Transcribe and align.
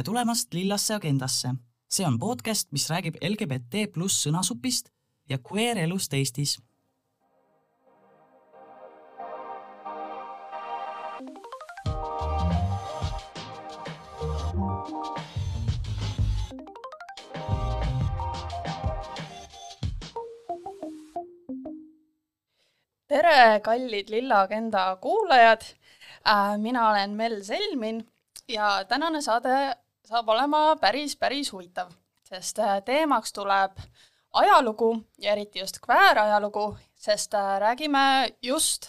tere 0.00 0.06
tulemast 0.06 0.54
Lillasse 0.54 0.94
agendasse. 0.94 1.48
see 1.90 2.06
on 2.06 2.18
podcast, 2.18 2.72
mis 2.72 2.86
räägib 2.88 3.18
LGBT 3.20 3.92
pluss 3.92 4.22
sõnasupist 4.24 4.88
ja 5.28 5.36
queer 5.36 5.76
elust 5.76 6.14
Eestis. 6.14 6.56
tere, 23.08 23.60
kallid 23.60 24.08
Lilla 24.08 24.40
Agenda 24.46 24.96
kuulajad. 24.96 25.60
mina 26.56 26.88
olen 26.88 27.10
Mel 27.10 27.44
Selmin 27.44 28.06
ja 28.48 28.84
tänane 28.88 29.20
saade 29.22 29.76
saab 30.10 30.28
olema 30.28 30.76
päris, 30.80 31.14
päris 31.16 31.52
huvitav, 31.52 31.92
sest 32.26 32.58
äh, 32.58 32.80
teemaks 32.82 33.32
tuleb 33.32 33.76
ajalugu 34.42 34.90
ja 35.22 35.32
eriti 35.36 35.62
just 35.62 35.78
kväär-ajalugu, 35.84 36.64
sest 36.98 37.34
äh, 37.38 37.58
räägime 37.62 38.02
just 38.42 38.88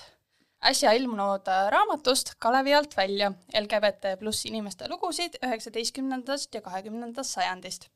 äsja 0.66 0.92
ilmunud 0.98 1.48
äh, 1.48 1.68
raamatust 1.74 2.34
Kalevi 2.40 2.74
alt 2.74 2.98
välja 2.98 3.32
LGBT 3.60 4.18
pluss 4.20 4.46
inimeste 4.46 4.90
lugusid 4.90 5.38
üheksateistkümnendast 5.46 6.56
ja 6.56 6.62
kahekümnendast 6.62 7.38
sajandist. 7.38 7.90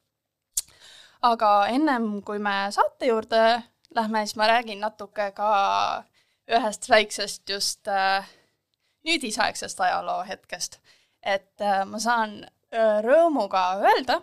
aga 1.21 1.67
ennem 1.67 2.21
kui 2.21 2.39
me 2.39 2.67
saate 2.69 3.07
juurde 3.09 3.63
lähme, 3.95 4.25
siis 4.25 4.35
ma 4.35 4.47
räägin 4.47 4.79
natuke 4.79 5.31
ka 5.31 5.49
ühest 6.45 6.89
väiksest 6.89 7.49
just 7.49 7.87
äh, 7.87 8.29
nüüdisaegsest 9.05 9.81
ajaloo 9.81 10.21
hetkest 10.27 10.77
et 11.25 11.61
äh, 11.61 11.83
ma 11.89 11.99
saan 11.99 12.43
rõõmuga 13.05 13.63
öelda, 13.81 14.19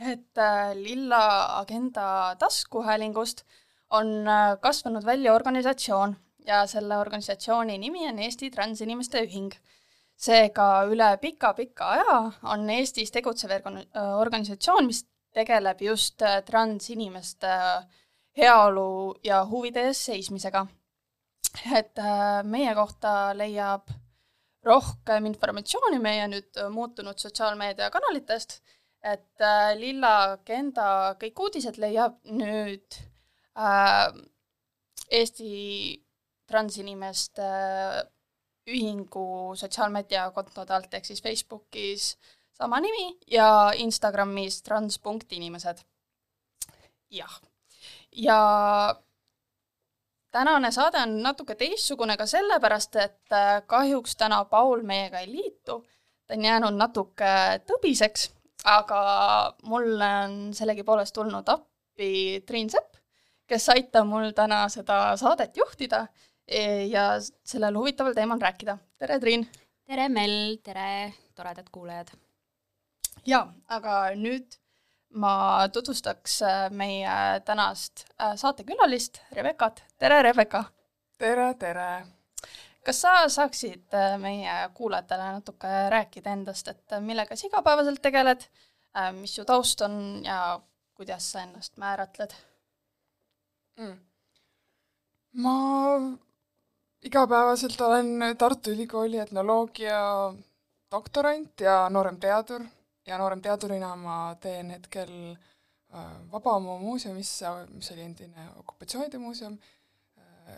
et 0.00 0.38
äh, 0.38 0.74
Lilla 0.74 1.58
Agenda 1.60 2.36
taskuhäälingust 2.38 3.44
on 3.90 4.26
kasvanud 4.60 5.04
välja 5.06 5.34
organisatsioon 5.34 6.16
ja 6.46 6.66
selle 6.66 6.98
organisatsiooni 6.98 7.78
nimi 7.78 8.08
on 8.08 8.18
Eesti 8.18 8.50
Transinimeste 8.50 9.22
Ühing. 9.22 9.52
seega 10.16 10.66
üle 10.88 11.10
pika-pika 11.20 11.90
aja 11.92 12.16
on 12.48 12.70
Eestis 12.70 13.10
tegutsev 13.12 13.50
organisatsioon, 14.20 14.86
mis 14.86 15.02
tegeleb 15.36 15.82
just 15.82 16.22
transinimeste 16.46 17.52
heaolu 18.36 19.14
ja 19.24 19.44
huvide 19.44 19.84
eest 19.90 20.08
seismisega. 20.08 20.66
et 21.76 22.00
meie 22.44 22.74
kohta 22.74 23.12
leiab 23.36 23.92
rohkem 24.66 25.28
informatsiooni 25.30 26.00
meie 26.02 26.26
nüüd 26.30 26.58
äh, 26.60 26.70
muutunud 26.72 27.18
sotsiaalmeediakanalitest, 27.22 28.58
et 29.06 29.44
äh, 29.44 29.74
Lilla 29.78 30.14
Agenda 30.32 30.88
kõik 31.20 31.44
uudised 31.46 31.78
leiab 31.82 32.18
nüüd 32.26 32.98
äh, 33.54 34.10
Eesti 35.06 35.52
transinimeste 36.50 37.46
äh, 37.46 38.04
ühingu 38.66 39.54
sotsiaalmeediakontode 39.58 40.74
alt, 40.74 40.94
ehk 40.98 41.06
siis 41.06 41.22
Facebookis 41.22 42.14
sama 42.56 42.80
nimi 42.82 43.12
ja 43.30 43.72
Instagramis 43.78 44.62
trans.inimesed. 44.66 45.84
jah, 47.10 47.34
ja 48.10 48.40
tänane 50.36 50.70
saade 50.72 51.00
on 51.02 51.16
natuke 51.24 51.54
teistsugune 51.56 52.16
ka 52.20 52.26
sellepärast, 52.28 52.96
et 53.00 53.32
äh, 53.32 53.60
kahjuks 53.66 54.16
täna 54.20 54.44
Paul 54.44 54.82
meiega 54.84 55.22
ei 55.24 55.30
liitu. 55.32 55.84
ta 56.26 56.34
on 56.34 56.44
jäänud 56.44 56.74
natuke 56.74 57.32
tõbiseks, 57.70 58.30
aga 58.66 59.00
mulle 59.70 60.08
on 60.24 60.32
sellegipoolest 60.54 61.14
tulnud 61.14 61.48
appi 61.48 62.42
Triin 62.46 62.70
Sepp, 62.70 62.98
kes 63.46 63.68
aitab 63.76 64.08
mul 64.10 64.32
täna 64.34 64.64
seda 64.68 64.98
saadet 65.16 65.56
juhtida 65.56 66.06
e, 66.48 66.62
ja 66.90 67.06
sellel 67.22 67.78
huvitaval 67.78 68.14
teemal 68.14 68.42
rääkida. 68.42 68.78
tere, 68.98 69.20
Triin! 69.22 69.46
tere, 69.86 70.08
Mel, 70.08 70.56
tere, 70.66 71.14
toredad 71.34 71.70
kuulajad! 71.72 72.10
jaa, 73.26 73.46
aga 73.68 74.00
nüüd 74.18 74.58
ma 75.16 75.68
tutvustaks 75.72 76.42
äh, 76.42 76.70
meie 76.70 77.40
tänast 77.44 78.04
äh, 78.20 78.36
saatekülalist, 78.36 79.20
Rebekat. 79.32 79.84
tere, 79.98 80.22
Rebeka! 80.22 80.64
tere, 81.18 81.54
tere! 81.54 82.06
kas 82.84 83.00
sa 83.00 83.14
saaksid 83.28 83.94
äh, 83.94 84.16
meie 84.20 84.56
kuulajatele 84.74 85.30
natuke 85.38 85.72
rääkida 85.90 86.32
endast, 86.36 86.68
et 86.68 86.98
millega 87.00 87.36
sa 87.36 87.48
igapäevaselt 87.48 88.02
tegeled, 88.02 88.46
mis 89.12 89.34
su 89.36 89.44
taust 89.44 89.80
on 89.84 90.22
ja 90.24 90.60
kuidas 90.96 91.32
sa 91.32 91.42
ennast 91.44 91.76
määratled 91.76 92.32
mm.? 93.76 93.98
ma 95.44 95.56
igapäevaselt 97.04 97.80
olen 97.80 98.36
Tartu 98.38 98.72
Ülikooli 98.72 99.18
etnoloogia 99.20 99.98
doktorant 100.92 101.60
ja 101.60 101.90
nooremteadur 101.90 102.64
ja 103.06 103.18
nooremteadurina 103.18 103.92
ma 103.96 104.36
teen 104.40 104.70
hetkel 104.70 105.12
äh, 105.32 106.06
Vabamu 106.32 106.78
muuseumisse, 106.78 107.50
mis 107.74 107.90
oli 107.92 108.02
endine 108.02 108.48
okupatsioonide 108.56 109.18
muuseum, 109.18 109.58
äh, 110.18 110.56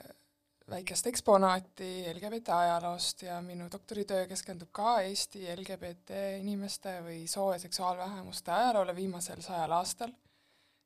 väikest 0.71 1.07
eksponaati 1.07 1.91
LGBT 2.15 2.49
ajaloost 2.49 3.23
ja 3.23 3.41
minu 3.43 3.69
doktoritöö 3.73 4.27
keskendub 4.27 4.69
ka 4.73 5.01
Eesti 5.01 5.45
LGBT 5.57 6.23
inimeste 6.41 6.99
või 7.05 7.27
soo- 7.29 7.53
ja 7.53 7.59
seksuaalvähemuste 7.59 8.53
ajaloole 8.53 8.97
viimasel 8.97 9.41
sajal 9.41 9.73
aastal. 9.73 10.13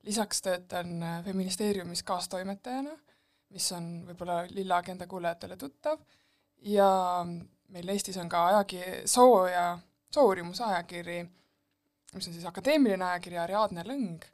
lisaks 0.03 0.43
töötan 0.43 1.03
äh, 1.03 1.25
Feministeeriumis 1.25 2.03
kaastoimetajana, 2.03 2.97
mis 3.49 3.73
on 3.73 4.05
võib-olla 4.07 4.43
Lilla 4.51 4.77
Agenda 4.77 5.07
kuulajatele 5.07 5.57
tuttav, 5.57 6.01
ja 6.63 6.89
meil 7.69 7.89
Eestis 7.89 8.17
on 8.17 8.29
ka 8.29 8.47
ajakiri, 8.47 9.03
soo- 9.07 9.47
ja 9.47 9.79
soouurimuse 10.15 10.65
ajakiri 10.65 11.31
mis 12.15 12.29
on 12.29 12.37
siis 12.37 12.47
akadeemiline 12.49 13.05
ajakiri 13.05 13.39
Ariadne 13.41 13.85
Lõng, 13.87 14.25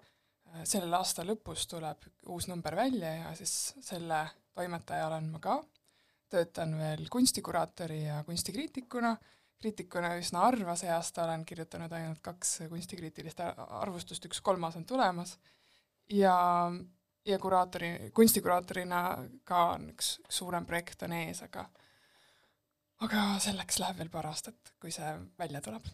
sellel 0.66 0.94
aasta 0.98 1.24
lõpus 1.26 1.66
tuleb 1.70 2.06
uus 2.32 2.48
number 2.50 2.76
välja 2.76 3.14
ja 3.14 3.32
siis 3.38 3.74
selle 3.84 4.22
toimetaja 4.56 5.06
olen 5.06 5.28
ma 5.32 5.40
ka, 5.42 5.58
töötan 6.30 6.74
veel 6.78 7.06
kunstikuraatori 7.12 8.02
ja 8.06 8.22
kunstikriitikuna, 8.26 9.14
kriitikuna 9.58 10.14
üsna 10.18 10.44
harva, 10.46 10.76
see 10.78 10.90
aasta 10.92 11.24
olen 11.24 11.44
kirjutanud 11.46 11.92
ainult 11.92 12.22
kaks 12.24 12.62
kunstikriitilist 12.70 13.42
arvustust, 13.44 14.26
üks 14.28 14.40
kolmas 14.44 14.76
on 14.78 14.86
tulemas, 14.88 15.36
ja, 16.10 16.34
ja 17.26 17.38
kuraatori, 17.38 18.10
kunstikuraatorina 18.14 19.02
ka 19.48 19.64
on 19.76 19.90
üks, 19.94 20.16
üks 20.24 20.42
suurem 20.42 20.66
projekt 20.66 21.06
on 21.06 21.14
ees, 21.20 21.42
aga 21.46 21.68
aga 23.06 23.24
selleks 23.42 23.78
läheb 23.78 24.00
veel 24.02 24.10
paar 24.10 24.26
aastat, 24.26 24.74
kui 24.82 24.90
see 24.94 25.14
välja 25.38 25.62
tuleb 25.62 25.86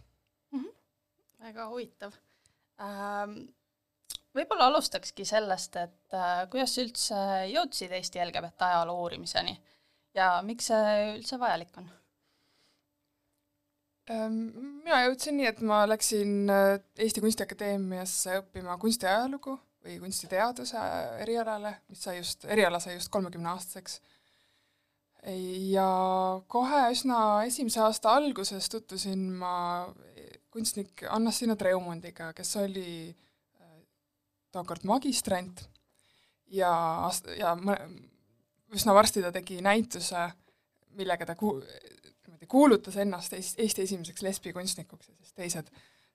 väga 1.45 1.69
huvitav 1.71 2.17
ähm,. 2.83 3.37
võib-olla 4.35 4.71
alustakski 4.71 5.27
sellest, 5.29 5.77
et 5.77 6.17
äh, 6.17 6.47
kuidas 6.51 6.75
sa 6.75 6.87
üldse 6.87 7.21
jõudsid 7.53 7.93
Eesti 7.95 8.23
LGBT 8.25 8.71
ajaloo 8.71 9.05
uurimiseni 9.05 9.55
ja 10.15 10.39
miks 10.47 10.71
see 10.71 10.97
üldse 11.19 11.39
vajalik 11.41 11.77
on? 11.83 11.93
Ähm, 14.13 14.41
mina 14.85 15.05
jõudsin 15.07 15.39
nii, 15.39 15.47
et 15.49 15.61
ma 15.65 15.85
läksin 15.89 16.51
äh, 16.53 16.75
Eesti 17.01 17.23
Kunstiakadeemiasse 17.25 18.41
õppima 18.43 18.77
kunstiajalugu 18.81 19.55
või 19.85 19.97
kunstiteaduse 20.03 20.81
erialale, 21.25 21.79
mis 21.89 22.03
sai 22.05 22.19
just, 22.19 22.45
eriala 22.45 22.81
sai 22.81 22.99
just 22.99 23.13
kolmekümneaastaseks. 23.13 24.01
ja 25.73 25.89
kohe 26.53 26.81
üsna 26.93 27.19
esimese 27.49 27.81
aasta 27.81 28.13
alguses 28.13 28.69
tutvusin 28.69 29.23
ma 29.41 29.55
kunstnik 30.55 31.03
Anna-Stina 31.11 31.57
Treumundiga, 31.59 32.31
kes 32.37 32.57
oli 32.63 33.11
äh, 33.11 33.79
tookord 34.55 34.87
magistrant. 34.87 35.65
Ja, 36.55 36.71
ja 37.39 37.57
üsna 38.75 38.95
varsti 38.95 39.23
ta 39.25 39.33
tegi 39.35 39.59
näituse, 39.65 40.29
millega 40.95 41.27
ta 41.27 41.35
ku-, 41.39 41.57
niimoodi 42.27 42.47
kuulutas 42.51 42.97
ennast 43.03 43.35
Eesti 43.35 43.83
esimeseks 43.83 44.23
lesbikunstnikuks 44.23 45.09
ja 45.09 45.15
siis 45.19 45.33
teised 45.33 45.71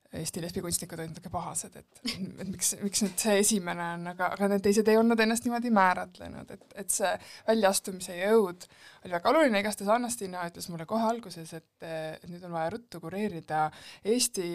Eesti 0.09 0.41
lesbikunstnikud 0.41 0.97
olid 0.97 1.11
natuke 1.11 1.29
pahased, 1.29 1.75
et, 1.77 1.99
et 2.41 2.47
miks, 2.49 2.71
miks 2.81 3.03
nüüd 3.05 3.21
see 3.21 3.35
esimene 3.43 3.83
on, 3.93 4.07
aga, 4.09 4.31
aga 4.33 4.47
need 4.49 4.63
teised 4.65 4.87
ei 4.89 4.97
olnud 4.97 5.19
ennast 5.21 5.45
niimoodi 5.45 5.69
määratlenud, 5.75 6.49
et, 6.55 6.63
et 6.81 6.95
see 6.95 7.11
väljaastumise 7.45 8.15
jõud 8.17 8.65
oli 9.03 9.13
väga 9.13 9.29
oluline, 9.29 9.61
igastahes 9.61 9.91
Anna-Stina 9.93 10.47
ütles 10.49 10.65
mulle 10.73 10.87
kohe 10.89 11.05
alguses, 11.11 11.53
et, 11.53 11.69
et 11.85 12.25
nüüd 12.31 12.41
on 12.47 12.55
vaja 12.57 12.71
ruttu 12.73 13.03
kureerida 13.03 13.67
Eesti 14.15 14.47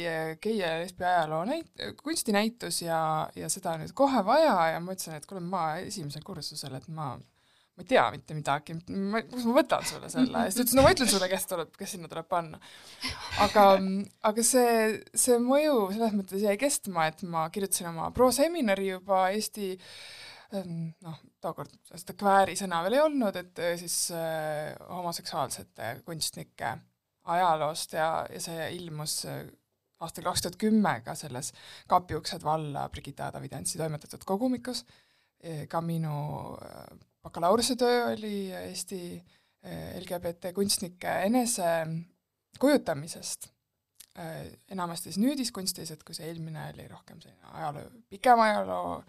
gei- 0.43 0.59
ja 0.59 0.75
lesbi 0.83 1.07
ajaloo 1.07 1.45
näit-, 1.53 1.87
kunstinäitus 2.03 2.83
ja, 2.83 2.99
ja 3.39 3.53
seda 3.53 3.77
on 3.77 3.85
nüüd 3.85 3.95
kohe 3.95 4.25
vaja 4.27 4.57
ja 4.75 4.83
ma 4.83 4.99
ütlesin, 4.99 5.21
et 5.21 5.31
kuule, 5.31 5.45
ma 5.45 5.77
esimesel 5.85 6.27
kursusel, 6.27 6.75
et 6.81 6.91
ma 6.91 7.13
ma 7.75 7.83
ei 7.83 7.89
tea 7.91 8.05
mitte 8.15 8.37
midagi, 8.37 8.77
ma, 8.95 9.21
kus 9.27 9.47
ma 9.49 9.57
võtan 9.57 9.87
sulle 9.87 10.09
selle 10.13 10.45
ja 10.45 10.51
siis 10.51 10.61
ta 10.61 10.63
ütles, 10.63 10.77
no 10.79 10.85
ma 10.87 10.93
ütlen 10.95 11.09
sulle, 11.11 11.29
kes 11.31 11.47
tuleb, 11.51 11.73
kes 11.79 11.95
sinna 11.97 12.11
tuleb 12.11 12.29
panna. 12.31 12.61
aga, 13.43 13.65
aga 14.31 14.45
see, 14.47 14.75
see 15.11 15.41
mõju 15.43 15.89
selles 15.97 16.15
mõttes 16.15 16.45
jäi 16.45 16.55
kestma, 16.61 17.09
et 17.11 17.25
ma 17.27 17.49
kirjutasin 17.55 17.91
oma 17.91 18.13
proseminari 18.15 18.93
juba 18.93 19.25
Eesti 19.35 19.73
ähm, 20.55 20.93
noh, 21.03 21.19
tookord 21.43 21.75
seda 21.91 22.15
kvääri 22.19 22.55
sõna 22.59 22.79
veel 22.85 23.01
ei 23.01 23.03
olnud, 23.03 23.39
et 23.43 23.63
äh, 23.63 23.75
siis 23.81 23.97
äh, 24.15 24.71
homoseksuaalsete 24.95 25.97
kunstnike 26.07 26.77
ajaloost 27.35 27.97
ja, 27.99 28.11
ja 28.31 28.43
see 28.45 28.69
ilmus 28.77 29.25
äh, 29.27 29.41
aastal 30.05 30.29
kaks 30.29 30.45
tuhat 30.45 30.61
kümme 30.61 30.95
ka 31.03 31.17
selles 31.19 31.51
Kapi 31.91 32.21
uksed 32.21 32.47
valla 32.47 32.87
Brigitta 32.93 33.33
Davidentsi 33.35 33.81
toimetatud 33.81 34.23
kogumikus, 34.29 34.85
ka 35.69 35.81
minu 35.85 36.13
bakalaureusetöö 37.25 38.13
oli 38.13 38.53
Eesti 38.53 39.25
eh, 39.63 40.01
LGBT 40.01 40.53
kunstnike 40.55 41.09
enesekujutamisest, 41.29 43.49
eh, 44.19 44.53
enamasti 44.71 45.13
siis 45.13 45.25
nüüdiskunstis, 45.25 45.91
et 45.91 46.03
kui 46.05 46.15
see 46.17 46.27
eelmine 46.29 46.73
oli 46.75 46.89
rohkem 46.89 47.21
selline 47.23 47.47
ajaloo, 47.53 47.91
pikema 48.11 48.43
ajaloo 48.51 49.05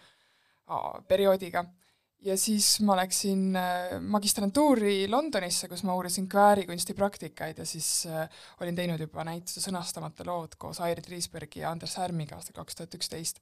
perioodiga, 1.08 1.66
ja 2.26 2.38
siis 2.40 2.80
ma 2.88 2.96
läksin 3.02 3.56
eh, 3.60 4.00
magistrantuuri 4.00 5.08
Londonisse, 5.12 5.68
kus 5.70 5.84
ma 5.84 5.96
uurisin 6.00 6.28
kväärikunsti 6.32 6.94
praktikaid 6.96 7.58
ja 7.60 7.66
siis 7.68 8.08
olin 8.62 8.76
teinud 8.80 9.00
juba 9.04 9.24
näituse 9.28 9.60
Sõnastamata 9.62 10.24
lood 10.28 10.52
koos 10.58 10.80
Airit 10.88 11.08
Riisbergi 11.12 11.60
ja 11.66 11.72
Anders 11.76 11.96
Härmiga 12.00 12.36
aastal 12.40 12.56
kaks 12.64 12.76
tuhat 12.80 12.96
üksteist 12.96 13.38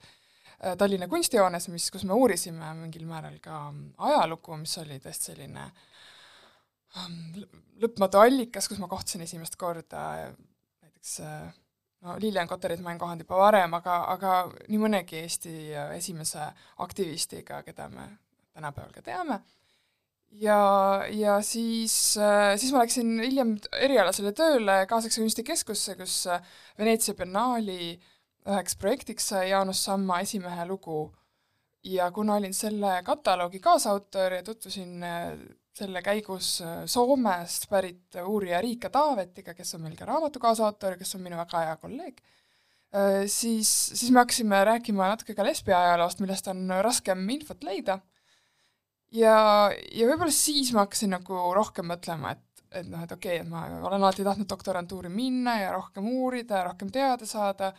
Tallinna 0.78 1.10
kunstijoones, 1.12 1.68
mis, 1.74 1.90
kus 1.92 2.06
me 2.08 2.16
uurisime 2.16 2.70
mingil 2.78 3.04
määral 3.08 3.36
ka 3.44 3.66
ajalugu, 4.08 4.56
mis 4.62 4.78
oli 4.80 5.00
tõesti 5.04 5.32
selline 5.32 5.66
ähm, 7.00 7.18
lõpmatu 7.84 8.22
allikas, 8.22 8.70
kus 8.72 8.80
ma 8.80 8.88
kohtasin 8.92 9.26
esimest 9.26 9.58
korda 9.60 10.04
näiteks 10.84 11.18
äh, 11.26 11.50
no 12.06 12.16
Lilian 12.20 12.48
Kotterit 12.48 12.84
ma 12.84 12.94
olen 12.94 13.02
kohanud 13.02 13.26
juba 13.26 13.42
varem, 13.42 13.76
aga, 13.80 13.98
aga 14.14 14.38
nii 14.70 14.80
mõnegi 14.86 15.20
Eesti 15.24 15.58
esimese 15.98 16.48
aktivistiga, 16.86 17.60
keda 17.68 17.90
me 17.92 18.08
tänapäeval 18.54 18.96
ka 18.96 19.04
teame, 19.04 19.42
ja, 20.40 20.62
ja 21.12 21.42
siis, 21.44 22.16
äh, 22.16 22.54
siis 22.56 22.72
ma 22.72 22.86
läksin 22.86 23.18
hiljem 23.20 23.58
erialasele 23.84 24.32
tööle 24.38 24.80
Kaasaegse 24.88 25.26
kunstikeskusse, 25.26 26.00
kus 26.00 26.22
Veneetsia 26.80 27.20
biennaali 27.20 27.80
äh, 27.92 28.13
üheks 28.50 28.76
projektiks 28.80 29.28
sai 29.32 29.50
Jaanus 29.50 29.84
Samma 29.86 30.20
esimehe 30.24 30.66
lugu 30.68 31.08
ja 31.84 32.12
kuna 32.12 32.36
olin 32.36 32.54
selle 32.54 33.02
kataloogi 33.04 33.60
kaasautor 33.60 34.40
ja 34.40 34.44
tutvusin 34.44 35.04
äh, 35.04 35.34
selle 35.74 36.02
käigus 36.02 36.62
äh, 36.62 36.84
Soomest 36.86 37.68
pärit 37.70 38.16
uurija 38.26 38.62
Riika 38.62 38.90
Taavetiga, 38.90 39.54
kes 39.54 39.76
on 39.76 39.84
meil 39.88 39.98
ka 39.98 40.08
raamatu 40.08 40.40
kaasautor, 40.40 40.98
kes 41.00 41.16
on 41.18 41.24
minu 41.26 41.40
väga 41.40 41.66
hea 41.66 41.76
kolleeg, 41.82 42.22
äh, 42.96 43.24
siis, 43.28 43.72
siis 43.92 44.12
me 44.12 44.24
hakkasime 44.24 44.64
rääkima 44.70 45.12
natuke 45.14 45.36
ka 45.36 45.46
lesbi 45.46 45.76
ajaloost, 45.76 46.24
millest 46.24 46.48
on 46.54 46.68
raskem 46.86 47.24
infot 47.36 47.64
leida. 47.64 48.00
ja, 49.12 49.36
ja 49.92 50.08
võib-olla 50.10 50.34
siis 50.34 50.72
ma 50.74 50.86
hakkasin 50.86 51.16
nagu 51.18 51.42
rohkem 51.56 51.90
mõtlema, 51.92 52.36
et, 52.38 52.64
et 52.72 52.88
noh, 52.88 53.04
et 53.04 53.12
okei 53.12 53.42
okay,, 53.42 53.46
et 53.46 53.50
ma 53.50 53.66
olen 53.90 54.00
alati 54.00 54.24
tahtnud 54.24 54.50
doktorantuuri 54.50 55.12
minna 55.14 55.60
ja 55.62 55.76
rohkem 55.76 56.08
uurida 56.08 56.62
ja 56.62 56.70
rohkem 56.70 56.92
teada 56.94 57.26
saada 57.30 57.74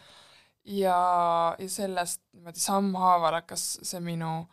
ja, 0.64 1.56
ja 1.58 1.68
sellest 1.68 2.22
niimoodi 2.32 2.60
sammhaaval 2.60 3.40
hakkas 3.40 3.66
see 3.84 4.00
minu 4.04 4.44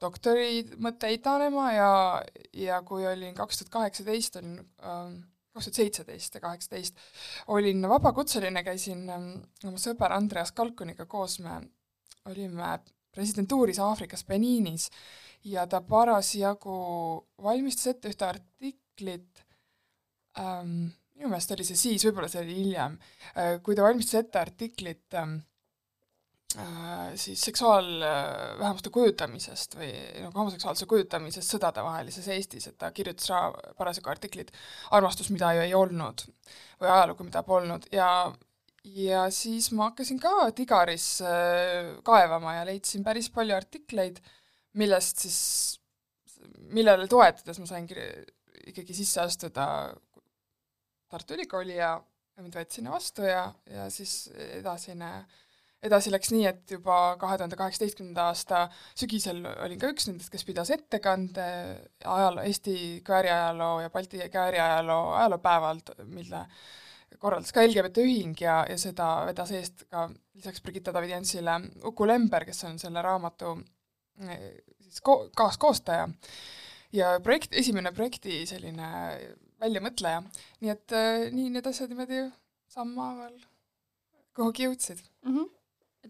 doktori 0.00 0.62
mõte 0.80 1.10
idanema 1.12 1.70
ja, 1.74 1.90
ja 2.54 2.82
kui 2.86 3.06
olin 3.06 3.34
kaks 3.36 3.60
tuhat 3.60 3.72
kaheksateist, 3.74 4.38
olin 4.40 4.58
ähm, 4.60 5.16
kaks 5.52 5.68
tuhat 5.68 5.80
seitseteist 5.80 6.38
ja 6.38 6.44
kaheksateist, 6.44 7.02
olin 7.54 7.82
vabakutseline, 7.90 8.62
käisin 8.66 9.08
ähm, 9.12 9.32
oma 9.66 9.82
sõber 9.82 10.14
Andreas 10.16 10.54
Kalkuniga 10.56 11.06
koos, 11.10 11.38
me 11.44 11.60
olime 12.30 12.78
residentuuris 13.16 13.80
Aafrikas 13.82 14.24
Beniinis 14.28 14.88
ja 15.44 15.66
ta 15.66 15.80
parasjagu 15.82 16.78
valmistas 17.42 17.94
ette 17.94 18.12
ühte 18.12 18.26
artiklit 18.28 19.44
ähm,, 20.38 20.88
minu 21.18 21.32
meelest 21.32 21.50
oli 21.56 21.66
see 21.66 21.78
siis, 21.78 22.06
võib-olla 22.06 22.30
see 22.30 22.44
oli 22.44 22.56
hiljem 22.60 22.98
äh,, 23.34 23.58
kui 23.64 23.74
ta 23.74 23.86
valmistas 23.88 24.22
ette 24.22 24.38
artiklit 24.38 25.18
ähm, 25.18 25.40
Äh, 25.40 25.47
siis 27.18 27.42
seksuaalvähemuste 27.44 28.90
kujutamisest 28.90 29.74
või 29.76 29.90
nagu 30.22 30.32
homoseksuaalsuse 30.32 30.86
kujutamisest 30.88 31.52
sõdadevahelises 31.52 32.28
Eestis, 32.32 32.70
et 32.70 32.78
ta 32.80 32.88
kirjutas 32.96 33.28
ra-, 33.28 33.72
parasjagu 33.76 34.08
artiklit 34.08 34.52
Armastus, 34.96 35.28
mida 35.34 35.52
ju 35.52 35.66
ei 35.66 35.74
olnud 35.76 36.24
või 36.80 36.88
ajalugu, 36.88 37.26
mida 37.28 37.42
polnud. 37.44 37.84
Ja 37.92 38.32
ja 38.88 39.26
siis 39.34 39.68
ma 39.76 39.90
hakkasin 39.90 40.20
ka 40.22 40.48
Tigaris 40.56 41.18
äh, 41.20 41.90
kaevama 42.06 42.54
ja 42.56 42.64
leidsin 42.64 43.04
päris 43.04 43.28
palju 43.34 43.52
artikleid, 43.56 44.22
millest 44.80 45.20
siis, 45.26 45.40
millele 46.72 47.08
toetudes 47.10 47.60
ma 47.60 47.68
sain 47.68 47.88
ikkagi 48.68 48.96
sisse 48.96 49.20
astuda 49.20 49.66
Tartu 51.08 51.36
Ülikooli 51.36 51.76
ja 51.76 51.98
mind 52.40 52.56
võeti 52.56 52.78
sinna 52.78 52.94
vastu 52.94 53.26
ja, 53.28 53.50
ja 53.68 53.90
siis 53.92 54.30
edasine 54.56 55.10
äh, 55.18 55.44
edasi 55.84 56.10
läks 56.10 56.32
nii, 56.34 56.44
et 56.50 56.72
juba 56.74 57.16
kahe 57.20 57.38
tuhande 57.38 57.56
kaheksateistkümnenda 57.58 58.28
aasta 58.32 58.64
sügisel 58.98 59.44
olin 59.46 59.78
ka 59.78 59.90
üks 59.92 60.08
nendest, 60.08 60.30
kes 60.32 60.44
pidas 60.48 60.72
ettekande 60.74 61.46
ajaloo, 62.04 62.44
Eesti 62.44 62.74
kvääriajaloo 63.06 63.80
ja 63.84 63.90
Balti 63.94 64.20
kvääriajaloo 64.32 65.12
ajaloopäeval, 65.20 65.82
mille 66.10 66.44
korraldas 67.18 67.54
ka 67.54 67.62
LGBT 67.64 68.04
Ühing 68.04 68.40
ja, 68.42 68.60
ja 68.68 68.78
seda 68.78 69.08
vedas 69.28 69.52
eest 69.56 69.86
ka 69.90 70.08
lisaks 70.34 70.62
Brigitta 70.62 70.94
Davidentsile 70.94 71.60
Uku 71.88 72.06
Lember, 72.06 72.46
kes 72.48 72.64
on 72.68 72.78
selle 72.82 73.02
raamatu 73.02 73.54
eh, 74.26 74.48
siis 74.82 75.02
ko-, 75.06 75.28
kaaskoostaja 75.36 76.08
ja 76.92 77.14
projekt, 77.22 77.54
esimene 77.54 77.92
projekti 77.94 78.42
selline 78.50 78.90
väljamõtleja. 79.62 80.24
nii 80.60 80.74
et 80.74 80.96
äh, 80.96 81.28
nii 81.34 81.54
need 81.54 81.70
asjad 81.70 81.94
niimoodi 81.94 82.26
sammhaaval 82.70 83.38
kuhugi 84.36 84.68
jõudsid 84.68 85.00
mm. 85.22 85.36
-hmm 85.36 85.57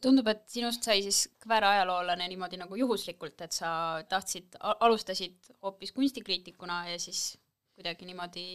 tundub, 0.03 0.29
et 0.31 0.45
sinust 0.51 0.85
sai 0.87 1.03
siis 1.05 1.25
kväärajaloolane 1.43 2.29
niimoodi 2.29 2.61
nagu 2.61 2.77
juhuslikult, 2.79 3.41
et 3.45 3.53
sa 3.57 3.71
tahtsid, 4.09 4.59
alustasid 4.61 5.53
hoopis 5.63 5.93
kunstikriitikuna 5.97 6.85
ja 6.93 6.99
siis 6.99 7.39
kuidagi 7.75 8.07
niimoodi 8.07 8.47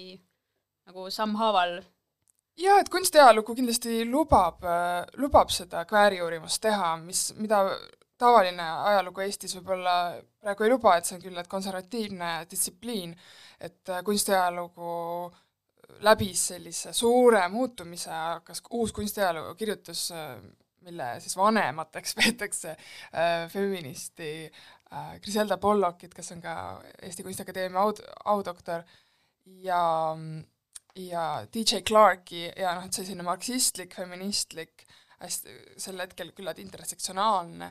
nagu 0.88 1.10
sammhaaval 1.12 1.82
jaa, 2.60 2.80
et 2.80 2.90
kunstiajalugu 2.92 3.56
kindlasti 3.58 4.04
lubab, 4.10 4.64
lubab 5.18 5.52
seda 5.54 5.86
kvääri 5.90 6.22
uurimust 6.22 6.62
teha, 6.64 6.96
mis, 7.02 7.30
mida 7.40 7.64
tavaline 8.20 8.66
ajalugu 8.90 9.24
Eestis 9.26 9.56
võib-olla 9.58 9.96
praegu 10.42 10.66
ei 10.66 10.74
luba, 10.74 10.98
et 10.98 11.08
see 11.08 11.18
on 11.18 11.24
küll, 11.24 11.40
et 11.40 11.50
konservatiivne 11.50 12.34
distsipliin, 12.52 13.16
et 13.64 13.94
kunstiajalugu 14.06 14.92
läbis 16.04 16.48
sellise 16.54 16.94
suure 16.96 17.42
muutumise, 17.52 18.12
hakkas 18.12 18.64
uus 18.72 18.94
kunstiajalugu 18.96 19.56
kirjutus 19.60 20.08
mille 20.84 21.10
siis 21.24 21.38
vanemateks 21.38 22.16
peetakse 22.20 22.76
äh, 22.76 23.50
feministi 23.52 24.30
äh, 24.46 25.16
Griselda 25.24 25.58
Pollockit, 25.58 26.14
kes 26.14 26.32
on 26.36 26.42
ka 26.44 26.56
Eesti 27.02 27.26
Kunstiakadeemia 27.26 27.84
aud-, 27.84 28.04
audoktor, 28.34 28.84
ja 29.46 29.84
ja 30.96 31.48
DJ 31.54 31.82
Clarke'i 31.88 32.52
ja 32.58 32.76
noh, 32.78 32.86
et 32.86 32.94
selline 32.94 33.26
marksistlik, 33.26 33.96
feministlik, 33.98 34.86
hästi 35.24 35.56
sel 35.82 36.02
hetkel 36.04 36.34
küllalt 36.38 36.60
intersektsionaalne 36.62 37.70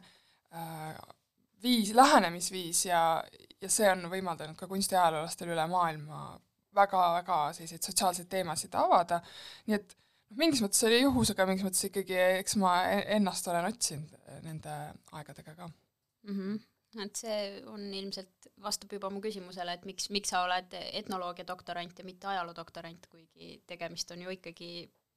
äh, 0.54 0.96
viis, 1.62 1.92
lähenemisviis 1.94 2.86
ja, 2.88 3.02
ja 3.60 3.70
see 3.70 3.86
on 3.92 4.08
võimaldanud 4.10 4.58
ka 4.58 4.66
kunstiajaloolastel 4.70 5.52
üle 5.54 5.66
maailma 5.70 6.32
väga-väga 6.74 7.38
selliseid 7.52 7.84
sotsiaalseid 7.84 8.30
teemasid 8.32 8.74
avada, 8.80 9.20
nii 9.68 9.76
et 9.76 9.96
mingis 10.38 10.62
mõttes 10.64 10.82
oli 10.88 11.02
juhus, 11.02 11.32
aga 11.34 11.46
mingis 11.48 11.66
mõttes 11.66 11.88
ikkagi 11.88 12.18
eks 12.42 12.58
ma 12.62 12.74
e-, 12.90 13.06
ennast 13.16 13.48
olen 13.52 13.68
otsinud 13.68 14.18
nende 14.46 14.76
aegadega 15.12 15.56
ka 15.56 15.68
mm. 15.68 16.36
-hmm 16.36 16.60
et 17.00 17.16
see 17.16 17.44
on 17.72 17.86
ilmselt, 17.94 18.48
vastab 18.60 18.92
juba 18.92 19.08
mu 19.08 19.22
küsimusele, 19.24 19.72
et 19.72 19.84
miks, 19.88 20.10
miks 20.12 20.28
sa 20.28 20.42
oled 20.44 20.74
etnoloogia 20.92 21.46
doktorant 21.48 21.98
ja 21.98 22.04
mitte 22.04 22.28
ajaloo 22.28 22.52
doktorant, 22.56 23.06
kuigi 23.08 23.62
tegemist 23.66 24.10
on 24.12 24.26
ju 24.26 24.34
ikkagi 24.34 24.68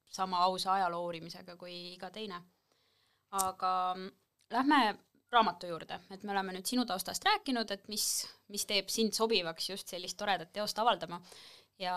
sama 0.08 0.40
ausa 0.46 0.72
ajaloo 0.78 1.02
uurimisega 1.04 1.56
kui 1.60 1.74
iga 1.94 2.10
teine. 2.10 2.40
aga 3.36 3.70
lähme 4.50 4.98
raamatu 5.32 5.66
juurde, 5.66 5.98
et 6.14 6.22
me 6.22 6.32
oleme 6.32 6.54
nüüd 6.54 6.68
sinu 6.68 6.84
taustast 6.86 7.24
rääkinud, 7.26 7.70
et 7.74 7.88
mis, 7.92 8.06
mis 8.48 8.64
teeb 8.64 8.88
sind 8.88 9.12
sobivaks 9.12 9.70
just 9.70 9.88
sellist 9.90 10.16
toredat 10.16 10.52
teost 10.54 10.78
avaldama 10.78 11.18
ja 11.82 11.96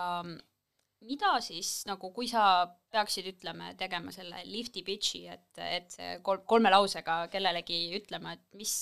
mida 1.06 1.32
siis 1.40 1.84
nagu, 1.88 2.10
kui 2.12 2.28
sa 2.28 2.66
peaksid 2.92 3.26
ütlema 3.32 3.70
ja 3.70 3.76
tegema 3.78 4.12
selle 4.12 4.42
lifti 4.44 4.82
pitch'i, 4.86 5.26
et, 5.32 5.48
et 5.64 5.90
see 5.96 6.18
kolm, 6.26 6.44
kolme 6.46 6.72
lausega 6.72 7.22
kellelegi 7.32 7.82
ütlema, 7.96 8.34
et 8.36 8.44
mis, 8.60 8.74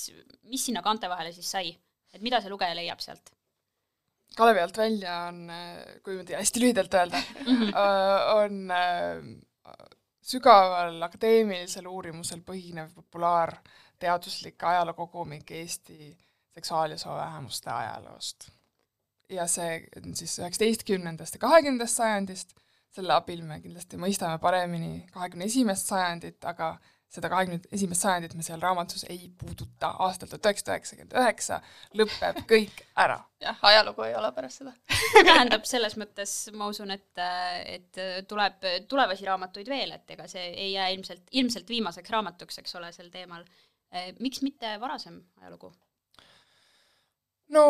mis 0.43 0.65
sinna 0.69 0.83
kaante 0.85 1.09
vahele 1.09 1.31
siis 1.35 1.49
sai, 1.51 1.73
et 2.13 2.21
mida 2.25 2.41
see 2.41 2.51
lugeja 2.51 2.75
leiab 2.75 2.99
sealt? 3.03 3.31
Kalevi 4.37 4.61
alt 4.61 4.77
välja 4.77 5.13
on, 5.31 5.45
kui 6.05 6.19
hästi 6.29 6.61
lühidalt 6.61 6.93
öelda 6.93 7.21
Mhm. 7.45 7.71
on 8.39 8.73
sügaval 10.29 11.01
akadeemilisel 11.07 11.87
uurimusel 11.89 12.43
põhinev 12.45 12.91
populaarteaduslik 12.95 14.63
ajalookogumik 14.63 15.51
Eesti 15.51 16.17
seksuaal- 16.53 16.91
ja 16.91 16.97
soovähemuste 16.97 17.71
ajaloost. 17.71 18.49
Ja 19.29 19.47
see 19.47 19.81
on 19.99 20.15
siis 20.17 20.37
üheksateistkümnendast 20.41 21.37
ja 21.37 21.43
kahekümnendast 21.43 22.01
sajandist, 22.01 22.55
selle 22.93 23.13
abil 23.13 23.43
me 23.45 23.59
kindlasti 23.61 23.99
mõistame 24.01 24.39
paremini 24.41 25.03
kahekümne 25.13 25.45
esimest 25.45 25.91
sajandit, 25.91 26.41
aga 26.49 26.77
seda 27.09 27.29
kahekümne 27.31 27.71
esimest 27.73 28.05
sajandit 28.05 28.35
me 28.37 28.43
seal 28.45 28.61
raamatus 28.61 29.05
ei 29.09 29.31
puuduta. 29.41 29.89
aastal 30.05 30.29
tuhat 30.29 30.45
üheksasada 30.45 30.75
üheksakümmend 30.75 31.15
üheksa 31.21 31.59
lõpeb 31.97 32.41
kõik 32.51 32.83
ära. 33.05 33.17
jah, 33.41 33.57
ajalugu 33.71 34.05
ei 34.05 34.15
ole 34.17 34.29
pärast 34.35 34.61
seda. 34.61 34.73
tähendab, 35.29 35.65
selles 35.69 35.97
mõttes 36.01 36.35
ma 36.53 36.69
usun, 36.69 36.93
et, 36.93 37.23
et 37.65 38.01
tuleb 38.29 38.69
tulevasi 38.89 39.25
raamatuid 39.25 39.69
veel, 39.73 39.95
et 39.97 40.15
ega 40.17 40.27
see 40.29 40.45
ei 40.51 40.71
jää 40.75 40.89
ilmselt, 40.97 41.25
ilmselt 41.31 41.69
viimaseks 41.69 42.13
raamatuks, 42.13 42.61
eks 42.61 42.77
ole, 42.77 42.91
sel 42.93 43.09
teemal. 43.13 43.45
miks 44.19 44.41
mitte 44.45 44.77
varasem 44.81 45.21
ajalugu? 45.41 45.73
no 47.49 47.65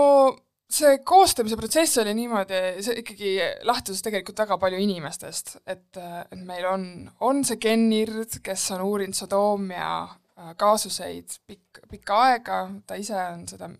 see 0.69 0.99
koostamise 1.05 1.57
protsess 1.57 1.97
oli 2.01 2.13
niimoodi, 2.17 2.59
see 2.85 3.01
ikkagi 3.01 3.33
lähtus 3.67 4.03
tegelikult 4.05 4.43
väga 4.43 4.57
palju 4.61 4.79
inimestest, 4.83 5.55
et, 5.65 5.97
et 5.97 6.41
meil 6.45 6.67
on, 6.69 6.85
on 7.25 7.43
see 7.47 7.57
Ken 7.61 7.87
Ird, 7.95 8.39
kes 8.45 8.69
on 8.77 8.85
uurinud 8.85 9.17
Sodoomia 9.17 9.89
äh, 10.03 10.53
kaasuseid 10.59 11.39
pikk, 11.49 11.81
pikka 11.89 12.21
aega, 12.27 12.61
ta 12.87 12.99
ise 13.01 13.17
on 13.17 13.47
seda 13.49 13.71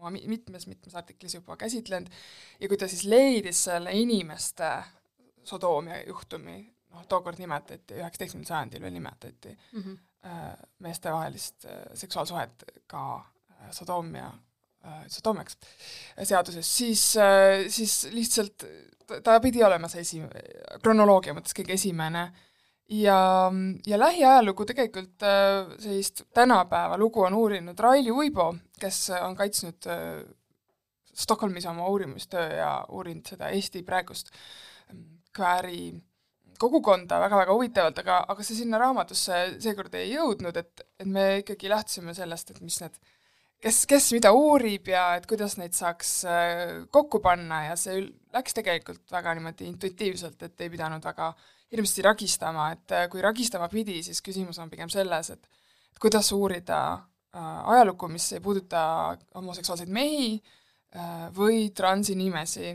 oma 0.00 0.14
mitmes-mitmes 0.16 0.96
artiklis 0.96 1.36
juba 1.36 1.58
käsitlenud, 1.60 2.08
ja 2.60 2.68
kui 2.68 2.80
ta 2.80 2.88
siis 2.88 3.04
leidis 3.04 3.66
selle 3.68 3.92
inimeste 4.00 4.72
Sodoomia 5.44 6.00
juhtumi, 6.06 6.62
noh, 6.94 7.04
tookord 7.08 7.40
nimetati, 7.40 7.98
üheksateistkümnendal 8.00 8.54
sajandil 8.54 8.82
veel 8.84 8.96
nimetati 8.96 9.52
mm 9.52 9.82
-hmm. 9.82 9.98
meestevahelist 10.78 11.64
äh, 11.68 11.82
seksuaalsuhet 11.94 12.64
ka 12.86 13.24
Sodoomia 13.70 14.30
Sodomiaks 15.12 15.58
seaduses, 16.24 16.68
siis, 16.76 17.02
siis 17.68 17.96
lihtsalt 18.14 18.64
ta 19.24 19.34
pidi 19.42 19.60
olema 19.66 19.90
see 19.92 20.00
esi-, 20.00 20.22
kronoloogia 20.80 21.34
mõttes 21.36 21.56
kõige 21.56 21.76
esimene. 21.76 22.30
Ja, 22.90 23.18
ja 23.86 23.98
lähiajalugu 24.00 24.64
tegelikult 24.66 25.22
sellist 25.78 26.24
tänapäeva 26.34 26.96
lugu 26.98 27.22
on 27.22 27.36
uurinud 27.38 27.78
Raili 27.78 28.10
Uibo, 28.10 28.48
kes 28.80 29.12
on 29.20 29.36
kaitsnud 29.38 29.86
Stockholmis 31.14 31.66
oma 31.70 31.86
uurimistöö 31.86 32.48
ja 32.56 32.72
uurinud 32.88 33.30
seda 33.30 33.52
Eesti 33.54 33.84
praegust 33.86 34.32
kvääri 35.36 35.92
kogukonda 36.60 37.20
väga-väga 37.22 37.54
huvitavalt, 37.54 38.02
aga, 38.02 38.18
aga 38.28 38.44
see 38.44 38.58
sinna 38.58 38.80
raamatusse 38.80 39.38
seekord 39.62 39.94
ei 39.96 40.12
jõudnud, 40.12 40.56
et, 40.60 40.84
et 41.00 41.08
me 41.08 41.26
ikkagi 41.40 41.70
lähtusime 41.72 42.14
sellest, 42.16 42.52
et 42.52 42.60
mis 42.64 42.76
need 42.82 42.98
kes, 43.60 43.84
kes 43.86 44.10
mida 44.16 44.32
uurib 44.36 44.88
ja 44.88 45.14
et 45.18 45.26
kuidas 45.30 45.56
neid 45.60 45.76
saaks 45.76 46.12
kokku 46.90 47.20
panna 47.24 47.64
ja 47.68 47.78
see 47.78 48.02
läks 48.34 48.56
tegelikult 48.56 49.12
väga 49.12 49.34
niimoodi 49.36 49.68
intuitiivselt, 49.68 50.42
et 50.42 50.60
ei 50.60 50.70
pidanud 50.72 51.04
väga 51.04 51.32
hirmsasti 51.70 52.02
ragistama, 52.02 52.70
et 52.74 52.94
kui 53.12 53.22
ragistama 53.22 53.68
pidi, 53.70 54.00
siis 54.02 54.22
küsimus 54.24 54.58
on 54.58 54.70
pigem 54.70 54.90
selles, 54.90 55.30
et 55.36 55.50
et 55.90 55.98
kuidas 55.98 56.32
uurida 56.32 56.80
äh, 57.34 57.70
ajalugu, 57.74 58.08
mis 58.08 58.32
ei 58.32 58.40
puuduta 58.40 59.16
homoseksuaalseid 59.34 59.90
mehi 59.92 60.32
äh, 60.36 61.28
või 61.36 61.70
transinimesi, 61.74 62.74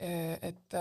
et, 0.00 0.74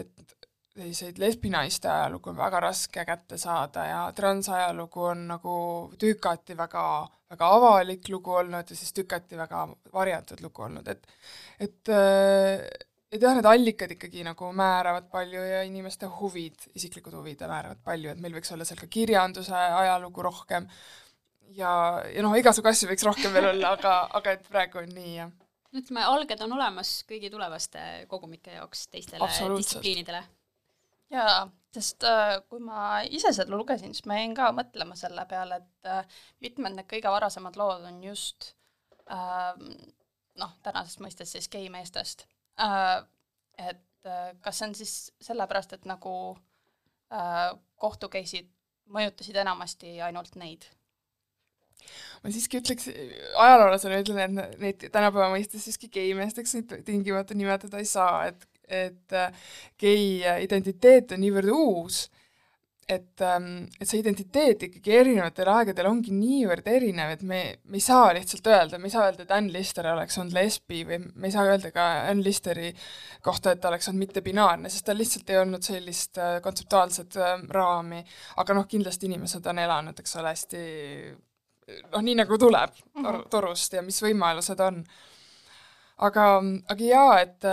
et 0.00 0.41
selliseid 0.72 1.18
lesbinaiste 1.20 1.90
ajalugu 1.90 2.30
on 2.32 2.38
väga 2.38 2.60
raske 2.64 3.04
kätte 3.04 3.38
saada 3.38 3.84
ja 3.86 4.04
transajalugu 4.16 5.04
on 5.10 5.26
nagu 5.34 5.56
tükati 6.00 6.56
väga, 6.56 6.84
väga 7.30 7.50
avalik 7.58 8.08
lugu 8.08 8.32
olnud 8.40 8.70
ja 8.70 8.76
siis 8.76 8.94
tükati 8.96 9.36
väga 9.36 9.66
varjatud 9.92 10.40
lugu 10.40 10.64
olnud, 10.68 10.88
et 10.88 11.06
et 11.60 11.92
et 13.12 13.20
jah, 13.20 13.36
need 13.36 13.48
allikad 13.48 13.92
ikkagi 13.92 14.24
nagu 14.24 14.48
määravad 14.56 15.10
palju 15.12 15.44
ja 15.44 15.60
inimeste 15.68 16.08
huvid, 16.20 16.68
isiklikud 16.74 17.12
huvid 17.20 17.44
määravad 17.44 17.84
palju, 17.84 18.14
et 18.14 18.24
meil 18.24 18.32
võiks 18.38 18.54
olla 18.56 18.64
seal 18.64 18.80
ka 18.80 18.88
kirjanduse 18.88 19.52
ajalugu 19.52 20.24
rohkem 20.24 20.68
ja, 21.52 22.00
ja 22.08 22.24
noh, 22.24 22.36
igasugu 22.40 22.72
asju 22.72 22.88
võiks 22.88 23.04
rohkem 23.04 23.36
veel 23.36 23.52
olla, 23.52 23.76
aga, 23.76 23.96
aga 24.16 24.38
et 24.38 24.48
praegu 24.48 24.80
on 24.80 24.94
nii, 24.96 25.16
jah. 25.20 25.32
ütleme, 25.76 26.08
alged 26.16 26.46
on 26.46 26.56
olemas 26.56 27.02
kõigi 27.04 27.28
tulevaste 27.34 28.06
kogumike 28.08 28.56
jaoks 28.56 28.88
teistele 28.88 29.28
distsipliinidele 29.58 30.24
jaa, 31.12 31.46
sest 31.74 32.04
äh, 32.08 32.34
kui 32.48 32.60
ma 32.64 33.00
ise 33.08 33.32
seda 33.36 33.54
lugesin, 33.54 33.94
siis 33.94 34.06
ma 34.08 34.18
jäin 34.20 34.34
ka 34.36 34.50
mõtlema 34.56 34.96
selle 34.98 35.24
peale, 35.30 35.62
et 35.62 35.90
äh, 35.90 36.20
mitmed 36.44 36.76
need 36.76 36.88
kõige 36.90 37.12
varasemad 37.12 37.56
lood 37.60 37.86
on 37.88 38.02
just 38.04 38.52
äh, 39.12 39.52
noh, 40.40 40.54
tänasest 40.64 41.02
mõistest 41.04 41.36
siis 41.36 41.50
geimeestest 41.52 42.26
äh,. 42.60 43.02
et 43.60 43.88
kas 44.42 44.58
see 44.58 44.66
on 44.66 44.72
siis 44.74 44.92
sellepärast, 45.22 45.76
et 45.76 45.84
nagu 45.86 46.12
äh, 47.14 47.52
kohtukeissid 47.78 48.48
mõjutasid 48.92 49.38
enamasti 49.42 50.00
ainult 50.02 50.36
neid? 50.40 50.66
ma 52.22 52.30
siiski 52.30 52.60
ütleks, 52.60 52.88
ajaloolasena 53.42 54.00
ütlen, 54.02 54.38
et 54.40 54.58
neid 54.62 54.84
tänapäeva 54.94 55.32
mõistes 55.32 55.64
siiski 55.66 55.88
geimeesteks 55.92 56.54
tingimata 56.86 57.34
nimetada 57.34 57.80
ei 57.82 57.88
saa, 57.88 58.28
et 58.30 58.46
et 58.72 59.14
gei 59.80 60.22
identiteet 60.44 61.14
on 61.14 61.22
niivõrd 61.22 61.52
uus, 61.52 62.06
et, 62.90 63.22
et 63.22 63.86
see 63.86 64.00
identiteet 64.00 64.64
ikkagi 64.66 64.94
erinevatel 64.98 65.48
aegadel 65.52 65.88
ongi 65.88 66.12
niivõrd 66.14 66.66
erinev, 66.68 67.12
et 67.14 67.22
me, 67.26 67.40
me 67.70 67.78
ei 67.78 67.84
saa 67.84 68.10
lihtsalt 68.16 68.48
öelda, 68.50 68.80
me 68.80 68.90
ei 68.90 68.94
saa 68.94 69.06
öelda, 69.06 69.24
et 69.24 69.34
Ann 69.34 69.52
Lister 69.54 69.86
oleks 69.92 70.18
olnud 70.18 70.36
lesbi 70.36 70.82
või 70.88 70.98
me 71.06 71.30
ei 71.30 71.34
saa 71.34 71.46
öelda 71.48 71.70
ka 71.74 71.86
Ann 72.10 72.24
Listeri 72.24 72.72
kohta, 73.24 73.54
et 73.54 73.62
ta 73.62 73.70
oleks 73.70 73.88
olnud 73.90 74.06
mittebinaarne, 74.06 74.72
sest 74.72 74.88
tal 74.88 74.98
lihtsalt 75.00 75.30
ei 75.30 75.40
olnud 75.42 75.66
sellist 75.66 76.20
kontseptuaalset 76.44 77.18
raami, 77.54 78.02
aga 78.42 78.58
noh, 78.58 78.68
kindlasti 78.68 79.08
inimesed 79.10 79.46
on 79.52 79.62
elanud, 79.62 80.02
eks 80.02 80.18
ole, 80.18 80.34
hästi 80.34 80.64
noh, 81.92 82.02
nii 82.02 82.18
nagu 82.18 82.38
tuleb 82.40 82.76
tor 82.98 83.22
torust 83.30 83.78
ja 83.78 83.82
mis 83.86 84.00
võimalused 84.02 84.60
on. 84.66 84.82
aga, 86.02 86.26
aga 86.74 86.88
jaa, 86.88 87.20
et 87.22 87.46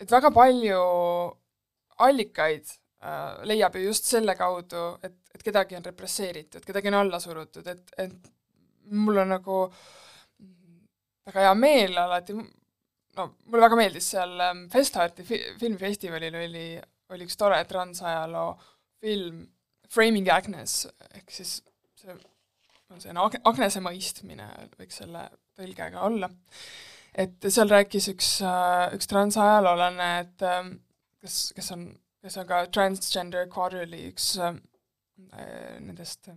et 0.00 0.10
väga 0.10 0.30
palju 0.34 0.82
allikaid 2.00 2.68
äh, 3.04 3.42
leiab 3.48 3.76
ju 3.76 3.86
just 3.88 4.08
selle 4.08 4.34
kaudu, 4.38 4.94
et, 5.04 5.16
et 5.34 5.44
kedagi 5.44 5.76
on 5.76 5.84
represseeritud, 5.84 6.64
kedagi 6.66 6.88
on 6.92 7.00
alla 7.02 7.20
surutud, 7.20 7.66
et, 7.68 7.92
et 8.00 8.30
mul 8.90 9.20
on 9.22 9.34
nagu 9.36 9.60
väga 11.28 11.46
hea 11.46 11.54
meel 11.58 12.00
alati, 12.00 12.36
no 13.18 13.28
mulle 13.44 13.66
väga 13.66 13.78
meeldis 13.78 14.10
seal 14.14 14.34
ähm, 14.46 14.66
Festarti 14.72 15.26
fi-, 15.26 15.44
filmifestivalil 15.60 16.40
oli, 16.42 16.66
oli 17.12 17.28
üks 17.28 17.38
tore 17.38 17.60
transajaloo 17.68 18.50
film 19.00 19.44
Framing 19.90 20.28
Agnes, 20.30 20.84
ehk 21.16 21.32
siis 21.34 21.56
see, 21.98 22.14
see 22.96 23.10
on 23.12 23.24
Ag-, 23.24 23.40
Agnese 23.50 23.82
mõistmine, 23.84 24.46
võiks 24.78 25.02
selle 25.02 25.26
tõlge 25.58 25.90
ka 25.92 26.06
olla 26.06 26.30
et 27.14 27.48
seal 27.48 27.70
rääkis 27.70 28.10
üks, 28.12 28.28
üks 28.96 29.10
transajaloolane, 29.10 30.10
et 30.24 30.44
kes, 31.20 31.40
kes 31.56 31.72
on, 31.74 31.88
kes 32.22 32.38
on 32.40 32.46
ka 32.48 32.62
Transgender 32.72 33.48
Quarterly 33.50 34.06
üks 34.10 34.36
nendest 34.40 36.30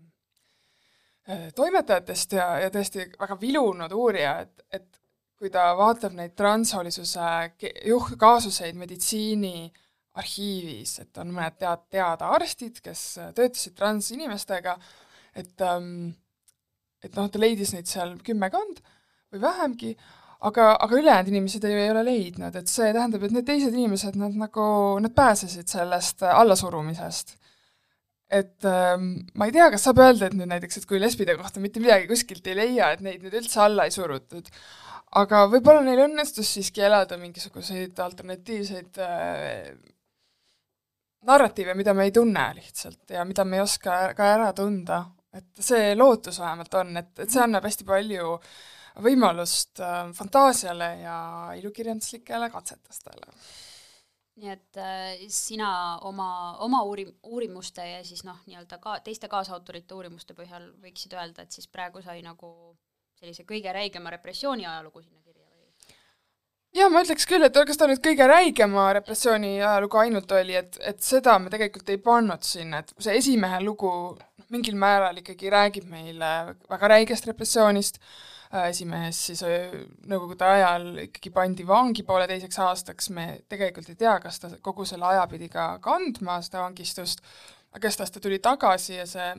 toimetajatest 1.55 2.35
ja, 2.35 2.47
ja 2.65 2.71
tõesti 2.73 3.05
väga 3.19 3.37
vilunud 3.39 3.93
uurija, 3.95 4.39
et, 4.43 4.65
et 4.75 4.99
kui 5.39 5.51
ta 5.51 5.69
vaatab 5.77 6.15
neid 6.17 6.35
transhoolisuse 6.39 7.29
juh-, 7.87 8.13
kaasuseid 8.19 8.77
meditsiini 8.79 9.69
arhiivis, 10.19 10.97
et 11.03 11.21
on 11.21 11.31
mõned 11.33 11.57
tead-, 11.59 11.87
teada 11.91 12.29
arstid, 12.35 12.81
kes 12.83 13.05
töötasid 13.35 13.75
transinimestega, 13.79 14.77
et 15.35 15.63
et 17.03 17.15
noh, 17.17 17.27
ta 17.27 17.39
leidis 17.41 17.73
neid 17.75 17.89
seal 17.89 18.13
kümmekond 18.23 18.79
või 19.33 19.41
vähemgi, 19.43 19.89
aga, 20.47 20.73
aga 20.85 20.99
ülejäänud 20.99 21.31
inimesed 21.31 21.63
ei, 21.67 21.77
ei 21.85 21.91
ole 21.93 22.03
leidnud, 22.07 22.55
et 22.59 22.71
see 22.71 22.91
tähendab, 22.95 23.23
et 23.23 23.35
need 23.35 23.47
teised 23.47 23.75
inimesed, 23.75 24.17
nad 24.19 24.35
nagu, 24.39 24.65
nad 25.03 25.15
pääsesid 25.15 25.71
sellest 25.71 26.25
allasurumisest. 26.27 27.37
et 28.33 28.65
ähm, 28.65 29.27
ma 29.37 29.45
ei 29.45 29.53
tea, 29.53 29.67
kas 29.69 29.83
saab 29.85 29.99
öelda, 30.01 30.25
et 30.25 30.33
nüüd 30.33 30.49
näiteks, 30.49 30.79
et 30.79 30.87
kui 30.89 30.97
lesbide 30.97 31.35
kohta 31.37 31.61
mitte 31.61 31.81
midagi 31.83 32.07
kuskilt 32.09 32.47
ei 32.49 32.55
leia, 32.57 32.89
et 32.95 33.03
neid 33.05 33.21
nüüd 33.21 33.35
üldse 33.37 33.59
alla 33.61 33.85
ei 33.85 33.93
surutud, 33.93 34.47
aga 35.21 35.43
võib-olla 35.51 35.83
neil 35.85 36.01
õnnestus 36.07 36.49
siiski 36.55 36.81
elada 36.81 37.19
mingisuguseid 37.21 37.99
alternatiivseid 38.01 39.01
äh, 39.05 39.69
narratiive, 41.29 41.77
mida 41.77 41.93
me 41.93 42.07
ei 42.09 42.15
tunne 42.15 42.47
lihtsalt 42.57 43.13
ja 43.13 43.23
mida 43.27 43.45
me 43.45 43.59
ei 43.59 43.67
oska 43.67 43.99
ka 44.17 44.31
ära 44.39 44.49
tunda. 44.57 45.03
et 45.33 45.65
see 45.65 45.93
lootus 45.95 46.39
vähemalt 46.39 46.73
on, 46.77 46.97
et, 46.97 47.13
et 47.19 47.29
see 47.29 47.41
annab 47.41 47.65
hästi 47.65 47.85
palju 47.85 48.33
äh, 48.35 48.72
võimalust 49.01 49.81
äh, 49.81 50.11
fantaasiale 50.13 50.89
ja 51.01 51.17
ilukirjanduslikele 51.57 52.49
katsetustele. 52.53 53.31
nii 54.41 54.49
et 54.49 54.77
äh, 54.81 55.25
sina 55.29 55.99
oma, 56.09 56.57
oma 56.65 56.81
uurim-, 56.83 57.13
uurimuste 57.23 57.85
ja 57.85 58.03
siis 58.05 58.23
noh, 58.25 58.39
nii-öelda 58.45 58.79
ka 58.81 58.99
teiste 59.05 59.29
kaasautorite 59.29 59.93
uurimuste 59.93 60.33
põhjal 60.33 60.71
võiksid 60.81 61.13
öelda, 61.13 61.45
et 61.45 61.51
siis 61.51 61.67
praegu 61.67 62.01
sai 62.01 62.21
nagu 62.25 62.49
sellise 63.19 63.45
kõige 63.49 63.73
räigema 63.73 64.09
repressiooni 64.13 64.65
ajalugu 64.65 65.03
sinna 65.03 65.21
kirja 65.21 65.45
või? 65.45 65.97
jaa, 66.73 66.89
ma 66.89 67.03
ütleks 67.05 67.29
küll, 67.29 67.45
et 67.45 67.61
kas 67.69 67.77
ta 67.77 67.89
nüüd 67.89 68.01
kõige 68.01 68.27
räigema 68.29 68.91
repressiooni 68.97 69.55
ajalugu 69.61 70.01
ainult 70.01 70.37
oli, 70.37 70.57
et, 70.57 70.77
et 70.81 71.01
seda 71.01 71.37
me 71.39 71.53
tegelikult 71.53 71.89
ei 71.89 72.01
pannud 72.01 72.45
sinna, 72.45 72.81
et 72.81 72.93
see 72.97 73.17
esimehe 73.21 73.61
lugu 73.61 73.89
mingil 74.53 74.77
määral 74.77 75.17
ikkagi 75.17 75.49
räägib 75.49 75.89
meile 75.89 76.29
väga 76.69 76.89
räigest 76.97 77.29
repressioonist, 77.29 78.01
Äh, 78.01 78.32
esimees 78.69 79.19
siis 79.29 79.41
äh, 79.47 79.73
Nõukogude 80.09 80.45
ajal 80.45 80.87
ikkagi 81.07 81.31
pandi 81.33 81.65
vangi 81.67 82.05
pooleteiseks 82.07 82.59
aastaks, 82.61 83.09
me 83.15 83.27
tegelikult 83.49 83.89
ei 83.89 83.99
tea, 83.99 84.17
kas 84.23 84.41
ta 84.43 84.51
kogu 84.61 84.85
selle 84.87 85.07
aja 85.09 85.25
pidi 85.31 85.49
ka 85.51 85.77
kandma 85.83 86.39
seda 86.45 86.65
vangistust, 86.67 87.23
aga 87.73 87.87
igatahes 87.87 88.13
ta 88.13 88.23
tuli 88.23 88.39
tagasi 88.43 88.99
ja 88.99 89.07
see, 89.09 89.29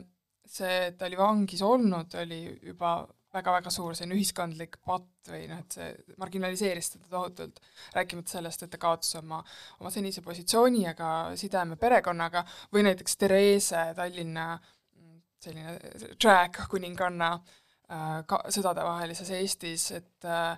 see, 0.57 0.79
et 0.89 0.97
ta 0.99 1.07
oli 1.07 1.19
vangis 1.19 1.63
olnud, 1.65 2.17
oli 2.25 2.41
juba 2.71 2.97
väga-väga 3.35 3.71
suur 3.71 3.95
selline 3.95 4.15
ühiskondlik 4.15 4.77
patt 4.83 5.31
või 5.31 5.43
noh, 5.49 5.59
et 5.63 5.75
see 5.75 6.15
marginaliseeris 6.21 6.93
teda 6.93 7.09
tohutult, 7.11 7.59
rääkimata 7.95 8.37
sellest, 8.37 8.63
et 8.63 8.71
ta 8.71 8.79
kaotas 8.79 9.17
oma, 9.19 9.41
oma 9.79 9.91
senise 9.91 10.23
positsiooni 10.23 10.85
ja 10.85 10.95
ka 10.95 11.09
sideme 11.39 11.75
perekonnaga, 11.79 12.45
või 12.71 12.87
näiteks 12.87 13.19
Therese, 13.19 13.89
Tallinna 13.97 14.53
mm, 14.55 15.19
selline 15.43 15.77
drag 16.15 16.61
kuninganna 16.71 17.33
äh, 17.35 17.53
Äh, 17.55 17.64
ka 17.87 18.39
sõdadevahelises 18.53 19.29
Eestis, 19.37 19.89
et 19.97 20.27
äh, 20.29 20.55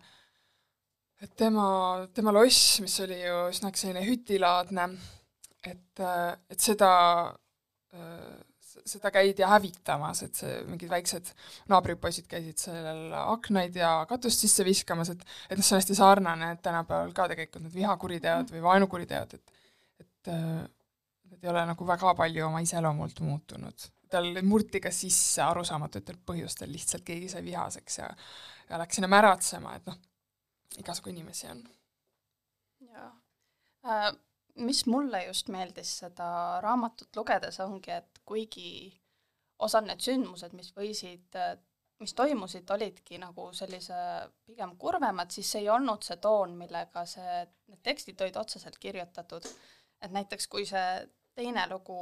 et 1.21 1.33
tema, 1.33 2.05
tema 2.13 2.31
loss, 2.35 2.77
mis 2.83 2.93
oli 3.01 3.17
ju 3.23 3.37
üsnagi 3.49 3.81
selline 3.81 4.03
hütilaadne, 4.05 4.85
et, 5.65 5.99
äh, 5.99 6.35
et 6.53 6.61
seda, 6.61 6.91
seda 8.87 9.09
käidi 9.09 9.41
hävitamas, 9.47 10.21
et 10.27 10.37
see, 10.37 10.59
mingid 10.69 10.91
väiksed 10.91 11.31
naabripoisid 11.71 12.27
käisid 12.29 12.61
sellel 12.61 13.15
aknaid 13.17 13.75
ja 13.79 13.91
katust 14.09 14.43
sisse 14.43 14.65
viskamas, 14.67 15.09
et 15.15 15.25
et 15.49 15.57
noh, 15.57 15.65
see 15.65 15.73
on 15.73 15.81
hästi 15.81 15.97
sarnane, 15.97 16.51
et 16.53 16.61
tänapäeval 16.61 17.15
ka 17.17 17.25
tegelikult 17.31 17.65
need 17.65 17.75
vihakuriteod 17.79 18.53
või 18.53 18.63
vaenukuriteod, 18.69 19.33
et 19.33 19.53
et 20.05 20.31
need 21.31 21.43
ei 21.43 21.49
ole 21.49 21.65
nagu 21.71 21.87
väga 21.87 22.13
palju 22.19 22.45
oma 22.45 22.61
iseloomult 22.61 23.23
muutunud 23.25 23.89
tal 24.09 24.41
murti 24.43 24.81
ka 24.83 24.91
sisse 24.91 25.41
arusaamatutel 25.41 26.19
põhjustel, 26.25 26.71
lihtsalt 26.71 27.05
keegi 27.07 27.29
sai 27.29 27.43
vihaseks 27.45 27.97
ja 27.97 28.11
ja 28.69 28.79
läks 28.81 28.95
sinna 28.99 29.07
märatsema, 29.07 29.75
et 29.75 29.85
noh, 29.87 29.97
igasugu 30.81 31.09
inimesi 31.09 31.47
on. 31.51 31.67
jaa 32.93 33.11
äh,. 33.85 34.15
Mis 34.57 34.87
mulle 34.89 35.19
just 35.25 35.51
meeldis 35.53 35.91
seda 35.99 36.27
raamatut 36.63 37.15
lugedes, 37.15 37.59
ongi, 37.61 37.91
et 37.93 38.19
kuigi 38.25 38.71
osad 39.61 39.85
need 39.85 40.01
sündmused, 40.01 40.55
mis 40.57 40.71
võisid, 40.73 41.37
mis 42.01 42.13
toimusid, 42.17 42.65
olidki 42.73 43.19
nagu 43.21 43.51
sellise 43.53 43.99
pigem 44.49 44.73
kurvemad, 44.81 45.29
siis 45.29 45.51
see 45.51 45.61
ei 45.61 45.69
olnud 45.69 46.01
see 46.01 46.17
toon, 46.23 46.55
millega 46.57 47.05
see, 47.05 47.37
need 47.69 47.83
tekstid 47.85 48.25
olid 48.25 48.41
otseselt 48.41 48.79
kirjutatud. 48.81 49.45
et 50.01 50.11
näiteks 50.11 50.47
kui 50.47 50.65
see 50.65 50.89
teine 51.35 51.67
lugu 51.69 52.01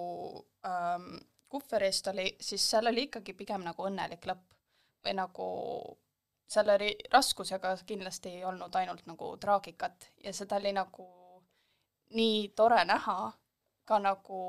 ähm, 0.67 1.11
Kufferist 1.55 2.07
oli, 2.11 2.27
siis 2.43 2.63
seal 2.69 2.91
oli 2.91 3.07
ikkagi 3.07 3.33
pigem 3.33 3.63
nagu 3.63 3.85
õnnelik 3.87 4.27
lõpp 4.27 4.55
või 5.05 5.13
nagu 5.15 5.45
seal 6.47 6.69
oli 6.73 6.89
raskusega 7.13 7.77
kindlasti 7.87 8.29
ei 8.29 8.43
olnud 8.45 8.75
ainult 8.75 9.05
nagu 9.07 9.31
traagikat 9.41 10.11
ja 10.23 10.33
seda 10.33 10.59
oli 10.59 10.73
nagu 10.75 11.07
nii 12.19 12.49
tore 12.55 12.83
näha 12.85 13.31
ka 13.85 13.99
nagu, 14.01 14.39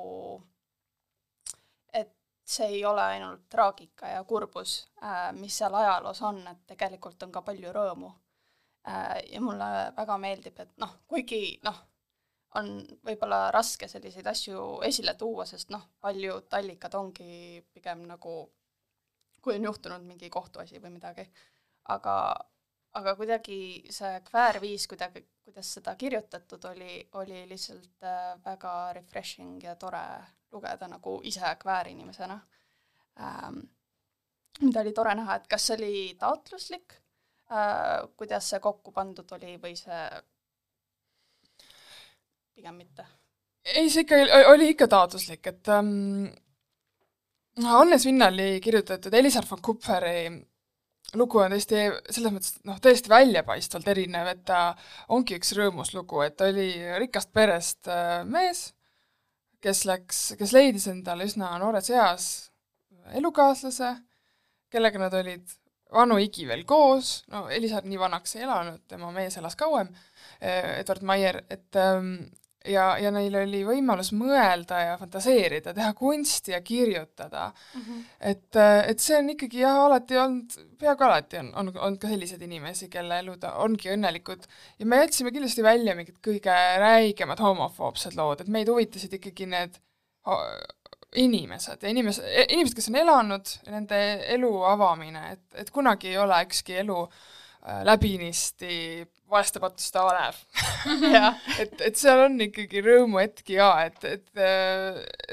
et 1.92 2.12
see 2.44 2.68
ei 2.78 2.84
ole 2.84 3.02
ainult 3.02 3.48
traagika 3.52 4.08
ja 4.08 4.24
kurbus 4.24 4.78
äh,, 5.02 5.32
mis 5.32 5.58
seal 5.58 5.74
ajaloos 5.74 6.22
on, 6.22 6.40
et 6.48 6.62
tegelikult 6.66 7.22
on 7.22 7.32
ka 7.32 7.42
palju 7.42 7.72
rõõmu 7.72 8.12
äh,. 8.88 9.20
ja 9.32 9.40
mulle 9.40 9.70
väga 9.96 10.18
meeldib, 10.18 10.58
et 10.60 10.72
noh, 10.80 10.98
kuigi 11.08 11.58
noh, 11.64 11.84
on 12.58 12.72
võib-olla 13.06 13.50
raske 13.54 13.88
selliseid 13.88 14.26
asju 14.30 14.80
esile 14.86 15.14
tuua, 15.18 15.46
sest 15.48 15.70
noh, 15.74 15.84
paljud 16.00 16.52
allikad 16.58 16.94
ongi 16.98 17.62
pigem 17.74 18.04
nagu, 18.08 18.36
kui 19.42 19.56
on 19.56 19.68
juhtunud 19.68 20.04
mingi 20.06 20.30
kohtuasi 20.32 20.80
või 20.82 20.96
midagi, 20.96 21.26
aga, 21.94 22.16
aga 22.98 23.14
kuidagi 23.18 23.58
see 23.92 24.20
kväärviis 24.30 24.86
kuidagi, 24.90 25.24
kuidas 25.46 25.72
seda 25.78 25.94
kirjutatud 25.98 26.64
oli, 26.72 27.00
oli 27.20 27.44
lihtsalt 27.48 28.04
äh, 28.04 28.34
väga 28.44 28.74
refreshing 28.98 29.62
ja 29.62 29.76
tore 29.76 30.02
lugeda 30.52 30.88
nagu 30.88 31.20
ise 31.24 31.56
kväärinimesena 31.62 32.38
ähm,. 33.20 33.64
mida 34.60 34.80
oli 34.80 34.92
tore 34.92 35.14
näha, 35.14 35.36
et 35.36 35.48
kas 35.48 35.66
see 35.68 35.76
oli 35.76 35.98
taotluslik 36.18 36.96
äh,, 37.52 38.06
kuidas 38.16 38.50
see 38.50 38.60
kokku 38.64 38.92
pandud 38.92 39.36
oli 39.36 39.58
või 39.62 39.76
see 39.78 40.00
pigem 42.56 42.76
mitte? 42.80 43.06
ei, 43.66 43.88
see 43.90 44.04
ikka 44.04 44.18
oli 44.52 44.70
ikka 44.72 44.88
taotluslik, 44.90 45.46
et 45.50 45.70
ähm, 45.74 46.28
Hannes 47.64 48.04
Vinnali 48.06 48.60
kirjutatud 48.62 49.14
Elisar 49.14 49.46
von 49.50 49.62
Kupferi 49.64 50.28
lugu 51.16 51.40
on 51.42 51.54
tõesti 51.54 51.82
selles 52.10 52.34
mõttes 52.34 52.56
noh, 52.66 52.78
tõesti 52.82 53.10
väljapaistvalt 53.10 53.88
erinev, 53.92 54.30
et 54.32 54.42
ta 54.48 54.60
ongi 55.14 55.38
üks 55.38 55.52
rõõmus 55.58 55.92
lugu, 55.94 56.22
et 56.24 56.36
ta 56.38 56.50
oli 56.50 56.70
rikast 57.02 57.32
perest 57.34 57.90
äh, 57.90 58.22
mees, 58.28 58.70
kes 59.62 59.84
läks, 59.88 60.24
kes 60.38 60.54
leidis 60.54 60.88
endale 60.92 61.26
üsna 61.26 61.54
noores 61.60 61.90
eas 61.90 62.26
elukaaslase, 63.16 63.92
kellega 64.72 65.00
nad 65.00 65.14
olid 65.14 65.54
vanu 65.94 66.18
igi 66.18 66.46
veel 66.48 66.64
koos, 66.66 67.20
no 67.30 67.46
Elisar 67.52 67.86
nii 67.86 67.98
vanaks 68.00 68.36
ei 68.36 68.44
elanud, 68.46 68.82
tema 68.90 69.12
mees 69.14 69.38
elas 69.38 69.54
kauem, 69.58 69.92
Edward 70.40 71.04
Maier, 71.06 71.44
et 71.50 71.78
ähm, 71.80 72.26
ja, 72.70 72.86
ja 73.00 73.10
neil 73.14 73.34
oli 73.40 73.62
võimalus 73.66 74.12
mõelda 74.16 74.80
ja 74.82 74.94
fantaseerida, 75.00 75.74
teha 75.76 75.92
kunsti 75.96 76.54
ja 76.54 76.60
kirjutada 76.64 77.48
mm. 77.50 77.82
-hmm. 77.82 78.04
et, 78.32 78.60
et 78.90 79.02
see 79.02 79.18
on 79.18 79.30
ikkagi 79.34 79.62
jah, 79.62 79.80
alati 79.86 80.18
olnud, 80.20 80.56
peaaegu 80.80 81.08
alati 81.08 81.40
on, 81.42 81.52
on 81.54 81.72
olnud 81.74 82.00
ka 82.02 82.10
selliseid 82.12 82.42
inimesi, 82.42 82.88
kelle 82.92 83.20
elud 83.24 83.44
ongi 83.54 83.92
õnnelikud 83.94 84.48
ja 84.78 84.86
me 84.86 85.02
jätsime 85.04 85.32
kindlasti 85.34 85.62
välja 85.66 85.94
mingid 85.98 86.18
kõige 86.24 86.56
räigemad 86.82 87.42
homofoobsed 87.42 88.16
lood, 88.18 88.40
et 88.40 88.52
meid 88.52 88.68
huvitasid 88.72 89.18
ikkagi 89.20 89.46
need 89.52 89.80
inimesed 91.16 91.82
ja 91.82 91.90
inimesed, 91.90 92.26
inimesed, 92.48 92.76
kes 92.76 92.90
on 92.90 93.00
elanud, 93.00 93.52
nende 93.70 94.00
elu 94.34 94.52
avamine, 94.68 95.22
et, 95.36 95.44
et 95.62 95.70
kunagi 95.70 96.12
ei 96.12 96.18
ole 96.18 96.40
ükski 96.48 96.80
elu 96.82 96.98
äh, 97.06 97.84
läbinisti 99.26 99.60
vaestepatuste 99.60 99.98
alev 99.98 100.36
et, 101.62 101.80
et 101.80 101.98
seal 101.98 102.24
on 102.26 102.40
ikkagi 102.40 102.82
rõõmuhetki 102.84 103.58
ka, 103.58 103.70
et, 103.86 104.04
et, 104.04 104.42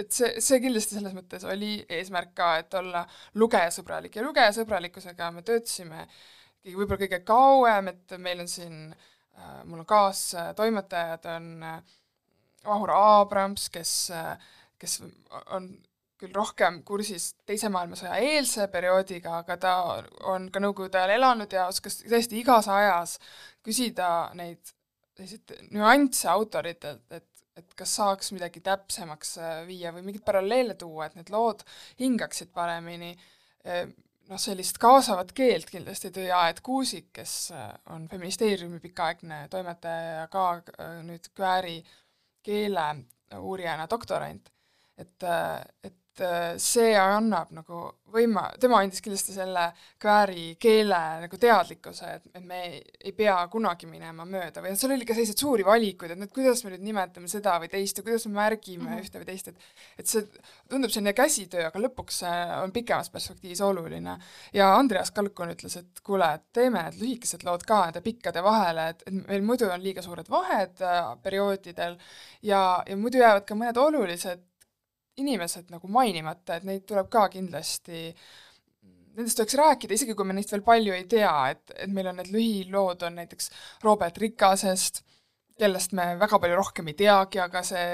et 0.02 0.12
see, 0.12 0.42
see 0.42 0.62
kindlasti 0.64 0.98
selles 0.98 1.14
mõttes 1.14 1.46
oli 1.46 1.76
eesmärk 1.90 2.34
ka, 2.38 2.50
et 2.64 2.74
olla 2.80 3.04
lugejasõbralik 3.36 4.16
ja 4.18 4.26
lugejasõbralikkusega 4.26 5.32
me 5.36 5.46
töötasime 5.46 6.08
võib-olla 6.64 7.02
kõige 7.04 7.22
kauem, 7.28 7.92
et 7.92 8.16
meil 8.24 8.44
on 8.44 8.48
siin, 8.50 8.78
äh, 9.38 9.64
mul 9.68 9.84
on 9.84 9.90
kaastoimetajad, 9.90 11.28
on 11.36 11.50
äh, 11.68 11.98
Vahur 12.64 12.94
Abrams, 12.96 13.68
kes, 13.70 13.94
kes 14.80 15.02
on 15.52 15.68
küll 16.24 16.36
rohkem 16.36 16.82
kursis 16.88 17.34
Teise 17.46 17.70
maailmasõja 17.74 18.16
eelse 18.24 18.70
perioodiga, 18.72 19.40
aga 19.44 19.58
ta 19.60 19.74
on 20.32 20.48
ka 20.54 20.62
Nõukogude 20.64 21.02
ajal 21.02 21.18
elanud 21.18 21.52
ja 21.54 21.68
oskas 21.72 22.00
tõesti 22.06 22.40
igas 22.40 22.70
ajas 22.72 23.18
küsida 23.64 24.08
neid 24.40 24.74
selliseid 25.18 25.70
nüansse 25.74 26.30
autoritelt, 26.32 27.06
et, 27.14 27.46
et 27.58 27.76
kas 27.78 27.98
saaks 28.00 28.32
midagi 28.36 28.64
täpsemaks 28.66 29.36
äh, 29.38 29.60
viia 29.68 29.94
või 29.94 30.08
mingeid 30.08 30.26
paralleele 30.26 30.78
tuua, 30.80 31.08
et 31.08 31.18
need 31.20 31.30
lood 31.34 31.64
hingaksid 32.02 32.54
paremini, 32.56 33.14
äh, 33.68 33.86
noh, 34.30 34.42
sellist 34.42 34.80
kaasavat 34.82 35.34
keelt 35.38 35.70
kindlasti 35.70 36.14
tõi 36.16 36.30
Aet 36.34 36.64
Kuusik, 36.66 37.12
kes 37.20 37.36
äh, 37.54 37.70
on 37.94 38.08
Feministeeriumi 38.12 38.82
pikaaegne 38.84 39.46
toimetaja 39.54 40.16
ja 40.22 40.30
ka 40.34 40.48
nüüd 41.06 41.30
Kääri 41.38 41.82
keele 42.44 42.88
uurijana 43.40 43.88
doktorant. 43.90 44.50
et, 44.98 45.24
et 45.84 45.96
see 46.62 46.94
annab 47.00 47.52
nagu 47.56 47.86
võima-, 48.14 48.46
tema 48.62 48.80
andis 48.84 49.02
kindlasti 49.04 49.34
selle 49.36 49.66
kvääri 50.02 50.54
keele 50.62 51.00
nagu 51.24 51.40
teadlikkuse, 51.40 52.10
et, 52.18 52.28
et 52.38 52.46
me 52.46 52.60
ei, 52.68 52.82
ei 53.10 53.14
pea 53.18 53.36
kunagi 53.52 53.88
minema 53.90 54.26
mööda 54.30 54.62
või 54.64 54.76
seal 54.80 54.94
oli 54.96 55.08
ka 55.10 55.16
selliseid 55.18 55.42
suuri 55.42 55.66
valikuid, 55.66 56.14
et 56.14 56.22
nüüd 56.22 56.34
kuidas 56.34 56.64
me 56.66 56.74
nüüd 56.74 56.86
nimetame 56.86 57.32
seda 57.32 57.56
või 57.62 57.72
teist 57.72 58.00
ja 58.00 58.06
kuidas 58.06 58.28
me 58.30 58.38
märgime 58.38 58.84
mm 58.84 58.92
-hmm. 58.92 59.08
ühte 59.08 59.22
või 59.22 59.30
teist, 59.32 59.50
et 59.50 60.04
et 60.04 60.10
see 60.10 60.26
tundub 60.70 60.94
selline 60.94 61.16
käsitöö, 61.18 61.66
aga 61.70 61.84
lõpuks 61.88 62.22
see 62.24 62.40
on 62.62 62.72
pikemas 62.76 63.10
perspektiivis 63.14 63.62
oluline. 63.62 64.18
ja 64.54 64.76
Andreas 64.76 65.12
Kalkon 65.12 65.54
ütles, 65.56 65.78
et 65.78 66.00
kuule, 66.04 66.34
et 66.34 66.46
teeme 66.54 66.84
need 66.84 67.02
lühikesed 67.02 67.44
lood 67.44 67.64
ka 67.68 67.86
nende 67.86 68.02
pikkade 68.02 68.44
vahele, 68.44 68.90
et, 68.90 69.04
et 69.08 69.14
meil 69.28 69.42
muidu 69.42 69.70
on 69.70 69.84
liiga 69.84 70.02
suured 70.02 70.30
vahed 70.30 70.82
äh, 70.82 71.18
perioodidel 71.24 71.98
ja, 72.42 72.84
ja 72.88 72.98
muidu 72.98 73.18
jäävad 73.18 73.46
ka 73.46 73.56
mõned 73.56 73.78
olulised 73.78 74.53
inimesed 75.22 75.70
nagu 75.74 75.90
mainimata, 75.92 76.58
et 76.58 76.68
neid 76.68 76.86
tuleb 76.90 77.10
ka 77.14 77.28
kindlasti, 77.34 78.08
nendest 79.14 79.38
tuleks 79.38 79.58
rääkida, 79.60 79.98
isegi 79.98 80.16
kui 80.18 80.26
me 80.26 80.36
neist 80.38 80.54
veel 80.54 80.64
palju 80.66 80.96
ei 80.96 81.06
tea, 81.10 81.34
et, 81.54 81.74
et 81.86 81.92
meil 81.94 82.10
on 82.10 82.18
need 82.20 82.32
lühilood, 82.34 83.06
on 83.06 83.20
näiteks 83.22 83.52
Robert 83.84 84.18
Rikasest, 84.22 85.04
kellest 85.60 85.94
me 85.94 86.14
väga 86.20 86.40
palju 86.42 86.58
rohkem 86.58 86.90
ei 86.90 86.98
teagi, 86.98 87.42
aga 87.44 87.62
see, 87.66 87.86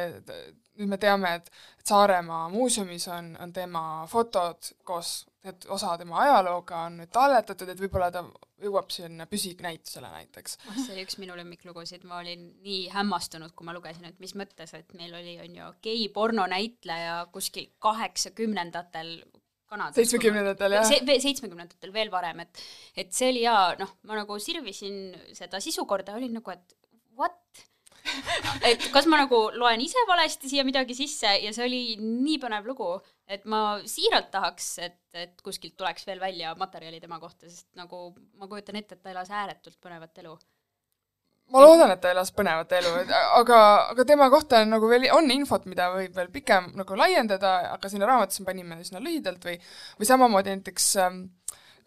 nüüd 0.80 0.94
me 0.94 1.02
teame, 1.02 1.36
et, 1.42 1.52
Saaremaa 1.90 2.52
muuseumis 2.54 3.08
on, 3.10 3.32
on 3.42 3.52
tema 3.54 3.82
fotod 4.08 4.68
koos, 4.86 5.24
et 5.48 5.66
osa 5.72 5.94
tema 6.00 6.20
ajalooga 6.26 6.84
on 6.90 6.98
nüüd 7.00 7.12
talletatud, 7.16 7.70
et 7.72 7.80
võib-olla 7.80 8.10
ta 8.12 8.24
jõuab 8.60 8.90
sinna 8.92 9.28
püsinäitusele 9.30 10.10
näiteks. 10.12 10.58
oh, 10.68 10.80
see 10.82 10.96
oli 10.96 11.06
üks 11.08 11.20
minu 11.22 11.38
lemmiklugusid, 11.40 12.04
ma 12.10 12.20
olin 12.20 12.50
nii 12.66 12.90
hämmastunud, 12.94 13.54
kui 13.56 13.68
ma 13.68 13.76
lugesin, 13.76 14.10
et 14.10 14.20
mis 14.20 14.36
mõttes, 14.40 14.74
et 14.76 14.96
meil 15.00 15.16
oli, 15.16 15.38
on 15.44 15.60
ju, 15.62 15.70
gei-porno 15.86 16.48
näitleja 16.52 17.22
kuskil 17.34 17.72
kaheksakümnendatel 17.84 19.20
Kanadas. 19.70 20.00
seitsmekümnendatel, 20.00 20.74
jah 20.80 20.88
se? 20.90 20.98
seitsmekümnendatel 21.06 21.94
veel 21.94 22.10
varem, 22.12 22.42
et 22.42 22.62
et 22.98 23.12
see 23.14 23.30
oli 23.30 23.44
jaa, 23.46 23.76
noh, 23.80 23.92
ma 24.10 24.18
nagu 24.18 24.40
sirvisin 24.42 25.14
seda 25.38 25.62
sisu 25.62 25.86
korda, 25.90 26.16
olin 26.18 26.34
nagu, 26.40 26.56
et 26.56 26.76
what? 27.20 27.64
et 28.68 28.90
kas 28.94 29.06
ma 29.12 29.22
nagu 29.22 29.44
loen 29.54 29.84
ise 29.84 30.02
valesti 30.10 30.50
siia 30.50 30.66
midagi 30.66 30.98
sisse 30.98 31.36
ja 31.44 31.54
see 31.54 31.68
oli 31.68 31.82
nii 32.02 32.40
põnev 32.42 32.66
lugu, 32.66 32.96
et 33.30 33.46
ma 33.50 33.64
siiralt 33.88 34.32
tahaks, 34.34 34.70
et, 34.86 35.00
et 35.14 35.42
kuskilt 35.46 35.76
tuleks 35.78 36.08
veel 36.08 36.22
välja 36.22 36.54
materjali 36.58 37.00
tema 37.02 37.20
kohta, 37.22 37.50
sest 37.50 37.68
nagu 37.78 38.10
ma 38.40 38.50
kujutan 38.50 38.80
ette, 38.80 38.98
et 38.98 39.04
ta 39.04 39.14
elas 39.14 39.30
ääretult 39.30 39.78
põnevat 39.84 40.18
elu. 40.24 40.34
ma 41.54 41.64
loodan, 41.64 41.94
et 41.94 42.02
ta 42.02 42.12
elas 42.14 42.32
põnevat 42.34 42.74
elu, 42.78 42.94
aga, 43.40 43.60
aga 43.94 44.06
tema 44.06 44.30
kohta 44.34 44.64
on 44.64 44.74
nagu 44.76 44.90
veel, 44.90 45.08
on 45.14 45.30
infot, 45.34 45.66
mida 45.70 45.92
võib 45.94 46.18
veel 46.18 46.30
pikem 46.34 46.72
nagu 46.78 46.98
laiendada, 46.98 47.56
aga 47.74 47.90
sinna 47.90 48.10
raamatusse 48.10 48.46
panime 48.46 48.82
üsna 48.82 49.02
lühidalt 49.02 49.46
või, 49.46 49.58
või 49.98 50.10
samamoodi 50.10 50.58
näiteks 50.58 50.92
ähm, 51.06 51.24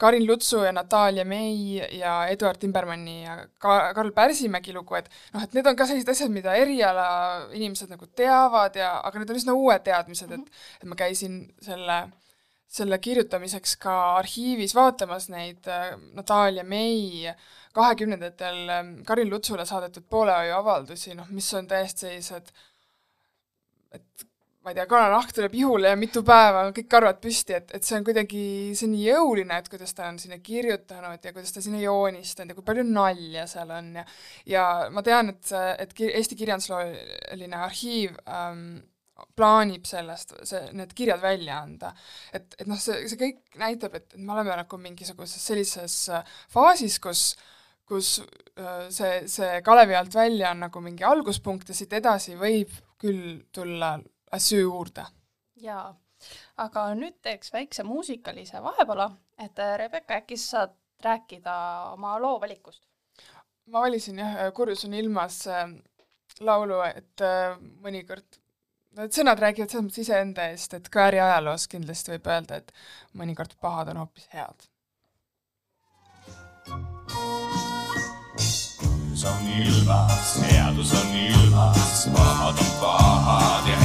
Karin 0.00 0.26
Lutsu 0.26 0.62
ja 0.64 0.72
Natalja 0.72 1.24
May 1.28 1.78
ja 1.98 2.14
Eduard 2.30 2.60
Timbermanni 2.62 3.22
ja 3.22 3.36
ka 3.62 3.92
Karl 3.94 4.12
Pärsimägi 4.16 4.74
lugu, 4.74 4.96
et 4.98 5.10
noh, 5.34 5.44
et 5.44 5.54
need 5.56 5.68
on 5.68 5.76
ka 5.78 5.86
sellised 5.88 6.10
asjad, 6.12 6.32
mida 6.34 6.54
eriala 6.58 7.06
inimesed 7.52 7.92
nagu 7.92 8.08
teavad 8.16 8.76
ja, 8.78 8.94
aga 9.04 9.22
need 9.22 9.30
on 9.30 9.40
üsna 9.42 9.56
uued 9.58 9.86
teadmised, 9.86 10.32
et 10.32 10.82
et 10.82 10.88
ma 10.90 10.98
käisin 10.98 11.38
selle, 11.62 12.00
selle 12.72 12.98
kirjutamiseks 12.98 13.76
ka 13.82 13.96
arhiivis 14.18 14.74
vaatamas 14.78 15.28
neid 15.32 15.70
äh, 15.70 15.94
Natalja 16.16 16.64
May 16.64 17.30
kahekümnendatel 17.76 18.60
äh, 18.68 18.84
Karin 19.06 19.30
Lutsule 19.30 19.66
saadetud 19.68 20.08
poolehoiu 20.10 20.58
avaldusi, 20.58 21.16
noh, 21.18 21.30
mis 21.30 21.48
on 21.54 21.70
täiesti 21.70 22.08
sellised 22.08 22.52
et 23.92 24.28
ma 24.62 24.70
ei 24.70 24.76
tea, 24.78 24.86
kananahk 24.86 25.32
tuleb 25.34 25.54
ihule 25.58 25.90
ja 25.90 25.98
mitu 25.98 26.22
päeva 26.26 26.68
kõik 26.74 26.86
karvad 26.90 27.18
püsti, 27.22 27.56
et, 27.58 27.72
et 27.74 27.86
see 27.86 27.96
on 27.98 28.06
kuidagi, 28.06 28.42
see 28.78 28.86
on 28.86 28.94
nii 28.94 29.08
jõuline, 29.08 29.58
et 29.58 29.70
kuidas 29.72 29.94
ta 29.98 30.06
on 30.10 30.20
sinna 30.22 30.38
kirjutanud 30.44 31.26
ja 31.26 31.32
kuidas 31.34 31.54
ta 31.54 31.62
sinna 31.64 31.80
joonistanud 31.82 32.52
ja 32.52 32.58
kui 32.58 32.68
palju 32.68 32.86
nalja 32.86 33.48
seal 33.50 33.74
on 33.74 33.90
ja 33.98 34.06
ja 34.52 34.64
ma 34.94 35.02
tean, 35.06 35.34
et, 35.34 35.50
et 35.82 35.94
Eesti 36.12 36.38
Kirjanduslooline 36.38 37.58
Arhiiv 37.58 38.14
ähm, 38.30 38.66
plaanib 39.38 39.86
sellest, 39.86 40.36
see, 40.46 40.62
need 40.78 40.94
kirjad 40.98 41.22
välja 41.22 41.58
anda. 41.62 41.92
et, 42.32 42.54
et 42.58 42.70
noh, 42.70 42.78
see, 42.78 43.02
see 43.10 43.18
kõik 43.18 43.58
näitab, 43.58 43.98
et, 43.98 44.08
et 44.14 44.22
me 44.22 44.34
oleme 44.36 44.54
nagu 44.62 44.78
mingisuguses 44.78 45.42
sellises 45.50 45.98
äh, 46.14 46.38
faasis, 46.54 47.00
kus 47.02 47.32
kus 47.92 48.14
äh, 48.56 48.88
see, 48.94 49.26
see 49.28 49.60
Kalevi 49.66 49.98
alt 49.98 50.14
välja 50.14 50.54
on 50.54 50.62
nagu 50.68 50.80
mingi 50.80 51.04
alguspunkt 51.04 51.68
ja 51.68 51.76
siit 51.76 51.92
edasi 51.98 52.38
võib 52.38 52.70
küll 53.02 53.42
tulla 53.52 53.96
asju 54.32 54.60
juurde. 54.60 55.04
jaa, 55.62 55.94
aga 56.64 56.86
nüüd 56.98 57.18
teeks 57.22 57.52
väikse 57.52 57.84
muusikalise 57.86 58.62
vahepala, 58.62 59.10
et 59.38 59.58
äh, 59.58 59.76
Rebecca, 59.78 60.20
äkki 60.20 60.36
sa 60.36 60.50
saad 60.56 60.76
rääkida 61.04 61.54
oma 61.92 62.18
loo 62.22 62.40
valikust? 62.40 62.86
ma 63.66 63.80
valisin 63.86 64.18
jah, 64.18 64.38
Kurjus 64.54 64.84
on 64.84 64.94
ilmas 64.94 65.46
äh, 65.46 65.66
laulu, 66.40 66.80
et 66.94 67.26
äh, 67.26 67.58
mõnikord 67.84 68.40
Need 68.92 69.14
sõnad 69.16 69.40
räägivad 69.40 69.70
selles 69.72 69.86
mõttes 69.86 70.02
iseenda 70.02 70.50
eest, 70.52 70.74
et 70.76 70.88
kvääri 70.92 71.16
ajaloos 71.16 71.64
kindlasti 71.72 72.12
võib 72.12 72.26
öelda, 72.28 72.58
et 72.60 72.74
mõnikord 73.16 73.56
pahad 73.56 73.88
on 73.88 74.02
hoopis 74.02 74.28
head. 74.34 74.68
kurjus 79.22 79.24
on 79.24 79.46
ilmas, 79.48 80.36
headus 80.42 80.92
on 80.92 81.14
ilmas, 81.14 82.08
pahad 82.14 82.58
on 82.58 82.70
pahad 82.80 83.68
ja 83.70 83.81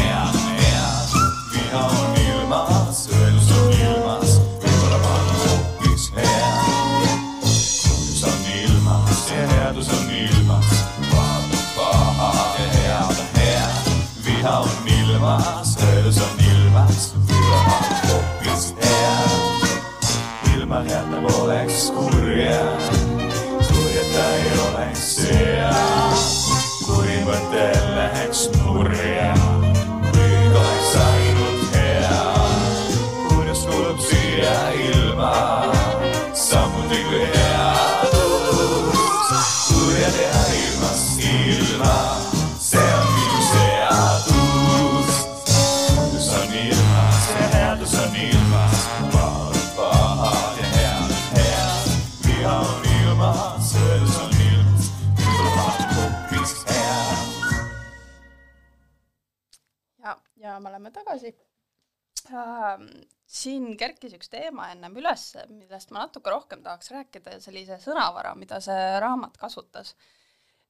head 1.68 1.74
viha 1.74 1.86
on 1.88 2.16
ilmas, 2.16 3.10
õelus 3.12 3.50
on 3.52 3.72
ilmas, 3.72 4.36
võib-olla 4.62 4.98
ma 5.02 5.10
olen 5.16 5.40
hoopis 5.44 6.12
hea. 6.16 6.52
kuulus 7.42 8.24
on 8.24 8.46
ilmas 8.54 9.32
ja 9.32 9.48
headus 9.52 9.90
on 9.90 10.12
ilmas, 10.12 10.70
pahad 11.12 11.52
on 11.52 11.66
pahad 11.76 12.60
ja 12.60 12.68
head 12.74 13.20
on 13.20 13.28
head. 13.36 13.92
viha 14.26 14.58
on 14.60 14.88
ilmas, 14.88 15.76
õelus 15.78 16.22
on 16.24 16.46
ilmas, 16.46 17.14
võib-olla 17.28 17.62
ma 17.68 17.76
olen 17.82 18.08
hoopis 18.12 18.74
hea. 18.82 19.18
ilma 20.56 20.82
heata 20.88 21.22
poleks 21.28 21.92
kurja, 21.92 22.64
kurjata 23.68 24.30
ei 24.38 24.56
oleks 24.70 25.06
hea. 25.32 25.76
kuri 26.86 27.22
mõte 27.28 27.70
läheks 27.96 28.50
nurja 28.56 29.47
oleme 60.88 60.94
tagasi 60.94 61.36
äh,. 62.32 62.80
siin 63.28 63.76
kerkis 63.78 64.14
üks 64.16 64.30
teema 64.32 64.70
ennem 64.72 64.96
üles, 65.02 65.34
millest 65.52 65.92
ma 65.92 66.06
natuke 66.06 66.32
rohkem 66.32 66.62
tahaks 66.64 66.92
rääkida, 66.94 67.40
sellise 67.44 67.80
sõnavara, 67.84 68.36
mida 68.40 68.62
see 68.64 69.00
raamat 69.04 69.38
kasutas. 69.38 69.96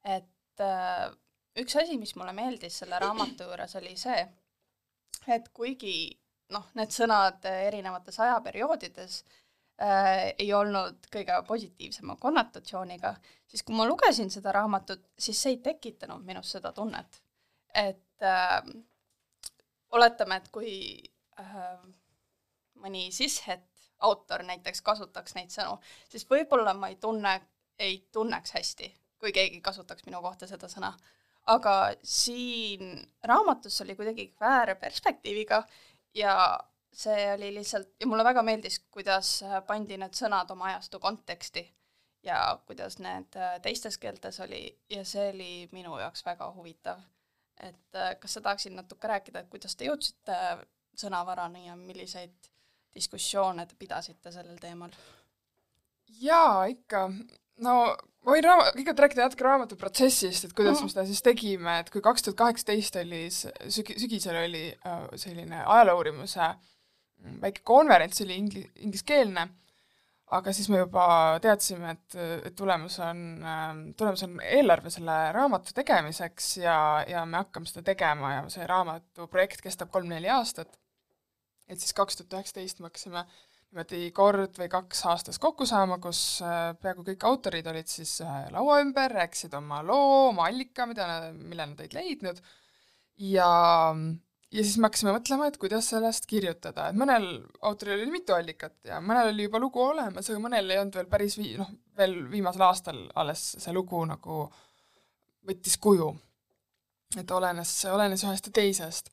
et 0.04 0.62
äh, 0.62 1.12
üks 1.58 1.76
asi, 1.78 1.98
mis 1.98 2.16
mulle 2.16 2.34
meeldis 2.34 2.80
selle 2.82 3.00
raamatu 3.00 3.46
juures, 3.46 3.76
oli 3.78 3.96
see, 3.98 4.26
et 5.28 5.50
kuigi 5.54 6.18
noh, 6.50 6.66
need 6.74 6.94
sõnad 6.94 7.46
erinevates 7.46 8.18
ajaperioodides 8.26 9.22
äh, 9.82 10.34
ei 10.40 10.50
olnud 10.54 11.10
kõige 11.14 11.38
positiivsema 11.46 12.18
konnotatsiooniga, 12.18 13.14
siis 13.46 13.64
kui 13.64 13.78
ma 13.78 13.86
lugesin 13.86 14.34
seda 14.34 14.56
raamatut, 14.56 15.12
siis 15.18 15.42
see 15.42 15.58
ei 15.58 15.64
tekitanud 15.70 16.26
minus 16.26 16.58
seda 16.58 16.74
tunnet, 16.74 17.22
et 17.86 18.26
äh, 18.26 18.64
oletame, 19.92 20.38
et 20.42 20.50
kui 20.54 20.74
äh, 21.40 21.78
mõni 22.82 23.10
sishet 23.12 23.66
autor 24.00 24.44
näiteks 24.46 24.82
kasutaks 24.86 25.36
neid 25.38 25.54
sõnu, 25.54 25.78
siis 26.10 26.28
võib-olla 26.30 26.74
ma 26.78 26.92
ei 26.92 26.98
tunne, 27.02 27.34
ei 27.80 28.00
tunneks 28.14 28.54
hästi, 28.58 28.90
kui 29.22 29.34
keegi 29.34 29.62
kasutaks 29.62 30.06
minu 30.06 30.22
kohta 30.22 30.48
seda 30.48 30.70
sõna. 30.72 30.94
aga 31.48 31.74
siin 32.04 32.98
raamatus 33.24 33.82
oli 33.82 33.96
kuidagi 33.96 34.34
väär 34.40 34.76
perspektiiviga 34.76 35.64
ja 36.14 36.60
see 36.94 37.32
oli 37.34 37.54
lihtsalt, 37.54 37.94
ja 38.00 38.08
mulle 38.08 38.24
väga 38.24 38.44
meeldis, 38.44 38.80
kuidas 38.92 39.44
pandi 39.68 39.98
need 39.98 40.14
sõnad 40.14 40.52
oma 40.52 40.66
ajastu 40.72 41.00
konteksti 41.00 41.64
ja 42.24 42.60
kuidas 42.66 43.00
need 43.00 43.38
teistes 43.62 43.98
keeltes 43.98 44.40
oli 44.40 44.64
ja 44.90 45.06
see 45.06 45.30
oli 45.30 45.70
minu 45.72 45.98
jaoks 46.00 46.26
väga 46.26 46.52
huvitav 46.54 47.00
et 47.60 47.96
äh, 47.96 48.14
kas 48.22 48.38
sa 48.38 48.44
tahaksid 48.46 48.76
natuke 48.76 49.10
rääkida, 49.10 49.42
et 49.42 49.50
kuidas 49.50 49.76
te 49.76 49.88
jõudsite 49.90 50.38
sõnavarani 50.98 51.68
ja 51.68 51.76
milliseid 51.80 52.52
diskussioone 52.96 53.66
te 53.66 53.78
pidasite 53.80 54.34
sellel 54.34 54.60
teemal? 54.62 54.94
jaa, 56.22 56.66
ikka. 56.72 57.08
no 57.66 57.74
ma 58.28 58.34
võin 58.36 58.46
raama-, 58.46 58.72
kõigepealt 58.76 59.04
rääkida 59.06 59.28
natuke 59.28 59.46
raamatu 59.48 59.78
protsessist, 59.80 60.48
et 60.48 60.56
kuidas 60.58 60.80
mm 60.80 60.88
me 60.88 60.94
seda 60.94 61.06
siis 61.10 61.24
tegime, 61.26 61.80
et 61.82 61.92
kui 61.94 62.04
kaks 62.04 62.26
tuhat 62.26 62.40
kaheksateist 62.44 63.00
oli 63.02 63.22
sügi-, 63.32 63.98
sügisel 64.02 64.42
oli 64.44 64.66
äh, 64.74 65.06
selline 65.20 65.64
ajaloouurimuse 65.64 66.44
mm, 66.48 67.40
väike 67.46 67.64
konverents, 67.68 68.22
oli 68.26 68.40
ingli-, 68.42 68.68
ingliskeelne, 68.88 69.48
aga 70.36 70.52
siis 70.52 70.68
me 70.72 70.82
juba 70.82 71.08
teadsime, 71.44 71.94
et, 71.96 72.16
et 72.50 72.56
tulemus 72.58 72.98
on, 73.04 73.20
ähm, 73.48 73.84
tulemus 74.00 74.26
on 74.28 74.40
eelarve 74.44 74.92
selle 74.92 75.16
raamatu 75.36 75.76
tegemiseks 75.78 76.50
ja, 76.60 76.78
ja 77.08 77.24
me 77.26 77.40
hakkame 77.40 77.70
seda 77.70 77.86
tegema 77.94 78.34
ja 78.34 78.42
see 78.52 78.68
raamatu 78.68 79.30
projekt 79.32 79.64
kestab 79.64 79.92
kolm-neli 79.94 80.32
aastat. 80.34 80.80
et 81.68 81.80
siis 81.80 81.94
kaks 81.96 82.20
tuhat 82.20 82.40
üheksateist 82.40 82.80
me 82.80 82.90
hakkasime 82.90 83.24
niimoodi 83.68 84.12
kord 84.16 84.56
või 84.60 84.70
kaks 84.72 85.04
aastas 85.12 85.40
kokku 85.44 85.66
saama, 85.68 85.98
kus 86.04 86.42
äh, 86.44 86.72
peaaegu 86.82 87.04
kõik 87.10 87.26
autorid 87.28 87.68
olid 87.68 87.88
siis 87.92 88.20
äh, 88.24 88.46
laua 88.56 88.80
ümber, 88.84 89.12
rääkisid 89.22 89.56
oma 89.58 89.82
loo, 89.84 90.30
oma 90.30 90.48
allika, 90.48 90.88
mida 90.88 91.08
mille 91.36 91.66
nad 91.68 91.84
olid 91.84 91.96
leidnud, 91.98 92.40
ja, 93.28 93.50
ja 94.54 94.64
siis 94.64 94.78
me 94.80 94.88
hakkasime 94.88 95.14
mõtlema, 95.16 95.50
et 95.50 95.58
kuidas 95.62 95.90
sellest 95.92 96.28
kirjutada, 96.30 96.90
et 96.90 97.00
mõnel 97.00 97.28
autoril 97.68 98.00
oli 98.00 98.14
mitu 98.14 98.36
allikat 98.36 98.78
ja 98.88 99.02
mõnel 99.04 99.34
oli 99.34 99.48
juba 99.48 99.62
lugu 99.62 99.84
olemas, 99.84 100.30
aga 100.30 100.40
mõnel 100.44 100.72
ei 100.72 100.80
olnud 100.82 100.96
veel 101.00 101.10
päris 101.12 101.38
vii-, 101.40 101.58
noh, 101.60 101.74
veel 101.98 102.16
viimasel 102.32 102.64
aastal 102.68 103.04
alles 103.20 103.50
see 103.58 103.76
lugu 103.76 104.04
nagu 104.08 104.46
võttis 105.48 105.78
kuju. 105.80 106.14
et 107.18 107.32
olenes, 107.32 107.72
olenes 107.88 108.24
ühest 108.24 108.50
ja 108.50 108.54
teisest 108.54 109.12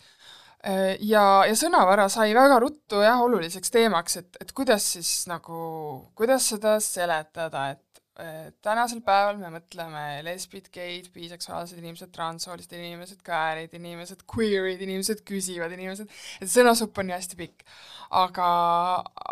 ja, 1.01 1.25
ja 1.47 1.55
sõnavara 1.59 2.09
sai 2.11 2.35
väga 2.35 2.59
ruttu 2.62 3.03
jah, 3.05 3.20
oluliseks 3.23 3.70
teemaks, 3.70 4.16
et, 4.16 4.38
et 4.40 4.53
kuidas 4.53 4.87
siis 4.97 5.27
nagu, 5.31 5.59
kuidas 6.18 6.49
seda 6.55 6.79
seletada, 6.83 7.68
et 7.75 7.94
et 7.94 7.94
tänasel 8.62 9.00
päeval 9.03 9.40
me 9.40 9.48
mõtleme 9.57 10.03
lesbid, 10.22 10.68
geid, 10.74 11.09
biseksuaalsed 11.14 11.81
inimesed, 11.81 12.12
transsoolised 12.14 12.70
inimesed, 12.77 13.18
queer'id 13.27 13.74
inimesed, 13.74 14.22
queer'id 14.31 14.85
inimesed, 14.87 15.24
küsivad 15.27 15.74
inimesed, 15.74 16.12
et 16.38 16.53
sõnasupp 16.53 17.03
on 17.03 17.11
ju 17.11 17.16
hästi 17.16 17.40
pikk. 17.40 17.66
aga, 18.14 18.48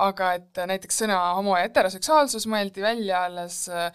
aga 0.03 0.33
et 0.35 0.59
näiteks 0.67 1.03
sõna 1.05 1.19
homo- 1.37 1.55
ja 1.55 1.69
heteroseksuaalsus 1.69 2.49
mõeldi 2.51 2.83
välja 2.83 3.25
alles 3.29 3.69
äh, 3.71 3.93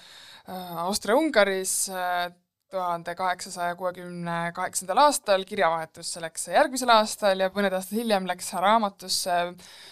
Austria-Ungaris 0.87 1.89
äh, 1.91 2.31
tuhande 2.71 3.15
kaheksasaja 3.15 3.75
kuuekümne 3.79 4.37
kaheksandal 4.55 4.99
aastal, 5.05 5.43
kirjavahetusse 5.47 6.21
läks 6.23 6.47
järgmisel 6.51 6.91
aastal 6.91 7.39
ja 7.43 7.49
mõned 7.55 7.75
aastad 7.77 7.95
hiljem 7.99 8.27
läks 8.27 8.49
raamatusse 8.53 9.35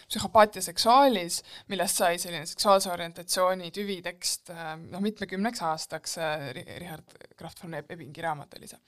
Psühhopaatia 0.10 0.64
seksuaalis, 0.66 1.42
millest 1.72 2.02
sai 2.02 2.20
selline 2.22 2.46
seksuaalse 2.50 2.92
orientatsiooni 2.92 3.72
tüvitekst 3.76 4.52
noh, 4.90 5.04
mitmekümneks 5.04 5.64
aastaks, 5.70 6.18
Richard 6.58 7.16
Kraft 7.38 7.64
von 7.64 7.80
Ebbingi 7.80 8.26
raamat 8.26 8.60
oli 8.60 8.68
see. 8.72 8.82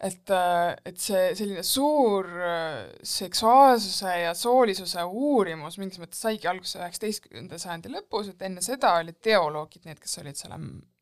et, 0.00 0.32
et 0.88 0.96
see 0.96 1.34
selline 1.36 1.62
suur 1.66 2.30
seksuaalsuse 3.04 4.14
ja 4.22 4.32
soolisuse 4.34 5.04
uurimus 5.04 5.76
mingis 5.82 6.00
mõttes 6.00 6.22
saigi 6.24 6.48
alguse 6.48 6.80
üheksateistkümnenda 6.80 7.60
sajandi 7.60 7.92
lõpus, 7.98 8.32
et 8.32 8.48
enne 8.48 8.64
seda 8.64 8.94
olid 9.02 9.20
teoloogid 9.20 9.84
need, 9.84 10.00
kes 10.00 10.22
olid 10.24 10.40
selle 10.40 10.56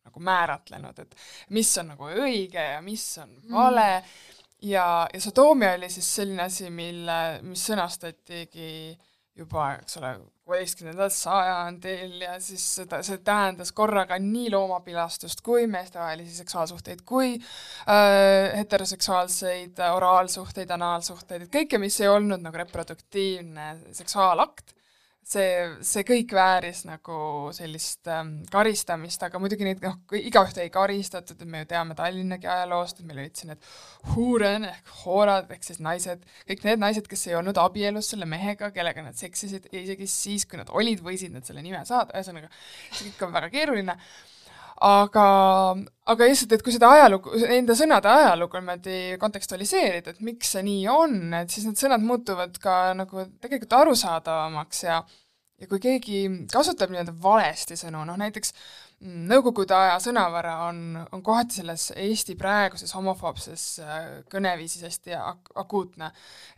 nagu 0.09 0.25
määratlenud, 0.25 1.05
et 1.05 1.15
mis 1.57 1.71
on 1.81 1.93
nagu 1.95 2.11
õige 2.11 2.65
ja 2.75 2.81
mis 2.85 3.05
on 3.23 3.31
mm. 3.31 3.53
vale 3.55 3.91
mm. 3.99 4.41
ja, 4.73 4.89
ja 5.15 5.21
sodoomia 5.23 5.77
oli 5.79 5.91
siis 5.93 6.09
selline 6.21 6.49
asi, 6.49 6.71
mille, 6.75 7.21
mis 7.47 7.67
sõnastatigi 7.71 8.73
juba, 9.39 9.73
eks 9.79 9.99
ole, 10.01 10.13
kuueteistkümnendal 10.49 11.11
sajandil 11.13 12.23
ja 12.25 12.39
siis 12.43 12.63
seda, 12.79 13.03
see 13.07 13.21
tähendas 13.25 13.71
korraga 13.77 14.17
nii 14.23 14.49
loomapilastust 14.55 15.43
kui 15.47 15.67
meestevahelisi 15.71 16.41
seksuaalsuhteid 16.41 17.05
kui 17.09 17.35
äh, 17.37 18.57
heteroseksuaalseid 18.57 19.79
oraalsuhteid, 19.93 20.73
anaalsuhteid, 20.75 21.47
et 21.47 21.55
kõike, 21.55 21.81
mis 21.83 22.01
ei 22.01 22.11
olnud 22.11 22.43
nagu 22.43 22.63
reproduktiivne 22.65 23.71
seksuaalakt 24.01 24.75
see, 25.29 25.49
see 25.85 26.05
kõik 26.09 26.33
vääris 26.37 26.85
nagu 26.89 27.19
sellist 27.57 28.09
ähm, 28.13 28.33
karistamist, 28.53 29.23
aga 29.27 29.41
muidugi 29.43 29.67
neid 29.67 29.83
noh, 29.85 29.99
igaühte 30.17 30.65
ei 30.65 30.73
karistatud, 30.75 31.41
et 31.41 31.51
me 31.51 31.63
ju 31.63 31.69
teame 31.73 31.97
Tallinnagi 31.99 32.49
ajaloost, 32.49 33.03
et 33.03 33.09
meil 33.09 33.23
olid 33.25 33.37
siin 33.37 33.53
need 33.53 33.69
huuren 34.15 34.69
ehk 34.71 34.95
hoorad 35.03 35.53
ehk 35.55 35.69
siis 35.69 35.83
naised, 35.85 36.25
kõik 36.49 36.65
need 36.69 36.83
naised, 36.85 37.11
kes 37.11 37.27
ei 37.29 37.37
olnud 37.41 37.61
abielus 37.61 38.13
selle 38.15 38.29
mehega, 38.31 38.73
kellega 38.75 39.05
nad 39.05 39.19
seksisid, 39.19 39.69
isegi 39.77 40.09
siis, 40.11 40.49
kui 40.49 40.61
nad 40.61 40.73
olid, 40.73 41.05
võisid 41.05 41.35
nad 41.35 41.47
selle 41.49 41.65
nime 41.65 41.85
saada, 41.89 42.17
ühesõnaga 42.17 42.51
see 42.89 43.11
kõik 43.11 43.29
on 43.29 43.37
väga 43.37 43.53
keeruline 43.53 43.99
aga, 44.85 45.29
aga 46.13 46.29
lihtsalt, 46.29 46.53
et 46.55 46.65
kui 46.65 46.75
seda 46.75 46.91
ajalugu, 46.95 47.33
enda 47.55 47.77
sõnade 47.79 48.11
ajalugu 48.11 48.61
niimoodi 48.61 48.99
kontekstualiseerida, 49.23 50.15
et 50.15 50.21
miks 50.25 50.55
see 50.55 50.65
nii 50.67 50.85
on, 50.93 51.17
et 51.41 51.55
siis 51.55 51.67
need 51.69 51.81
sõnad 51.81 52.05
muutuvad 52.05 52.59
ka 52.63 52.77
nagu 52.99 53.27
tegelikult 53.43 53.79
arusaadavamaks 53.81 54.85
ja 54.87 55.01
ja 55.59 55.67
kui 55.67 55.81
keegi 55.83 56.21
kasutab 56.53 56.93
nii-öelda 56.93 57.17
valesti 57.23 57.75
sõnu, 57.79 58.05
noh 58.07 58.19
näiteks 58.21 58.53
Nõukogude 58.99 59.77
aja 59.77 59.99
sõnavara 60.03 60.57
on, 60.67 60.79
on 61.15 61.21
kohati 61.23 61.61
selles 61.61 61.85
Eesti 61.95 62.35
praeguses 62.39 62.91
homofoobses 62.97 63.67
äh, 63.79 64.09
kõneviisis 64.33 64.83
hästi 64.89 65.15
ak-, 65.15 65.53
akuutne. 65.63 66.09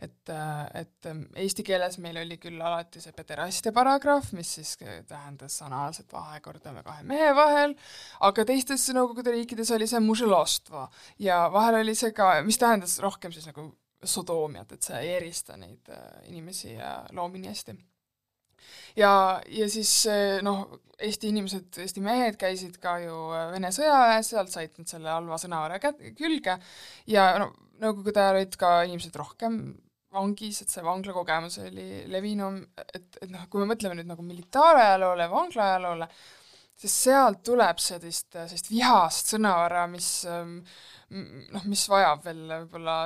et, 0.01 0.31
äh, 0.33 0.63
et 0.81 1.09
ähm, 1.11 1.27
eesti 1.37 1.61
keeles 1.67 1.99
meil 2.01 2.17
oli 2.17 2.39
küll 2.41 2.57
alati 2.57 3.03
see 3.03 3.13
pederastia 3.13 3.71
paragrahv, 3.75 4.31
mis 4.33 4.55
siis 4.57 4.73
tähendas 4.81 5.59
anaalset 5.61 6.09
vahekorda 6.13 6.73
kahe 6.81 7.05
mehe 7.05 7.29
vahel, 7.37 7.77
aga 8.25 8.47
teistes 8.49 8.89
Nõukogude 8.89 9.35
riikides 9.37 9.69
oli 9.77 9.85
see 9.87 10.01
muželostva 10.01 10.87
ja 11.21 11.43
vahel 11.53 11.83
oli 11.83 11.93
see 11.95 12.09
ka, 12.09 12.33
mis 12.41 12.57
tähendas 12.57 12.97
rohkem 13.05 13.31
siis 13.31 13.45
nagu 13.51 13.69
sodoomiat, 14.01 14.73
et 14.73 14.81
see 14.89 14.97
ei 14.97 15.13
erista 15.19 15.61
neid 15.61 15.93
äh, 15.93 16.09
inimesi 16.33 16.73
ja 16.73 17.03
loomi 17.13 17.45
nii 17.45 17.53
hästi 17.53 17.77
ja, 18.99 19.11
ja 19.49 19.67
siis 19.71 19.93
noh, 20.45 20.67
Eesti 21.01 21.31
inimesed, 21.33 21.79
Eesti 21.81 22.01
mehed 22.05 22.37
käisid 22.37 22.75
ka 22.81 22.99
ju 23.01 23.15
Vene 23.53 23.71
sõjaväes, 23.73 24.27
sealt 24.33 24.53
said 24.53 24.75
nad 24.77 24.89
selle 24.91 25.09
halva 25.09 25.39
sõnavara 25.41 25.79
külge. 26.13 26.59
Ja 27.09 27.31
no 27.41 27.49
Nõukogude 27.81 28.21
ajal 28.21 28.37
olid 28.37 28.55
ka 28.61 28.83
inimesed 28.85 29.15
rohkem 29.17 29.55
vangis, 30.13 30.59
et 30.61 30.69
see 30.69 30.83
vanglakogemus 30.85 31.57
oli 31.63 32.03
levinum, 32.11 32.59
et, 32.83 33.07
et 33.23 33.31
noh, 33.31 33.47
kui 33.49 33.63
me 33.63 33.71
mõtleme 33.71 33.95
nüüd 33.97 34.09
nagu 34.09 34.25
militaarajaloole, 34.27 35.27
vanglaaajaloole, 35.31 36.07
siis 36.81 36.95
sealt 37.05 37.43
tuleb 37.45 37.81
sellist, 37.81 38.31
sellist 38.33 38.71
vihast 38.71 39.35
sõnavara, 39.35 39.85
mis 39.91 40.09
noh, 41.11 41.67
mis 41.67 41.83
vajab 41.91 42.25
veel 42.25 42.41
võib-olla 42.49 42.97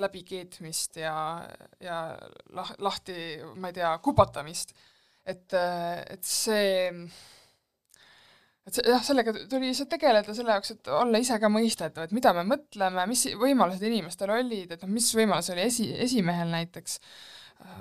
läbikeetmist 0.00 1.00
ja, 1.02 1.16
ja 1.82 2.00
lah-, 2.54 2.74
lahti, 2.84 3.16
ma 3.58 3.70
ei 3.70 3.78
tea, 3.80 3.92
kupatamist. 4.04 4.74
Et, 5.24 5.56
et 5.56 6.26
see, 6.28 6.90
et 8.64 8.76
see, 8.76 8.84
jah, 8.92 9.04
sellega 9.04 9.32
tuli 9.50 9.70
lihtsalt 9.70 9.90
tegeleda 9.96 10.36
selle 10.36 10.52
jaoks, 10.52 10.74
et 10.76 10.90
olla 10.92 11.20
ise 11.20 11.38
ka 11.40 11.50
mõistetav, 11.52 12.06
et 12.06 12.16
mida 12.16 12.34
me 12.36 12.44
mõtleme, 12.54 13.06
mis 13.10 13.26
võimalused 13.40 13.84
inimestel 13.88 14.34
olid, 14.36 14.76
et 14.76 14.84
noh, 14.84 14.92
mis 14.92 15.08
võimalus 15.16 15.48
oli 15.54 15.64
esi, 15.64 15.88
esimehel 16.06 16.52
näiteks, 16.52 16.98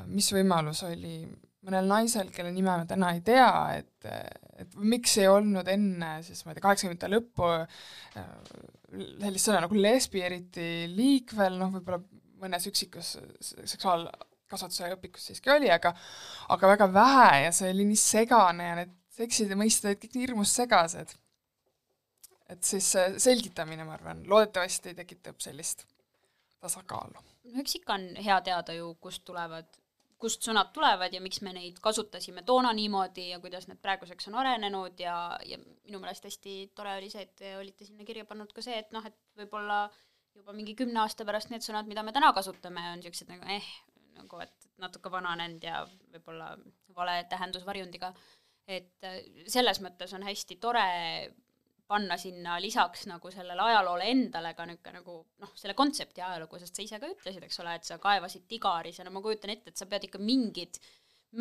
mis 0.08 0.32
võimalus 0.36 0.86
oli 0.88 1.18
mõnel 1.64 1.88
naisel, 1.88 2.32
kelle 2.36 2.52
nime 2.56 2.78
me 2.80 2.88
täna 2.88 3.12
ei 3.16 3.22
tea, 3.26 3.52
et, 3.80 4.08
et 4.64 4.76
miks 4.94 5.18
ei 5.22 5.30
olnud 5.30 5.70
enne 5.72 6.16
siis 6.26 6.44
ma 6.44 6.52
ei 6.52 6.58
tea, 6.58 6.66
kaheksakümnendate 6.66 7.12
lõppu 7.14 7.54
sellist 8.94 9.48
sõna 9.48 9.64
nagu 9.66 9.78
lesbi 9.78 10.22
eriti 10.26 10.68
liikvel, 10.92 11.58
noh 11.62 11.74
võib-olla 11.78 12.02
mõnes 12.44 12.68
üksikus 12.70 13.16
seksuaal- 13.40 14.10
kasvatuse 14.54 14.92
õpikus 14.94 15.30
siiski 15.30 15.52
oli, 15.54 15.70
aga 15.74 15.94
aga 16.54 16.70
väga 16.76 16.90
vähe 16.94 17.44
ja 17.48 17.52
see 17.56 17.72
oli 17.74 17.88
nii 17.90 18.00
segane 18.00 18.70
ja 18.70 18.80
need 18.82 18.94
seksid 19.14 19.52
ja 19.52 19.58
mõisted 19.60 19.92
olid 19.92 20.02
kõik 20.02 20.18
nii 20.18 20.26
hirmus 20.28 20.56
segased. 20.60 21.16
et 22.54 22.64
siis 22.68 22.86
see 22.94 23.20
selgitamine, 23.24 23.86
ma 23.88 23.96
arvan, 23.96 24.26
loodetavasti 24.30 24.94
tekitab 24.98 25.40
sellist 25.42 25.88
tasakaalu. 26.62 27.24
no 27.54 27.64
eks 27.64 27.80
ikka 27.80 27.98
on 27.98 28.10
hea 28.28 28.40
teada 28.46 28.76
ju, 28.78 28.94
kust 29.02 29.24
tulevad, 29.26 29.70
kust 30.24 30.46
sõnad 30.46 30.72
tulevad 30.76 31.14
ja 31.14 31.22
miks 31.24 31.42
me 31.44 31.52
neid 31.56 31.80
kasutasime 31.84 32.46
toona 32.48 32.72
niimoodi 32.76 33.28
ja 33.34 33.42
kuidas 33.44 33.68
need 33.68 33.82
praeguseks 33.84 34.30
on 34.32 34.40
arenenud 34.40 35.00
ja, 35.04 35.16
ja 35.48 35.60
minu 35.60 36.00
meelest 36.00 36.30
hästi 36.30 36.56
tore 36.76 36.96
oli 37.00 37.12
see, 37.12 37.26
et 37.28 37.36
te 37.40 37.56
olite 37.60 37.88
sinna 37.88 38.08
kirja 38.08 38.26
pannud 38.30 38.54
ka 38.56 38.64
see, 38.66 38.78
et 38.80 38.94
noh, 38.96 39.06
et 39.10 39.18
võib-olla 39.40 39.86
juba 40.34 40.56
mingi 40.56 40.76
kümne 40.78 41.04
aasta 41.04 41.26
pärast 41.28 41.52
need 41.54 41.66
sõnad, 41.66 41.90
mida 41.90 42.04
me 42.06 42.14
täna 42.16 42.32
kasutame, 42.36 42.86
on 42.94 43.02
niisugused 43.02 43.30
nagu 43.30 43.50
eh, 43.54 43.68
nagu, 44.18 44.40
et 44.46 44.70
natuke 44.82 45.12
vananenud 45.14 45.64
ja 45.64 45.84
võib-olla 46.14 46.54
vale 46.96 47.24
tähendusvarjundiga. 47.30 48.14
et 48.68 49.04
äh, 49.04 49.20
selles 49.52 49.82
mõttes 49.84 50.14
on 50.16 50.24
hästi 50.24 50.56
tore 50.56 50.86
panna 51.88 52.18
sinna 52.18 52.58
lisaks 52.64 53.06
nagu 53.10 53.32
sellele 53.32 53.62
ajaloole 53.62 54.10
endale 54.10 54.54
ka 54.58 54.66
niisugune 54.68 55.00
nagu 55.00 55.16
noh, 55.44 55.54
selle 55.60 55.76
kontsepti 55.78 56.24
ajalugu, 56.24 56.60
sest 56.62 56.76
sa 56.80 56.86
ise 56.86 57.00
ka 57.02 57.10
ütlesid, 57.12 57.44
eks 57.46 57.60
ole, 57.64 57.76
et 57.78 57.88
sa 57.88 58.00
kaevasid 58.02 58.48
Tigaris 58.50 59.00
ja 59.00 59.08
no 59.08 59.14
ma 59.16 59.24
kujutan 59.24 59.54
ette, 59.54 59.74
et 59.74 59.80
sa 59.80 59.88
pead 59.90 60.08
ikka 60.08 60.22
mingid 60.24 60.80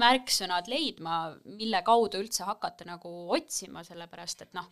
märksõnad 0.03 0.71
leidma, 0.73 1.19
mille 1.45 1.83
kaudu 1.85 2.23
üldse 2.23 2.47
hakata 2.49 2.87
nagu 2.89 3.11
otsima, 3.37 3.85
sellepärast 3.85 4.47
et 4.47 4.57
noh, 4.57 4.71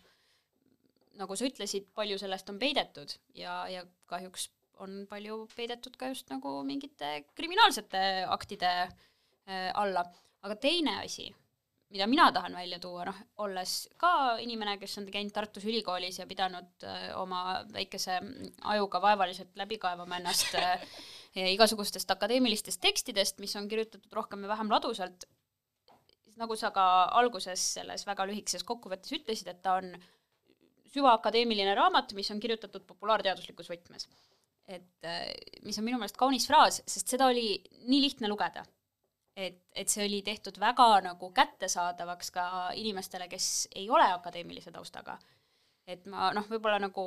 nagu 1.19 1.37
sa 1.37 1.45
ütlesid, 1.47 1.91
palju 1.97 2.17
sellest 2.21 2.49
on 2.51 2.57
peidetud 2.61 3.13
ja, 3.37 3.61
ja 3.69 3.85
kahjuks 4.09 4.49
on 4.81 5.03
palju 5.09 5.43
peidetud 5.53 5.95
ka 5.99 6.09
just 6.11 6.31
nagu 6.33 6.55
mingite 6.65 7.11
kriminaalsete 7.37 8.25
aktide 8.33 8.71
äh, 8.81 9.69
alla. 9.77 10.05
aga 10.41 10.55
teine 10.57 10.95
asi, 11.03 11.27
mida 11.91 12.07
mina 12.07 12.29
tahan 12.31 12.55
välja 12.55 12.79
tuua, 12.79 13.05
noh, 13.09 13.17
olles 13.43 13.75
ka 13.99 14.37
inimene, 14.43 14.77
kes 14.79 14.97
on 15.01 15.09
käinud 15.11 15.33
Tartus 15.35 15.65
ülikoolis 15.67 16.21
ja 16.21 16.27
pidanud 16.29 16.85
äh, 16.87 17.09
oma 17.19 17.61
väikese 17.73 18.19
ajuga 18.73 19.01
vaevaliselt 19.03 19.51
läbi 19.59 19.79
kaevama 19.81 20.21
ennast 20.21 20.55
äh, 20.59 20.85
igasugustest 21.51 22.11
akadeemilistest 22.15 22.81
tekstidest, 22.83 23.39
mis 23.43 23.55
on 23.59 23.69
kirjutatud 23.71 24.11
rohkem 24.15 24.43
või 24.43 24.53
vähem 24.53 24.71
ladusalt, 24.71 25.27
nagu 26.39 26.55
sa 26.57 26.71
ka 26.75 26.87
alguses 27.19 27.63
selles 27.75 28.07
väga 28.07 28.25
lühikeses 28.29 28.65
kokkuvõttes 28.67 29.11
ütlesid, 29.19 29.51
et 29.51 29.61
ta 29.63 29.77
on 29.81 29.93
süvaakadeemiline 30.91 31.75
raamat, 31.75 32.15
mis 32.15 32.31
on 32.33 32.39
kirjutatud 32.43 32.87
populaarteaduslikus 32.87 33.71
võtmes. 33.71 34.07
et 34.71 35.03
äh, 35.07 35.27
mis 35.65 35.77
on 35.79 35.83
minu 35.83 35.97
meelest 35.99 36.19
kaunis 36.19 36.45
fraas, 36.47 36.79
sest 36.87 37.11
seda 37.11 37.27
oli 37.27 37.57
nii 37.89 38.05
lihtne 38.05 38.29
lugeda 38.31 38.63
et, 39.35 39.61
et 39.75 39.89
see 39.89 40.05
oli 40.05 40.21
tehtud 40.25 40.57
väga 40.59 40.87
nagu 41.05 41.31
kättesaadavaks 41.35 42.31
ka 42.35 42.45
inimestele, 42.75 43.27
kes 43.31 43.67
ei 43.75 43.89
ole 43.89 44.07
akadeemilise 44.13 44.71
taustaga. 44.71 45.17
et 45.87 46.05
ma 46.05 46.29
noh, 46.35 46.45
võib-olla 46.47 46.79
nagu 46.79 47.03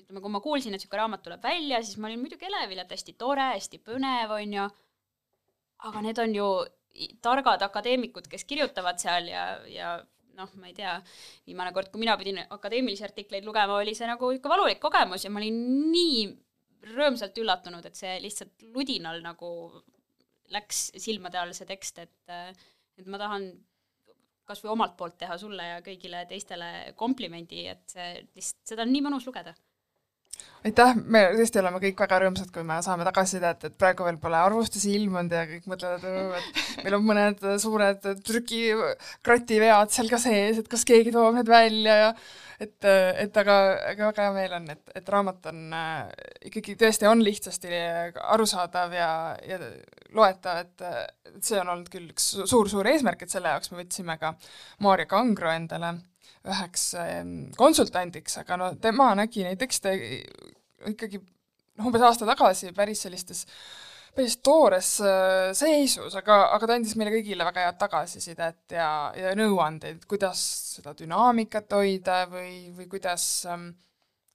ütleme, 0.00 0.20
kui 0.20 0.32
ma 0.32 0.40
kuulsin, 0.42 0.74
et 0.74 0.80
niisugune 0.80 1.02
raamat 1.02 1.22
tuleb 1.22 1.42
välja, 1.44 1.82
siis 1.82 1.98
ma 2.00 2.08
olin 2.08 2.22
muidugi 2.22 2.48
elevil, 2.48 2.80
et 2.82 2.90
hästi 2.90 3.14
tore, 3.18 3.44
hästi 3.54 3.78
põnev, 3.84 4.32
on 4.34 4.56
ju, 4.56 4.64
aga 5.88 6.02
need 6.02 6.18
on 6.22 6.34
ju 6.34 6.48
targad 7.22 7.62
akadeemikud, 7.62 8.26
kes 8.30 8.46
kirjutavad 8.48 8.98
seal 9.02 9.28
ja, 9.30 9.44
ja 9.70 9.92
noh, 10.38 10.50
ma 10.58 10.70
ei 10.70 10.74
tea, 10.74 10.96
viimane 11.46 11.72
kord, 11.76 11.92
kui 11.92 12.02
mina 12.02 12.16
pidin 12.18 12.40
akadeemilisi 12.44 13.06
artikleid 13.06 13.46
lugema, 13.46 13.78
oli 13.78 13.94
see 13.94 14.08
nagu 14.10 14.30
ikka 14.34 14.50
valulik 14.50 14.80
kogemus 14.82 15.26
ja 15.26 15.30
ma 15.30 15.42
olin 15.42 15.60
nii 15.92 16.24
rõõmsalt 16.94 17.38
üllatunud, 17.40 17.86
et 17.86 17.98
see 17.98 18.16
lihtsalt 18.22 18.66
ludinal 18.74 19.22
nagu 19.24 19.50
läks 20.52 20.90
silmade 21.00 21.40
all 21.40 21.54
see 21.56 21.68
tekst, 21.68 22.02
et 22.04 22.34
et 22.98 23.06
ma 23.10 23.18
tahan 23.18 23.46
kas 24.44 24.60
või 24.62 24.74
omalt 24.74 24.96
poolt 24.96 25.16
teha 25.18 25.36
sulle 25.40 25.64
ja 25.66 25.78
kõigile 25.84 26.26
teistele 26.28 26.92
komplimendi, 27.00 27.64
et 27.70 27.86
see 27.90 28.10
lihtsalt, 28.34 28.60
seda 28.68 28.84
on 28.84 28.92
nii 28.92 29.04
mõnus 29.06 29.26
lugeda 29.26 29.54
aitäh, 30.64 30.94
me 30.96 31.22
tõesti 31.36 31.60
oleme 31.60 31.80
kõik 31.82 31.98
väga 32.04 32.20
rõõmsad, 32.22 32.48
kui 32.54 32.64
me 32.66 32.78
saame 32.84 33.04
tagasisidet, 33.06 33.66
et 33.68 33.74
praegu 33.80 34.06
veel 34.06 34.16
pole 34.22 34.38
arvustusi 34.40 34.94
ilmunud 34.96 35.34
ja 35.34 35.44
kõik 35.50 35.66
mõtlevad, 35.68 36.06
et 36.06 36.84
meil 36.86 36.96
on 36.96 37.04
mõned 37.04 37.44
suured 37.60 38.08
trükikrati 38.24 39.60
vead 39.60 39.92
seal 39.94 40.08
ka 40.12 40.20
sees, 40.22 40.62
et 40.62 40.70
kas 40.70 40.86
keegi 40.88 41.12
toob 41.14 41.36
need 41.36 41.50
välja 41.52 41.98
ja 42.00 42.08
et, 42.62 42.78
et 42.86 43.36
aga, 43.42 43.58
aga 43.90 44.08
väga 44.08 44.28
hea 44.28 44.32
meel 44.38 44.56
on, 44.60 44.70
et, 44.72 44.96
et 44.96 45.12
raamat 45.16 45.50
on 45.52 45.60
äh, 45.76 46.00
ikkagi 46.48 46.78
tõesti 46.80 47.10
on 47.10 47.20
lihtsasti 47.26 47.82
arusaadav 48.36 48.96
ja, 48.96 49.10
ja 49.44 49.60
loetav, 50.16 50.64
et, 50.64 50.88
et 51.34 51.44
see 51.44 51.60
on 51.60 51.74
olnud 51.74 51.92
küll 51.92 52.08
üks 52.14 52.32
suur-suur 52.40 52.88
eesmärk, 52.94 53.26
et 53.26 53.36
selle 53.36 53.52
jaoks 53.52 53.72
me 53.72 53.82
võtsime 53.82 54.16
ka 54.22 54.32
Maarja 54.86 55.10
Kangro 55.10 55.52
endale 55.52 55.96
üheks 56.44 56.90
ehm, 57.00 57.34
konsultandiks, 57.56 58.38
aga 58.42 58.58
no 58.60 58.70
tema 58.80 59.12
nägi 59.16 59.46
neid 59.46 59.60
tekste 59.60 59.94
ikkagi 60.90 61.20
noh, 61.20 61.88
umbes 61.88 62.04
aasta 62.04 62.28
tagasi 62.28 62.72
päris 62.76 63.04
sellistes 63.06 63.46
päris 64.14 64.36
toores 64.46 64.90
äh, 65.02 65.50
seisus, 65.56 66.14
aga, 66.18 66.36
aga 66.54 66.68
ta 66.68 66.76
andis 66.78 66.94
meile 66.98 67.14
kõigile 67.16 67.46
väga 67.48 67.66
head 67.66 67.78
tagasisidet 67.80 68.76
ja, 68.76 68.88
ja 69.18 69.32
nõuandeid, 69.38 70.04
kuidas 70.10 70.42
seda 70.76 70.94
dünaamikat 70.98 71.74
hoida 71.74 72.20
või, 72.30 72.70
või 72.76 72.86
kuidas, 72.92 73.26
ähm, 73.50 73.72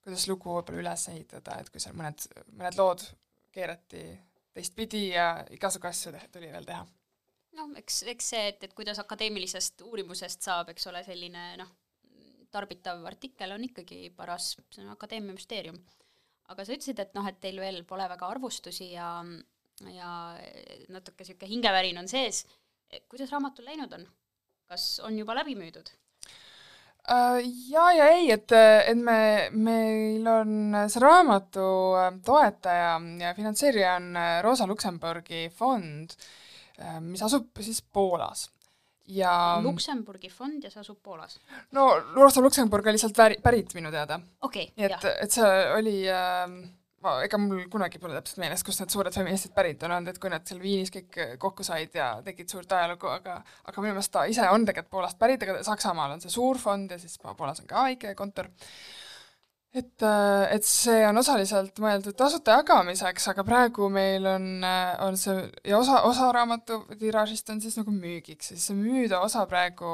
kuidas 0.03 0.27
lugu 0.31 0.57
võib-olla 0.57 0.83
üles 0.83 1.07
ehitada, 1.13 1.59
et 1.61 1.71
kui 1.71 1.83
seal 1.83 1.95
mõned, 1.95 2.27
mõned 2.51 2.79
lood 2.79 3.05
keerati 3.55 4.03
teistpidi 4.55 5.09
ja 5.13 5.31
igasugu 5.55 5.87
asju 5.87 6.15
tuli 6.33 6.51
veel 6.51 6.67
teha. 6.67 6.83
noh, 7.59 7.71
eks, 7.79 8.03
eks 8.11 8.33
see, 8.33 8.47
et, 8.51 8.63
et 8.63 8.75
kuidas 8.75 8.99
akadeemilisest 8.99 9.85
uurimusest 9.87 10.43
saab, 10.43 10.73
eks 10.73 10.91
ole, 10.91 11.03
selline 11.07 11.53
noh, 11.59 11.71
tarbitav 12.51 13.05
artikkel 13.05 13.53
on 13.55 13.63
ikkagi 13.67 14.09
paras, 14.15 14.55
see 14.73 14.83
on 14.85 14.93
akadeemia 14.93 15.35
müsteerium. 15.35 15.79
aga 16.49 16.65
sa 16.65 16.73
ütlesid, 16.73 16.99
et 16.99 17.13
noh, 17.13 17.27
et 17.29 17.39
teil 17.41 17.59
veel 17.61 17.83
pole 17.85 18.07
väga 18.09 18.27
arvustusi 18.27 18.91
ja, 18.95 19.09
ja 19.93 20.11
natuke 20.89 21.23
niisugune 21.23 21.51
hingevärin 21.51 22.01
on 22.01 22.07
sees. 22.07 22.45
kuidas 23.07 23.31
raamatul 23.31 23.69
läinud 23.69 23.93
on? 23.93 24.07
kas 24.69 24.99
on 25.05 25.17
juba 25.17 25.35
läbi 25.37 25.55
müüdud? 25.57 25.89
Äh, 27.09 27.39
ja, 27.69 27.87
ja 27.95 28.09
ei, 28.13 28.29
et, 28.31 28.51
et 28.51 28.97
me, 28.97 29.49
meil 29.55 30.27
on 30.29 30.75
see 30.91 31.01
raamatu 31.01 31.65
äh, 31.97 32.11
toetaja 32.25 32.99
ja 33.23 33.33
finantseerija 33.37 33.95
on 33.97 34.11
äh, 34.19 34.35
Rosa 34.45 34.67
Luksemburgi 34.69 35.47
fond, 35.49 36.13
mis 37.03 37.19
asub 37.25 37.59
siis 37.59 37.81
Poolas 37.83 38.45
ja 39.09 39.33
Luksemburgi 39.63 40.29
fond 40.29 40.63
ja 40.63 40.71
see 40.73 40.81
asub 40.83 40.99
Poolas? 41.03 41.39
no 41.75 41.91
Rosa 42.15 42.41
Luksemburg 42.41 42.87
oli 42.91 43.01
sealt 43.01 43.17
väri, 43.17 43.39
pärit 43.43 43.73
minu 43.77 43.91
teada. 43.93 44.19
okay,, 44.41 44.69
nii 44.77 44.89
et, 44.89 45.07
et 45.25 45.39
see 45.39 45.55
oli 45.77 45.95
äh, 46.09 46.45
ma, 47.03 47.15
ega 47.25 47.39
mul 47.41 47.65
kunagi 47.71 47.99
pole 48.01 48.15
täpselt 48.17 48.41
meeles, 48.43 48.63
kust 48.65 48.83
need 48.83 48.93
suured 48.93 49.15
feministid 49.15 49.53
pärit 49.55 49.83
on 49.87 49.95
olnud, 49.95 50.11
et 50.11 50.21
kui 50.21 50.31
nad 50.31 50.45
seal 50.47 50.61
Viinis 50.63 50.93
kõik 50.93 51.19
kokku 51.41 51.65
said 51.67 51.95
ja 51.95 52.11
tegid 52.25 52.51
suurt 52.51 52.71
ajalugu, 52.75 53.09
aga 53.11 53.39
aga 53.41 53.83
minu 53.83 53.93
meelest 53.95 54.13
ta 54.15 54.25
ise 54.29 54.47
on 54.53 54.67
tegelikult 54.67 54.93
Poolast 54.97 55.19
pärit, 55.21 55.43
aga 55.45 55.59
Saksamaal 55.65 56.17
on 56.17 56.23
see 56.23 56.33
suur 56.33 56.59
fond 56.61 56.91
ja 56.91 56.99
siis 57.01 57.19
Poolas 57.23 57.63
on 57.63 57.69
ka 57.69 57.85
väike 57.89 58.15
kontor 58.19 58.51
et, 59.73 60.01
äh, 60.01 60.55
et 60.55 60.65
see 60.65 61.01
on 61.07 61.21
osaliselt 61.21 61.77
mõeldud 61.81 62.17
tasuta 62.17 62.59
jagamiseks, 62.59 63.27
aga 63.31 63.45
praegu 63.45 63.89
meil 63.93 64.25
on, 64.25 64.47
äh, 64.65 64.95
on 65.05 65.17
see 65.19 65.43
ja 65.67 65.77
osa, 65.77 66.01
osa 66.09 66.31
raamatu 66.33 66.81
tiraažist 66.99 67.49
on 67.53 67.61
siis 67.61 67.77
nagu 67.77 67.93
müügiks, 67.93 68.53
siis 68.53 68.69
see 68.69 68.77
müüdav 68.77 69.27
osa 69.27 69.45
praegu 69.49 69.91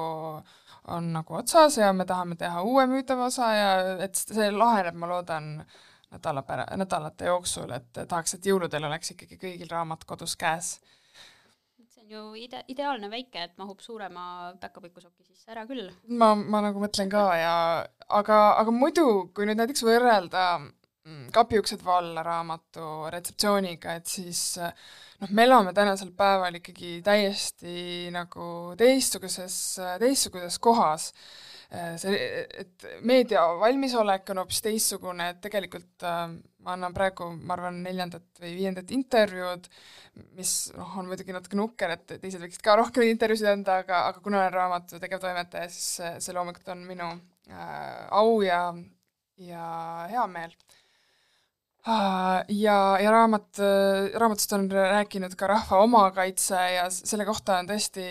on 0.96 1.12
nagu 1.14 1.36
otsas 1.40 1.80
ja 1.82 1.92
me 1.94 2.06
tahame 2.06 2.38
teha 2.40 2.62
uue 2.64 2.86
müüdava 2.88 3.28
osa 3.28 3.52
ja 3.54 3.70
et 4.06 4.16
see 4.16 4.52
laheneb, 4.54 4.96
ma 5.02 5.10
loodan, 5.12 5.50
nädala 6.14 6.46
pära-, 6.48 6.70
nädalate 6.78 7.28
jooksul, 7.32 7.72
et 7.76 7.92
tahaks, 7.98 8.38
et 8.38 8.46
jõuludel 8.48 8.86
oleks 8.88 9.16
ikkagi 9.16 9.40
kõigil 9.42 9.72
raamat 9.72 10.06
kodus 10.08 10.38
käes 10.40 10.78
on 12.06 12.12
ju 12.12 12.44
ide-, 12.46 12.64
ideaalne 12.68 13.10
väike, 13.10 13.44
et 13.44 13.58
mahub 13.58 13.82
suurema 13.82 14.54
päkapikusoki 14.62 15.24
sisse 15.26 15.52
ära 15.52 15.66
küll. 15.66 15.90
ma, 16.08 16.34
ma 16.36 16.62
nagu 16.68 16.82
mõtlen 16.82 17.10
ka 17.12 17.26
ja 17.40 17.56
aga, 18.08 18.40
aga 18.62 18.74
muidu, 18.74 19.30
kui 19.34 19.48
nüüd 19.48 19.60
näiteks 19.60 19.84
võrrelda 19.86 20.46
mm, 20.60 21.32
Kapiuksed 21.34 21.84
valla 21.86 22.24
raamatu 22.26 23.10
retseptsiooniga, 23.14 23.98
et 23.98 24.08
siis 24.10 24.60
noh, 24.60 25.32
me 25.32 25.48
elame 25.48 25.74
tänasel 25.74 26.14
päeval 26.18 26.62
ikkagi 26.62 27.00
täiesti 27.06 28.12
nagu 28.14 28.76
teistsuguses, 28.78 29.60
teistsuguses 30.02 30.60
kohas 30.62 31.12
see, 32.00 32.18
et 32.62 32.86
meedia 33.02 33.42
valmisolek 33.60 34.30
on 34.32 34.44
hoopis 34.44 34.62
teistsugune, 34.66 35.32
et 35.34 35.42
tegelikult 35.44 36.06
äh, 36.06 36.28
ma 36.66 36.74
annan 36.76 36.96
praegu, 36.96 37.30
ma 37.38 37.56
arvan, 37.56 37.82
neljandat 37.86 38.42
või 38.42 38.56
viiendat 38.58 38.92
intervjuud, 38.96 39.70
mis 40.40 40.54
noh, 40.76 40.96
on 41.00 41.10
muidugi 41.10 41.36
natuke 41.36 41.60
nukker, 41.60 41.96
et 41.96 42.16
teised 42.16 42.42
võiksid 42.42 42.64
ka 42.66 42.78
rohkem 42.80 43.06
intervjuusid 43.08 43.52
anda, 43.52 43.80
aga, 43.86 44.06
aga 44.10 44.24
kuna 44.26 44.42
olen 44.42 44.56
raamatu 44.56 45.02
tegevtoimetaja, 45.02 45.70
siis 45.72 46.18
see, 46.26 46.36
loomulikult 46.36 46.74
on 46.74 46.84
minu 46.90 47.12
äh, 47.52 48.08
au 48.18 48.42
ja, 48.46 48.64
ja 49.42 49.70
hea 50.12 50.26
meel. 50.32 50.58
Äh, 51.86 52.42
ja, 52.58 52.78
ja 52.98 53.14
raamat, 53.14 53.50
äh, 53.62 54.12
raamatust 54.18 54.58
on 54.58 54.70
rääkinud 54.74 55.38
ka 55.38 55.52
rahva 55.52 55.84
omakaitse 55.86 56.62
ja 56.80 56.90
selle 56.90 57.28
kohta 57.30 57.60
on 57.62 57.70
tõesti 57.70 58.06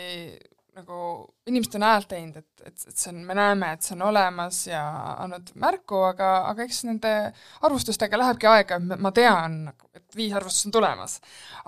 nagu 0.74 0.98
inimesed 1.46 1.76
on 1.78 1.84
häält 1.86 2.08
teinud, 2.10 2.38
et, 2.40 2.62
et, 2.66 2.86
et 2.88 2.96
see 2.98 3.10
on, 3.12 3.20
me 3.28 3.36
näeme, 3.38 3.70
et 3.74 3.84
see 3.86 3.94
on 3.96 4.04
olemas 4.08 4.60
ja 4.66 4.82
andnud 5.22 5.52
märku, 5.60 6.00
aga, 6.08 6.30
aga 6.50 6.66
eks 6.66 6.82
nende 6.88 7.12
arvustustega 7.66 8.18
lähebki 8.20 8.50
aega, 8.50 8.80
ma 8.80 9.12
tean, 9.14 9.60
et 9.94 10.18
viis 10.18 10.34
arvustust 10.34 10.70
on 10.70 10.76
tulemas. 10.78 11.18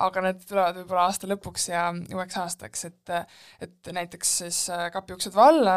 aga 0.06 0.24
need 0.26 0.42
tulevad 0.48 0.80
võib-olla 0.80 1.06
aasta 1.10 1.30
lõpuks 1.30 1.68
ja 1.70 1.86
uueks 1.94 2.40
aastaks, 2.42 2.84
et 2.90 3.14
et 3.62 3.92
näiteks 3.92 4.36
siis 4.42 4.60
äh, 4.74 4.88
Kapi 4.92 5.14
uksed 5.16 5.34
valla, 5.34 5.76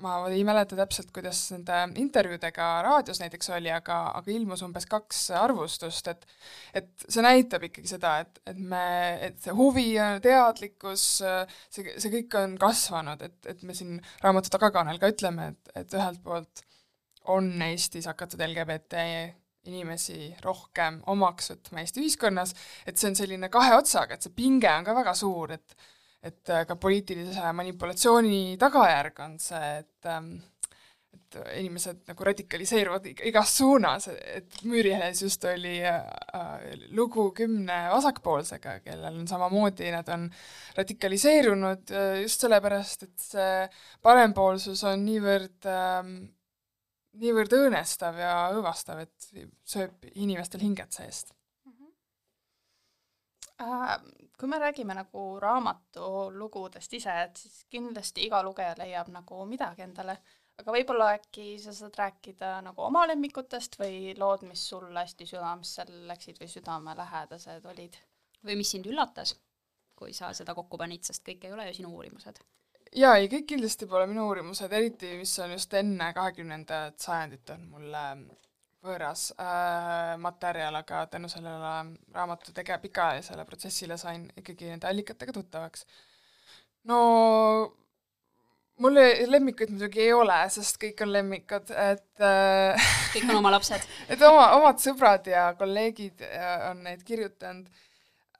ma 0.00 0.14
ei 0.30 0.42
mäleta 0.46 0.76
täpselt, 0.78 1.10
kuidas 1.14 1.40
nende 1.54 1.76
intervjuudega 2.02 2.68
raadios 2.86 3.20
näiteks 3.22 3.50
oli, 3.56 3.70
aga, 3.74 3.98
aga 4.18 4.32
ilmus 4.32 4.64
umbes 4.66 4.88
kaks 4.90 5.26
arvustust, 5.40 6.10
et 6.12 6.26
et 6.76 7.04
see 7.06 7.24
näitab 7.24 7.66
ikkagi 7.68 7.90
seda, 7.90 8.14
et, 8.24 8.40
et 8.50 8.58
me, 8.72 8.84
et 9.26 9.38
see 9.42 9.54
huvi 9.56 9.88
teadlikkus, 10.24 11.06
see, 11.20 11.94
see 11.96 12.14
kõik 12.16 12.38
on 12.40 12.56
kasvanud, 12.60 13.22
et, 13.26 13.38
et 13.54 13.62
me 13.66 13.76
siin 13.76 13.98
raamatu 14.24 14.52
tagakaanel 14.52 15.00
ka 15.02 15.12
ütleme, 15.12 15.52
et, 15.54 15.72
et 15.82 15.98
ühelt 15.98 16.22
poolt 16.24 16.64
on 17.30 17.52
Eestis 17.68 18.08
hakatud 18.08 18.40
LGBT 18.46 19.04
inimesi 19.68 20.30
rohkem 20.44 21.00
omaks 21.12 21.52
võtma 21.52 21.82
Eesti 21.82 22.00
ühiskonnas, 22.02 22.54
et 22.88 22.96
see 22.96 23.10
on 23.10 23.18
selline 23.18 23.50
kahe 23.52 23.74
otsaga, 23.76 24.16
et 24.16 24.24
see 24.24 24.34
pinge 24.36 24.70
on 24.72 24.86
ka 24.86 24.94
väga 24.96 25.14
suur, 25.18 25.52
et 25.58 25.76
et 26.22 26.52
ka 26.68 26.76
poliitilise 26.76 27.52
manipulatsiooni 27.56 28.56
tagajärg 28.60 29.20
on 29.24 29.38
see, 29.40 29.68
et 29.80 30.08
ähm, 30.10 30.34
et 31.10 31.36
inimesed 31.58 32.02
nagu 32.10 32.26
radikaliseeruvad 32.26 33.06
igas 33.28 33.52
suunas, 33.58 34.08
et 34.10 34.60
Müürilehes 34.66 35.22
just 35.22 35.44
oli 35.46 35.76
äh, 35.86 36.02
lugu 36.94 37.28
kümne 37.36 37.78
vasakpoolsega, 37.92 38.76
kellel 38.84 39.20
on 39.20 39.28
samamoodi, 39.30 39.90
nad 39.94 40.10
on 40.14 40.28
radikaliseerunud 40.78 41.94
äh, 41.94 42.20
just 42.24 42.46
sellepärast, 42.46 43.06
et 43.08 43.26
see 43.30 43.54
parempoolsus 44.06 44.84
on 44.90 45.04
niivõrd 45.06 45.70
äh, 45.70 45.98
niivõrd 47.20 47.58
õõnestav 47.58 48.18
ja 48.20 48.34
õõvastav, 48.54 49.02
et 49.06 49.46
sööb 49.66 50.10
inimestel 50.14 50.62
hinged 50.62 50.94
seest. 50.94 51.34
Äh, 51.34 51.39
kui 54.40 54.48
me 54.48 54.58
räägime 54.58 54.94
nagu 54.96 55.24
raamatulugudest 55.42 56.94
ise, 56.96 57.16
et 57.26 57.36
siis 57.36 57.64
kindlasti 57.70 58.24
iga 58.24 58.42
lugeja 58.42 58.72
leiab 58.78 59.10
nagu 59.12 59.44
midagi 59.46 59.84
endale 59.84 60.16
aga 60.60 60.74
võib-olla 60.74 61.10
äkki 61.16 61.54
sa 61.62 61.72
saad 61.76 61.96
rääkida 61.98 62.58
nagu 62.64 62.84
oma 62.84 63.06
lemmikutest 63.08 63.78
või 63.80 64.14
lood, 64.18 64.44
mis 64.48 64.62
sulle 64.72 65.04
hästi 65.04 65.28
südamesse 65.28 65.86
läksid 66.10 66.40
või 66.40 66.50
südamelähedased 66.54 67.68
olid? 67.72 67.98
või 68.44 68.56
mis 68.56 68.70
sind 68.72 68.86
üllatas, 68.88 69.34
kui 69.96 70.14
sa 70.16 70.30
seda 70.32 70.54
kokku 70.56 70.78
panid, 70.80 71.04
sest 71.04 71.20
kõik 71.26 71.42
ei 71.44 71.52
ole 71.52 71.66
ju 71.68 71.80
sinu 71.80 71.94
uurimused? 71.96 72.40
jaa, 72.96 73.16
ei 73.16 73.28
kõik 73.32 73.48
kindlasti 73.54 73.88
pole 73.88 74.06
minu 74.10 74.26
uurimused, 74.28 74.72
eriti 74.72 75.16
mis 75.20 75.34
on 75.44 75.56
just 75.56 75.74
enne 75.80 76.12
kahekümnendat 76.16 77.00
sajandit, 77.00 77.52
on 77.56 77.66
mulle 77.74 78.04
võõras 78.84 79.26
äh, 79.36 80.14
materjal, 80.20 80.78
aga 80.80 81.04
tänu 81.12 81.28
sellele 81.28 81.74
raamatu 82.14 82.54
tege-, 82.56 82.78
pikaajalisele 82.80 83.44
protsessile 83.48 83.98
sain 84.00 84.24
ikkagi 84.40 84.70
nende 84.70 84.88
allikatega 84.88 85.34
tuttavaks. 85.36 85.84
no 86.88 87.00
mul 88.80 88.96
lemmikuid 89.28 89.74
muidugi 89.74 90.02
ei 90.06 90.14
ole, 90.16 90.38
sest 90.54 90.80
kõik 90.80 91.04
on 91.04 91.12
lemmikud, 91.12 91.70
et 91.76 92.24
äh, 92.24 92.90
kõik 93.12 93.28
on 93.28 93.42
oma 93.42 93.54
lapsed 93.56 93.84
et 94.08 94.24
oma, 94.26 94.50
omad 94.58 94.80
sõbrad 94.82 95.28
ja 95.28 95.50
kolleegid 95.58 96.24
äh, 96.24 96.70
on 96.70 96.84
neid 96.86 97.04
kirjutanud, 97.06 97.68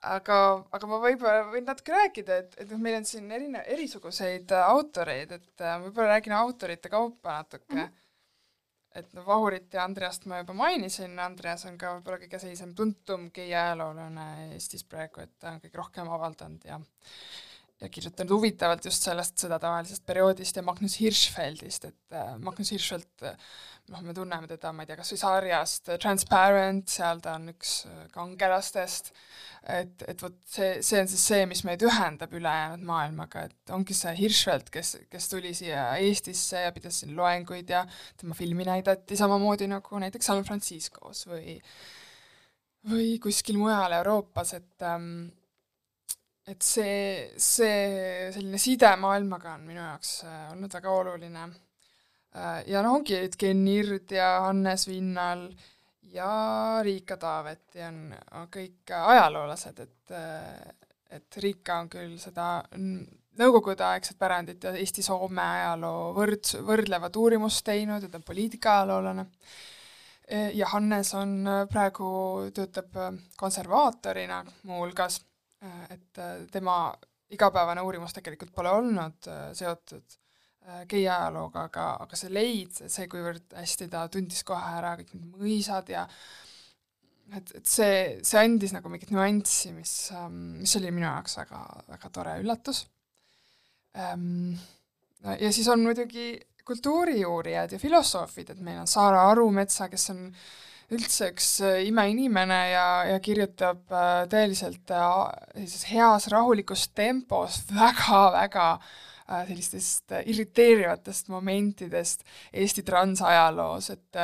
aga, 0.01 0.37
aga 0.73 0.89
ma 0.89 1.01
võib-olla 1.03 1.47
võin 1.53 1.67
natuke 1.69 1.93
rääkida, 1.95 2.41
et, 2.45 2.57
et 2.63 2.73
noh, 2.73 2.81
meil 2.81 3.01
on 3.03 3.09
siin 3.09 3.29
erine-, 3.37 3.65
erisuguseid 3.77 4.53
autoreid, 4.65 5.37
et 5.37 5.67
äh, 5.67 5.77
võib-olla 5.85 6.15
räägin 6.17 6.37
autorite 6.39 6.93
kaupa 6.93 7.43
natuke 7.43 7.75
mm. 7.75 7.83
-hmm. 7.83 7.99
Et 8.95 9.13
noh, 9.15 9.27
Vahurit 9.27 9.75
ja 9.75 9.85
Andreast 9.85 10.27
ma 10.31 10.41
juba 10.41 10.57
mainisin, 10.57 11.19
Andreas 11.23 11.65
on 11.69 11.79
ka 11.79 11.95
võib-olla 11.97 12.19
kõige 12.23 12.41
sellisem 12.43 12.75
tuntum 12.75 13.29
geiajaloolane 13.35 14.27
Eestis 14.57 14.85
praegu, 14.85 15.23
et 15.25 15.37
ta 15.39 15.55
on 15.55 15.63
kõige 15.63 15.79
rohkem 15.79 16.11
avaldanud 16.11 16.67
ja 16.67 16.81
ja 17.81 17.89
kirjutanud 17.89 18.35
huvitavalt 18.35 18.85
just 18.85 19.07
sellest 19.07 19.41
sõdatavahelisest 19.41 20.05
perioodist 20.09 20.59
ja 20.59 20.65
Magnus 20.65 20.99
Hirschfeldist, 21.01 21.87
et 21.89 22.17
äh, 22.17 22.35
Magnus 22.43 22.73
Hirschfeld 22.75 23.25
äh, 23.25 23.37
noh, 23.91 24.03
me 24.05 24.15
tunneme 24.15 24.49
teda, 24.51 24.73
ma 24.75 24.85
ei 24.85 24.91
tea, 24.91 24.99
kas 24.99 25.13
või 25.15 25.21
sarjast 25.23 25.91
Transparent, 26.03 26.91
seal 26.93 27.23
ta 27.25 27.37
on 27.39 27.49
üks 27.55 27.73
äh, 27.89 28.03
kangelastest, 28.15 29.11
et, 29.79 30.05
et 30.11 30.25
vot 30.25 30.37
see, 30.45 30.77
see 30.87 31.01
on 31.01 31.11
siis 31.11 31.25
see, 31.33 31.47
mis 31.51 31.65
meid 31.69 31.85
ühendab 31.87 32.35
ülejäänud 32.37 32.85
maailmaga, 32.91 33.47
et 33.49 33.75
ongi 33.77 33.97
see 33.97 34.13
Hirschfeld, 34.19 34.69
kes, 34.75 34.97
kes 35.11 35.33
tuli 35.33 35.55
siia 35.57 35.89
Eestisse 36.03 36.67
ja 36.67 36.77
pidas 36.77 37.01
siin 37.01 37.17
loenguid 37.17 37.73
ja 37.73 37.87
tema 38.21 38.37
filmi 38.39 38.69
näidati 38.69 39.19
samamoodi 39.19 39.71
nagu 39.71 40.05
näiteks 40.05 40.31
San 40.33 40.45
Franciscos 40.45 41.27
või 41.31 41.59
või 42.89 43.19
kuskil 43.21 43.59
mujal 43.61 43.93
Euroopas, 43.93 44.55
et 44.57 44.85
ähm, 44.89 45.29
et 46.51 46.67
see, 46.67 47.31
see 47.39 48.31
selline 48.35 48.59
side 48.61 48.91
maailmaga 49.01 49.55
on 49.57 49.67
minu 49.69 49.83
jaoks 49.83 50.15
äh, 50.27 50.47
olnud 50.55 50.73
väga 50.75 50.95
oluline. 51.03 51.47
Äh, 52.35 52.63
ja 52.71 52.83
noh, 52.85 52.99
ongi, 52.99 53.17
et 53.19 53.37
Ken 53.39 53.63
Ird 53.71 54.13
ja 54.15 54.33
Hannes 54.47 54.87
Vinnal 54.91 55.47
ja 56.11 56.31
Riika 56.87 57.19
Taaveti 57.21 57.85
on, 57.87 58.05
on 58.39 58.51
kõik 58.53 58.95
ajaloolased, 58.99 59.83
et 59.87 60.15
äh, 60.17 60.77
et 61.11 61.37
Riika 61.43 61.81
on 61.83 61.89
küll 61.91 62.13
seda 62.23 62.61
nõukogudeaegset 63.41 64.15
pärandit 64.19 64.63
ja 64.63 64.71
Eesti-Soome 64.79 65.43
ajaloo 65.43 66.13
võrd-, 66.15 66.53
võrdlevat 66.63 67.17
uurimust 67.19 67.65
teinud 67.67 68.05
ja 68.05 68.11
ta 68.13 68.21
on 68.21 68.27
poliitika-ajaloolane, 68.29 69.25
ja 70.55 70.69
Hannes 70.71 71.11
on 71.19 71.33
praegu, 71.73 72.13
töötab 72.55 72.95
konservaatorina 73.43 74.45
muuhulgas 74.71 75.19
et 75.91 76.19
äh, 76.19 76.45
tema 76.53 76.95
igapäevane 77.31 77.83
uurimus 77.87 78.15
tegelikult 78.17 78.53
pole 78.55 78.73
olnud 78.73 79.31
äh, 79.31 79.51
seotud 79.57 80.19
gei 80.87 81.07
ajalooga, 81.09 81.65
aga, 81.71 81.85
aga 82.05 82.19
see 82.21 82.29
leid, 82.31 82.77
see, 82.77 83.07
kuivõrd 83.11 83.57
hästi 83.57 83.87
ta 83.91 84.05
tundis 84.13 84.45
kohe 84.47 84.75
ära 84.77 84.93
kõik 84.99 85.15
need 85.17 85.39
mõisad 85.41 85.89
ja 85.91 86.03
et, 87.33 87.55
et 87.57 87.67
see, 87.67 87.95
see 88.27 88.43
andis 88.45 88.75
nagu 88.77 88.93
mingit 88.93 89.11
nüanssi, 89.15 89.73
mis, 89.75 89.95
ähm, 90.15 90.61
mis 90.61 90.77
oli 90.79 90.93
minu 90.93 91.09
jaoks 91.09 91.39
väga, 91.41 91.63
väga 91.89 92.11
tore 92.13 92.37
üllatus. 92.43 92.85
Ähm, 93.97 94.53
ja 95.25 95.51
siis 95.51 95.69
on 95.73 95.83
muidugi 95.89 96.35
kultuuriuurijad 96.69 97.73
ja 97.75 97.81
filosoofid, 97.81 98.53
et 98.53 98.61
meil 98.63 98.83
on 98.85 98.91
Saara 98.91 99.25
Arumetsa, 99.33 99.89
kes 99.91 100.11
on 100.13 100.27
äh, 100.29 100.45
üldse 100.95 101.31
üks 101.31 101.49
äh, 101.65 101.83
imeinimene 101.89 102.59
ja, 102.73 102.87
ja 103.13 103.21
kirjutab 103.23 103.93
äh, 103.95 104.25
tõeliselt 104.31 104.91
äh, 104.95 105.13
sellises 105.55 105.87
heas 105.91 106.29
rahulikus 106.33 106.89
tempos 106.97 107.63
väga-väga 107.81 108.73
sellistest 109.47 110.11
irriteerivatest 110.27 111.29
momentidest 111.31 112.25
Eesti 112.51 112.83
transajaloos, 112.83 113.93
et 113.95 114.19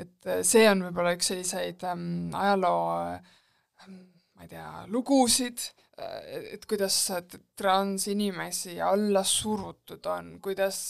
et 0.00 0.28
see 0.46 0.62
on 0.70 0.86
võib-olla 0.86 1.12
üks 1.18 1.28
selliseid 1.28 1.84
ähm, 1.84 2.30
ajaloo 2.32 2.86
ähm, 3.12 3.98
ma 4.38 4.46
ei 4.46 4.48
tea, 4.54 4.70
lugusid, 4.88 5.66
et 5.98 6.66
kuidas 6.70 6.96
transinimesi 7.58 8.80
alla 8.80 9.24
surutud 9.24 10.06
on, 10.06 10.34
kuidas, 10.42 10.80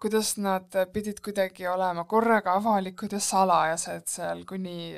kuidas 0.00 0.36
nad 0.40 0.76
pidid 0.92 1.20
kuidagi 1.24 1.66
olema 1.68 2.04
korraga 2.08 2.54
avalikud 2.56 3.12
ja 3.12 3.20
salajased 3.20 4.06
seal 4.08 4.44
kuni 4.48 4.94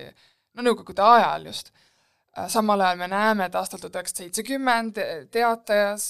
no 0.55 0.67
nõukogude 0.67 1.03
ajal 1.03 1.49
just. 1.51 1.73
Äh, 1.73 1.80
samal 2.49 2.81
ajal 2.81 2.99
me 3.01 3.09
näeme, 3.11 3.47
et 3.49 3.57
aastal 3.59 3.81
tuhat 3.83 3.97
üheksasada 3.99 4.25
seitsekümmend 4.25 4.99
teatajas 5.35 6.05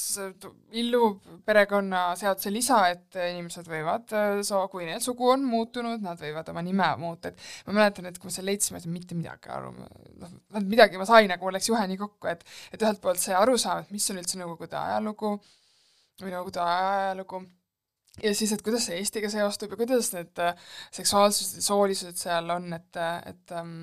illub 0.77 1.25
perekonnaseaduse 1.49 2.53
lisa, 2.53 2.81
et 2.93 3.17
inimesed 3.17 3.69
võivad, 3.71 4.13
äh, 4.13 4.67
kui 4.73 4.85
neil 4.89 5.01
sugu 5.05 5.31
on 5.33 5.47
muutunud, 5.49 6.03
nad 6.05 6.21
võivad 6.21 6.51
oma 6.53 6.65
nime 6.67 6.91
muuta, 7.01 7.33
et 7.33 7.41
ma 7.67 7.79
mäletan, 7.81 8.11
et 8.11 8.19
kui 8.21 8.29
me 8.29 8.35
selle 8.35 8.53
leidsime, 8.53 8.83
et 8.83 8.91
mitte 8.93 9.17
midagi 9.17 9.53
aru, 9.55 9.73
noh, 10.21 10.37
midagi 10.61 11.01
ma 11.01 11.09
sain, 11.09 11.33
aga 11.33 11.47
mul 11.47 11.57
läks 11.57 11.71
juhe 11.73 11.87
nii 11.89 12.01
kokku, 12.01 12.29
et 12.35 12.45
et 12.75 12.85
ühelt 12.85 13.01
poolt 13.01 13.23
see 13.23 13.37
arusaam, 13.37 13.81
et 13.85 13.95
mis 13.95 14.11
on 14.13 14.21
üldse 14.21 14.41
Nõukogude 14.41 14.77
ajalugu 14.77 15.35
või 16.21 16.35
Nõukogude 16.35 16.63
ajalugu, 16.67 17.45
ja 18.23 18.35
siis, 18.35 18.53
et 18.53 18.63
kuidas 18.63 18.87
see 18.89 18.99
Eestiga 19.01 19.31
seostub 19.33 19.75
ja 19.75 19.79
kuidas 19.81 20.13
need 20.15 20.41
äh, 20.43 20.55
seksuaalsused 20.93 21.61
ja 21.61 21.65
soolisused 21.65 22.21
seal 22.21 22.51
on, 22.55 22.73
et, 22.77 23.01
et, 23.27 23.53
ähm, 23.57 23.75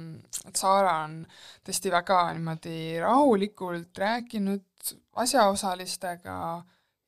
et 0.48 0.56
Saara 0.56 0.96
on 1.06 1.20
tõesti 1.66 1.92
väga 1.94 2.22
niimoodi 2.38 2.78
rahulikult 3.04 3.98
rääkinud 4.04 4.94
asjaosalistega 5.24 6.38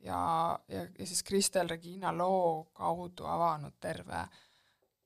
ja, 0.05 0.19
ja, 0.67 0.83
ja 0.99 1.05
siis 1.05 1.23
Kristel 1.23 1.69
Regina 1.69 2.13
loo 2.15 2.69
kaudu 2.73 3.27
avanud 3.29 3.77
terve, 3.79 4.25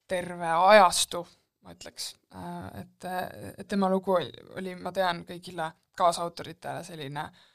terve 0.07 0.51
ajastu, 0.73 1.25
ma 1.63 1.77
ütleks. 1.77 2.13
Äh, 2.35 2.67
et, 2.81 3.09
et 3.57 3.67
tema 3.67 3.89
lugu 3.89 4.17
oli, 4.19 4.31
oli, 4.57 4.75
ma 4.75 4.91
tean, 4.95 5.25
kõigile 5.27 5.71
kaasautoritele 5.97 6.83
selline 6.83 7.27
äh, 7.27 7.49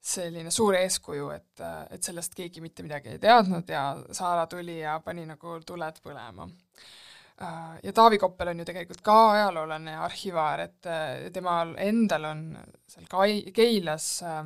selline 0.00 0.50
suur 0.54 0.76
eeskuju, 0.78 1.30
et, 1.34 1.64
et 1.90 2.02
sellest 2.02 2.36
keegi 2.38 2.62
mitte 2.64 2.84
midagi 2.86 3.16
ei 3.16 3.18
teadnud 3.22 3.68
ja 3.68 3.82
Saara 4.14 4.46
tuli 4.46 4.78
ja 4.80 5.00
pani 5.04 5.26
nagu 5.26 5.58
tuled 5.66 6.00
põlema. 6.04 6.48
Ja 7.82 7.92
Taavi 7.94 8.18
Koppel 8.18 8.50
on 8.50 8.58
ju 8.58 8.64
tegelikult 8.66 9.02
ka 9.06 9.18
ajaloolane 9.30 9.92
ja 9.92 10.00
arhivaar, 10.06 10.64
et 10.64 10.88
temal 11.34 11.76
endal 11.78 12.24
on 12.32 12.40
seal 12.90 13.06
Kai-, 13.10 13.52
Keilas 13.54 14.08
äh, 14.26 14.40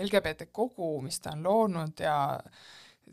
LGBT 0.00 0.48
kogu, 0.52 1.00
mis 1.04 1.20
ta 1.20 1.34
on 1.34 1.42
loonud 1.44 2.00
ja 2.00 2.16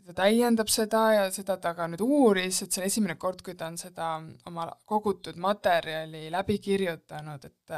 ta 0.06 0.14
täiendab 0.16 0.70
seda 0.72 1.02
ja 1.14 1.26
seda 1.34 1.56
ta 1.62 1.74
ka 1.78 1.86
nüüd 1.90 2.02
uuris, 2.02 2.62
et 2.64 2.72
see 2.72 2.82
on 2.82 2.88
esimene 2.88 3.16
kord, 3.20 3.42
kui 3.44 3.54
ta 3.58 3.68
on 3.70 3.78
seda 3.78 4.14
oma 4.50 4.66
kogutud 4.88 5.38
materjali 5.38 6.28
läbi 6.32 6.58
kirjutanud, 6.58 7.44
et 7.44 7.76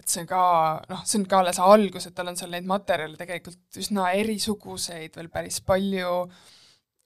et 0.00 0.08
see 0.08 0.22
on 0.24 0.30
ka, 0.30 0.44
noh, 0.90 1.02
see 1.08 1.20
on 1.20 1.26
ka 1.28 1.42
alles 1.42 1.60
algus, 1.62 2.08
et 2.08 2.16
tal 2.16 2.30
on 2.32 2.38
seal 2.38 2.52
neid 2.54 2.68
materjale 2.68 3.18
tegelikult 3.20 3.80
üsna 3.82 4.08
erisuguseid 4.20 5.18
veel 5.18 5.28
päris 5.32 5.60
palju. 5.66 6.14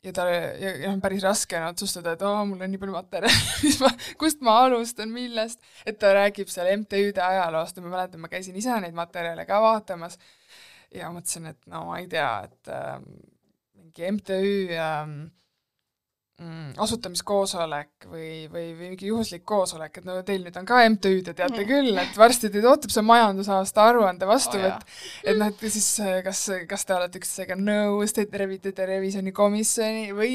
Ja 0.05 0.13
ta, 0.13 0.27
ja, 0.29 0.75
ja 0.83 0.91
on 0.93 1.01
päris 1.01 1.23
raske 1.25 1.57
on 1.57 1.71
otsustada, 1.71 2.13
et 2.13 2.23
oo, 2.29 2.43
mul 2.45 2.61
on 2.61 2.69
nii 2.69 2.81
palju 2.83 2.93
materjali 2.93 3.47
mis 3.65 3.79
ma, 3.81 3.89
kust 4.21 4.43
ma 4.45 4.59
alustan, 4.67 5.09
millest, 5.09 5.63
et 5.89 5.97
ta 6.01 6.11
räägib 6.13 6.51
seal 6.53 6.69
MTÜ-de 6.75 7.23
ajaloost 7.25 7.81
ja 7.81 7.85
ma 7.87 7.95
mäletan, 7.95 8.21
ma 8.21 8.29
käisin 8.29 8.59
ise 8.61 8.77
neid 8.85 8.97
materjale 8.97 9.47
ka 9.49 9.63
vaatamas 9.65 10.19
ja 10.93 11.09
mõtlesin, 11.15 11.49
et 11.55 11.73
no 11.73 11.87
ma 11.89 12.03
ei 12.03 12.11
tea, 12.13 12.29
et 12.45 12.73
äh, 12.75 12.99
mingi 13.81 14.13
MTÜ 14.19 14.43
äh, 14.77 15.01
mm, 16.41 16.75
asutamiskoosolek 16.83 18.07
või, 18.11 18.47
või, 18.51 18.65
või 18.75 18.89
mingi 18.93 19.09
juhuslik 19.11 19.45
koosolek, 19.47 20.01
et 20.01 20.07
no 20.09 20.17
teil 20.27 20.43
nüüd 20.45 20.57
on 20.59 20.67
ka 20.69 20.81
MTÜ, 20.89 21.13
te 21.27 21.35
teate 21.37 21.61
mm. 21.63 21.69
küll, 21.69 21.99
et 22.01 22.19
varsti 22.19 22.51
teid 22.53 22.67
ootab 22.69 22.93
see 22.95 23.05
majandusaasta 23.07 23.85
aruande 23.91 24.29
vastuvõtt. 24.29 24.83
Oh,, 24.83 25.05
et 25.31 25.39
noh, 25.39 25.53
et 25.53 25.65
siis 25.75 25.89
kas, 26.27 26.43
kas 26.71 26.87
te 26.89 26.97
olete 26.97 27.21
üksteisega 27.23 27.59
nõus, 27.61 28.15
te 28.17 28.27
revite 28.45 28.75
revisjonikomisjoni 28.75 30.11
või 30.17 30.35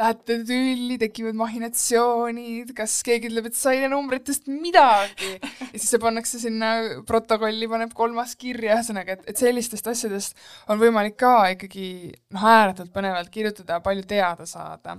lähete 0.00 0.40
tülli, 0.48 0.98
tekivad 1.00 1.38
mahhinatsioonid, 1.38 2.74
kas 2.76 2.98
keegi 3.06 3.30
ütleb, 3.30 3.50
et 3.50 3.58
sa 3.58 3.74
ei 3.74 3.84
tea 3.84 3.92
numbritest 3.92 4.50
midagi? 4.50 5.36
Ja 5.70 5.76
siis 5.76 5.90
see 5.92 6.02
pannakse 6.02 6.40
sinna 6.42 6.72
protokolli, 7.06 7.68
paneb 7.70 7.92
kolmas 7.96 8.34
kirja, 8.40 8.78
ühesõnaga, 8.78 9.18
et, 9.18 9.28
et 9.30 9.38
sellistest 9.38 9.86
asjadest 9.92 10.38
on 10.72 10.80
võimalik 10.80 11.18
ka 11.20 11.34
ikkagi 11.54 11.86
noh, 12.34 12.46
ääretult 12.50 12.90
põnevalt 12.94 13.30
kirjutada, 13.32 13.78
palju 13.84 14.06
teada 14.08 14.48
saada 14.48 14.96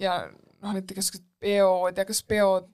ja 0.00 0.22
noh, 0.62 0.72
näiteks 0.76 1.12
peod 1.42 1.98
ja 1.98 2.04
kas 2.06 2.20
peod 2.28 2.68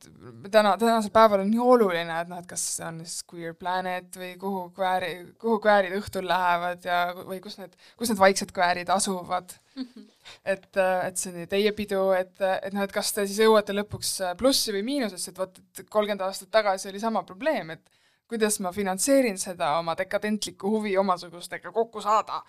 täna, 0.53 0.75
tänasel 0.81 1.13
päeval 1.13 1.43
on 1.45 1.51
nii 1.51 1.63
oluline, 1.63 2.21
et 2.21 2.31
noh, 2.31 2.41
et 2.41 2.49
kas 2.49 2.65
see 2.77 2.87
on 2.87 3.01
siis 3.05 3.25
Queer 3.31 3.57
Planet 3.59 4.19
või 4.21 4.35
kuhu 4.41 4.67
kvääri, 4.77 5.13
kuhu 5.41 5.59
kväärid 5.65 5.97
õhtul 5.99 6.29
lähevad 6.29 6.85
ja, 6.85 7.01
või 7.19 7.41
kus 7.45 7.59
need, 7.61 7.77
kus 7.99 8.13
need 8.13 8.21
vaiksed 8.21 8.53
kväärid 8.55 8.93
asuvad 8.93 9.55
et, 10.53 10.69
et 10.77 11.21
see 11.21 11.33
on 11.33 11.51
teie 11.51 11.73
pidu, 11.77 12.03
et, 12.17 12.35
et 12.41 12.75
noh, 12.77 12.85
et 12.85 12.95
kas 12.95 13.13
te 13.17 13.27
siis 13.27 13.41
jõuate 13.47 13.77
lõpuks 13.77 14.19
plussi 14.41 14.75
või 14.77 14.85
miinusesse, 14.91 15.33
et 15.33 15.41
vot, 15.41 15.63
et 15.79 15.87
kolmkümmend 15.89 16.27
aastat 16.29 16.53
tagasi 16.53 16.93
oli 16.93 17.01
sama 17.03 17.25
probleem, 17.29 17.73
et 17.77 17.97
kuidas 18.29 18.59
ma 18.61 18.75
finantseerin 18.77 19.39
seda 19.41 19.79
oma 19.79 19.95
dekadentlikku 19.97 20.75
huvi 20.75 20.93
omasugustega 21.01 21.73
kokku 21.73 22.03
saada. 22.05 22.43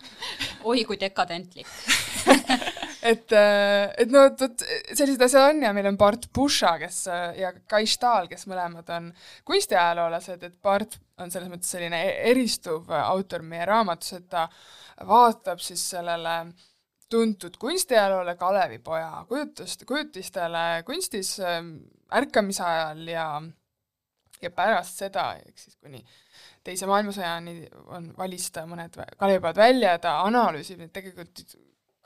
oi 0.67 0.83
kui 0.83 0.99
dekadentlik 0.99 1.67
et, 3.03 3.35
äh, 3.35 3.89
et 4.01 4.11
no 4.11 4.25
vot 4.27 4.63
sellised 4.93 5.21
asjad 5.25 5.53
on 5.53 5.61
ja 5.63 5.73
meil 5.75 5.89
on 5.91 5.97
Bart 5.99 6.29
Pusha, 6.33 6.75
kes 6.81 7.03
ja 7.39 7.53
Kai 7.69 7.85
Stahl, 7.89 8.29
kes 8.31 8.47
mõlemad 8.51 8.89
on 8.95 9.11
kunstiajaloolased, 9.47 10.43
et 10.47 10.57
Bart 10.61 10.99
on 11.19 11.31
selles 11.31 11.51
mõttes 11.51 11.71
selline 11.75 12.01
e-, 12.07 12.17
eristuv 12.31 12.89
autor 13.01 13.45
meie 13.45 13.67
raamatus, 13.69 14.17
et 14.19 14.27
ta 14.31 14.47
vaatab 15.07 15.61
siis 15.63 15.83
sellele 15.95 16.41
tuntud 17.09 17.55
kunstiajaloole 17.57 18.35
Kalevipoja 18.37 19.23
kujutust, 19.29 19.85
kujutistele 19.89 20.83
kunstis 20.85 21.39
ähm, 21.41 21.77
ärkamise 22.13 22.63
ajal 22.63 23.07
ja 23.09 23.29
ja 24.41 24.51
pärast 24.55 25.01
seda, 25.01 25.33
ehk 25.41 25.57
siis 25.59 25.75
kuni 25.81 25.99
teise 26.63 26.87
maailmasõjani 26.87 27.55
on, 27.91 28.11
valis 28.17 28.49
ta 28.55 28.63
mõned 28.69 28.95
Kalevipojad 29.19 29.59
välja 29.59 29.95
ja 29.95 30.03
ta 30.03 30.13
analüüsib 30.27 30.79
neid 30.79 30.93
tegelikult 30.95 31.43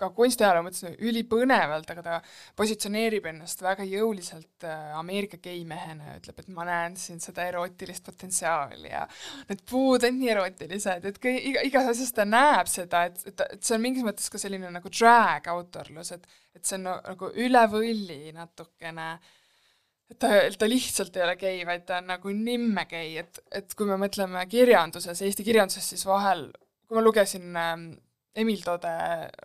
ka 0.04 0.12
kunstiajaloo 0.18 0.68
mõttes 0.68 0.86
ülipõnevalt, 1.00 1.90
aga 1.96 2.06
ta 2.06 2.20
positsioneerib 2.60 3.32
ennast 3.34 3.64
väga 3.66 3.88
jõuliselt 3.88 4.68
äh, 4.68 4.94
Ameerika 5.00 5.42
geimehena 5.44 6.12
ja 6.12 6.20
ütleb, 6.22 6.44
et 6.44 6.54
ma 6.54 6.68
näen 6.70 7.00
siin 7.00 7.24
seda 7.24 7.48
erootilist 7.50 8.06
potentsiaali 8.06 8.94
ja 8.94 9.08
need 9.50 9.66
puud 9.70 10.06
on 10.08 10.20
nii 10.20 10.32
erootilised, 10.36 11.10
et 11.10 11.20
kui 11.24 11.36
iga, 11.52 11.66
igas 11.66 11.92
asjas 11.96 12.14
ta 12.16 12.28
näeb 12.28 12.72
seda, 12.72 13.08
et, 13.10 13.20
et, 13.32 13.46
et 13.58 13.60
see 13.64 13.78
on 13.78 13.86
mingis 13.88 14.06
mõttes 14.06 14.30
ka 14.30 14.42
selline 14.42 14.72
nagu 14.74 14.94
drag 14.94 15.52
autorlus, 15.54 16.14
et 16.16 16.28
et 16.54 16.66
see 16.68 16.78
on 16.80 16.90
nagu 16.90 17.30
üle 17.42 17.64
võlli 17.72 18.20
natukene. 18.36 19.08
Ta, 20.20 20.30
ta 20.60 20.68
lihtsalt 20.70 21.16
ei 21.18 21.24
ole 21.26 21.36
gei, 21.42 21.62
vaid 21.66 21.88
ta 21.88 21.98
on 22.02 22.12
nagu 22.12 22.34
nimme 22.38 22.86
gei, 22.90 23.16
et, 23.24 23.40
et 23.56 23.74
kui 23.78 23.88
me 23.90 23.98
mõtleme 23.98 24.44
kirjanduses, 24.52 25.24
Eesti 25.26 25.46
kirjanduses, 25.48 25.88
siis 25.90 26.04
vahel, 26.06 26.52
kui 26.86 27.00
ma 27.00 27.02
lugesin 27.02 27.58
ähm, 27.58 27.88
Emil 28.36 28.62
Tode 28.66 28.94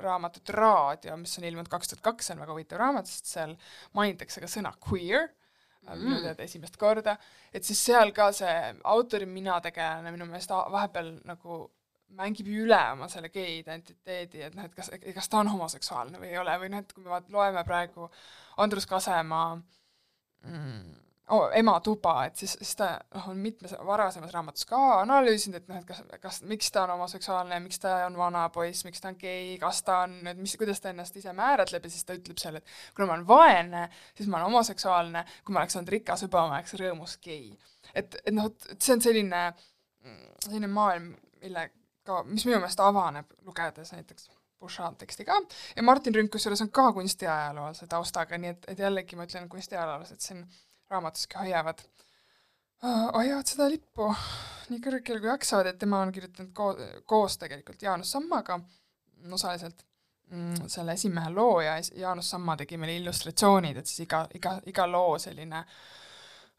raamatut 0.01 0.49
Raadio, 0.55 1.17
mis 1.21 1.35
on 1.39 1.45
ilmunud 1.45 1.69
kaks 1.69 1.93
tuhat 1.93 2.05
kaks, 2.05 2.29
see 2.29 2.37
on 2.37 2.45
väga 2.45 2.55
huvitav 2.55 2.81
raamat, 2.81 3.11
sest 3.11 3.33
seal 3.35 3.57
mainitakse 3.99 4.41
ka 4.41 4.49
sõna 4.51 4.73
queer 4.81 5.27
mm., 5.29 6.05
minu 6.05 6.21
teada 6.25 6.45
esimest 6.45 6.79
korda, 6.81 7.17
et 7.53 7.65
siis 7.69 7.81
seal 7.91 8.15
ka 8.17 8.31
see 8.37 8.55
autori 8.89 9.29
minategelane 9.29 10.13
minu 10.15 10.29
meelest 10.31 10.55
vahepeal 10.73 11.13
nagu 11.29 11.67
mängib 12.19 12.49
üle 12.49 12.79
oma 12.95 13.09
selle 13.13 13.29
gei 13.33 13.59
identiteedi, 13.59 14.41
et 14.47 14.55
noh, 14.57 14.65
et 14.65 14.77
kas, 14.77 14.89
kas 15.15 15.29
ta 15.29 15.43
on 15.43 15.51
homoseksuaalne 15.53 16.21
või 16.21 16.31
ei 16.33 16.39
ole, 16.41 16.55
või 16.63 16.73
noh, 16.73 16.85
et 16.85 16.95
kui 16.95 17.05
me 17.05 17.13
vaat-, 17.13 17.29
loeme 17.33 17.65
praegu 17.69 18.09
Andrus 18.65 18.89
Kasemaa 18.89 19.59
mm, 19.59 20.95
oh, 21.35 21.49
ema 21.55 21.75
tuba, 21.85 22.15
et 22.29 22.37
siis, 22.37 22.55
siis 22.61 22.77
ta 22.79 22.89
noh, 23.15 23.29
on 23.33 23.39
mitmes 23.43 23.75
varasemas 23.87 24.33
raamatus 24.35 24.67
ka 24.69 24.79
analüüsinud, 25.03 25.61
et 25.61 25.71
noh, 25.71 25.81
et 25.81 25.89
kas, 25.89 26.03
kas, 26.23 26.41
miks 26.49 26.71
ta 26.75 26.85
on 26.87 26.95
homoseksuaalne, 26.97 27.61
miks 27.65 27.83
ta 27.83 27.95
on 28.07 28.17
vanapoiss, 28.19 28.85
miks 28.87 29.03
ta 29.05 29.13
on 29.13 29.19
gei, 29.21 29.57
kas 29.61 29.83
ta 29.87 30.03
on 30.07 30.19
nüüd, 30.27 30.41
mis, 30.43 30.57
kuidas 30.61 30.83
ta 30.85 30.93
ennast 30.93 31.17
ise 31.21 31.35
määratleb 31.37 31.89
ja 31.89 31.93
siis 31.95 32.07
ta 32.09 32.17
ütleb 32.19 32.41
seal, 32.41 32.61
et 32.61 32.77
kuna 32.97 33.11
ma 33.11 33.19
olen 33.19 33.27
vaene, 33.29 33.85
siis 34.19 34.29
ma 34.29 34.39
olen 34.39 34.51
homoseksuaalne, 34.51 35.25
kui 35.45 35.57
ma 35.57 35.65
oleks 35.65 35.79
olnud 35.79 35.95
rikas 35.97 36.25
juba, 36.27 36.47
ma 36.47 36.61
oleks 36.61 36.79
rõõmus 36.81 37.19
gei. 37.25 37.53
et, 37.95 38.21
et 38.25 38.35
noh, 38.35 38.51
et 38.73 38.81
see 38.81 38.97
on 38.97 39.05
selline, 39.05 39.45
selline 40.47 40.73
maailm, 40.73 41.13
millega, 41.43 42.23
mis 42.29 42.47
minu 42.49 42.59
meelest 42.59 42.81
avaneb, 42.81 43.39
lugedes 43.47 43.93
näiteks 43.97 44.31
Bouchard 44.59 44.97
teksti 44.99 45.23
ka 45.23 45.37
ja 45.77 45.83
Martin 45.87 46.15
Rünk 46.15 46.33
kusjuures 46.35 46.65
on 46.65 46.71
ka 46.75 46.89
kunstiajaloolase 46.97 47.87
taustaga, 47.87 48.39
nii 48.43 48.51
et, 48.51 48.65
et 48.73 48.81
jällegi 48.83 49.15
ma 49.15 49.29
ütlen 49.29 49.47
kunstiajaloolased 49.53 50.25
siin 50.25 50.41
raamatuski 50.91 51.39
hoiavad, 51.39 51.83
hoiavad 52.83 53.51
seda 53.51 53.69
lippu 53.71 54.09
nii 54.69 54.81
kõrgel 54.85 55.21
kui 55.21 55.31
jaksavad, 55.31 55.71
et 55.71 55.79
tema 55.81 56.03
on 56.05 56.13
kirjutanud 56.13 56.53
ko-, 56.57 56.75
koos 57.09 57.39
tegelikult 57.41 57.83
Jaanus 57.83 58.13
Sammaga 58.15 58.59
osaliselt 59.33 59.85
mm, 60.31 60.69
selle 60.71 60.95
esimehe 60.99 61.33
loo 61.35 61.61
ja 61.65 61.79
Jaanus 61.97 62.31
Samma 62.35 62.57
tegi 62.61 62.79
meile 62.81 62.99
illustratsioonid, 63.01 63.81
et 63.81 63.91
siis 63.91 64.05
iga, 64.07 64.25
iga, 64.37 64.59
iga 64.71 64.87
loo 64.91 65.17
selline 65.21 65.63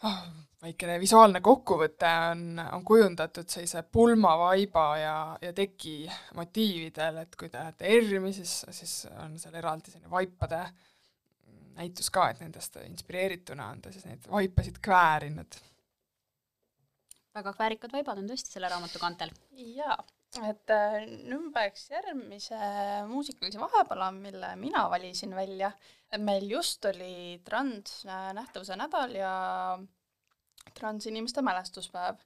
oh, 0.10 0.20
väikene 0.64 0.98
visuaalne 1.02 1.42
kokkuvõte 1.46 2.12
on, 2.34 2.44
on 2.66 2.86
kujundatud 2.86 3.50
sellise 3.50 3.84
pulmavaiba 3.84 4.86
ja, 5.00 5.16
ja 5.42 5.54
teki 5.56 6.02
motiividel, 6.38 7.24
et 7.24 7.40
kui 7.40 7.50
te 7.50 7.62
lähete 7.62 7.90
ERM-i, 7.94 8.34
siis, 8.36 8.62
siis 8.76 8.96
on 9.24 9.38
seal 9.40 9.58
eraldi 9.62 9.94
selline 9.94 10.12
vaipade 10.12 10.64
äh, 10.66 10.89
näitus 11.80 12.12
ka, 12.14 12.30
et 12.30 12.44
nendest 12.44 12.78
inspireerituna 12.84 13.72
on 13.74 13.82
ta 13.82 13.92
siis 13.94 14.06
neid 14.08 14.28
vaipasid 14.32 14.80
kväärinud. 14.86 15.60
väga 17.40 17.54
kväärikad 17.56 17.94
vaibad 17.94 18.20
on 18.20 18.30
tõesti 18.30 18.56
selle 18.56 18.70
raamatu 18.72 19.00
kantel. 19.00 19.32
jaa, 19.52 19.98
et 20.50 20.74
äh, 20.76 20.98
nüüd 21.32 21.52
peaks 21.56 21.90
järgmise 21.92 22.60
muusikalise 23.08 23.62
vahepala, 23.62 24.12
mille 24.12 24.56
mina 24.56 24.88
valisin 24.92 25.36
välja, 25.36 25.72
et 26.12 26.22
meil 26.22 26.50
just 26.52 26.86
oli 26.86 27.42
transnähtavuse 27.46 28.76
nädal 28.80 29.16
ja 29.16 29.34
transinimeste 30.80 31.42
mälestuspäev 31.42 32.20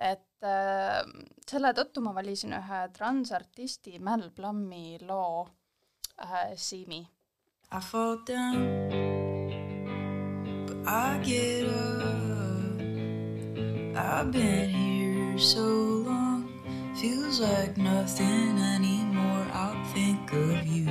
et 0.00 0.46
äh, 0.46 1.02
selle 1.46 1.72
tõttu 1.76 2.02
ma 2.02 2.14
valisin 2.16 2.54
ühe 2.56 2.80
transartisti 2.96 4.00
Mel 4.02 4.30
Plummi 4.34 4.98
loo 5.06 5.44
äh, 6.18 6.54
Simi 6.56 7.04
I 7.74 7.80
fall 7.80 8.18
down, 8.18 8.88
but 10.64 10.76
I 10.86 11.18
get 11.24 11.66
up. 11.66 12.78
I've 13.96 14.30
been 14.30 14.68
here 14.70 15.36
so 15.40 15.60
long, 16.06 16.48
feels 16.94 17.40
like 17.40 17.76
nothing 17.76 18.60
anymore. 18.60 19.44
I'll 19.52 19.84
think 19.92 20.32
of 20.32 20.64
you. 20.64 20.86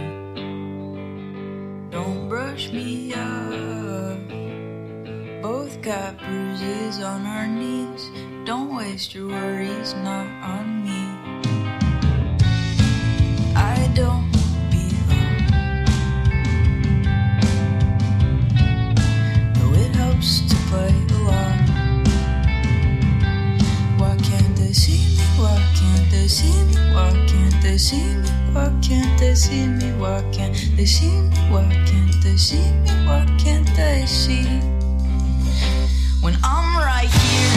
Don't 1.89 2.27
brush 2.27 2.69
me 2.73 3.13
off. 3.13 4.19
Both 5.41 5.81
got 5.81 6.17
bruises 6.17 6.99
on 7.01 7.25
our 7.25 7.47
knees. 7.47 8.11
Don't 8.43 8.75
waste 8.75 9.15
your 9.15 9.29
worries, 9.29 9.93
not 10.03 10.27
on 10.43 10.83
me. 10.83 11.12
See 26.27 26.63
me? 26.65 26.75
Why 26.93 27.11
can't 27.27 27.61
they 27.61 27.77
see 27.77 28.15
me? 28.15 28.29
Why 28.53 28.71
can't 28.81 29.19
they 29.19 29.35
see 29.35 29.67
me? 29.67 29.91
Why 29.99 30.23
can't 30.31 30.55
they 30.77 30.85
see 30.85 31.09
me? 31.09 31.37
Why 31.51 31.69
can't 31.85 32.23
they 32.23 32.37
see 32.37 32.57
me? 32.57 32.89
Why 33.05 33.25
can't 33.37 33.67
they 33.75 34.05
see? 34.05 34.45
When 36.21 36.37
I'm 36.43 36.77
right 36.77 37.09
here. 37.09 37.52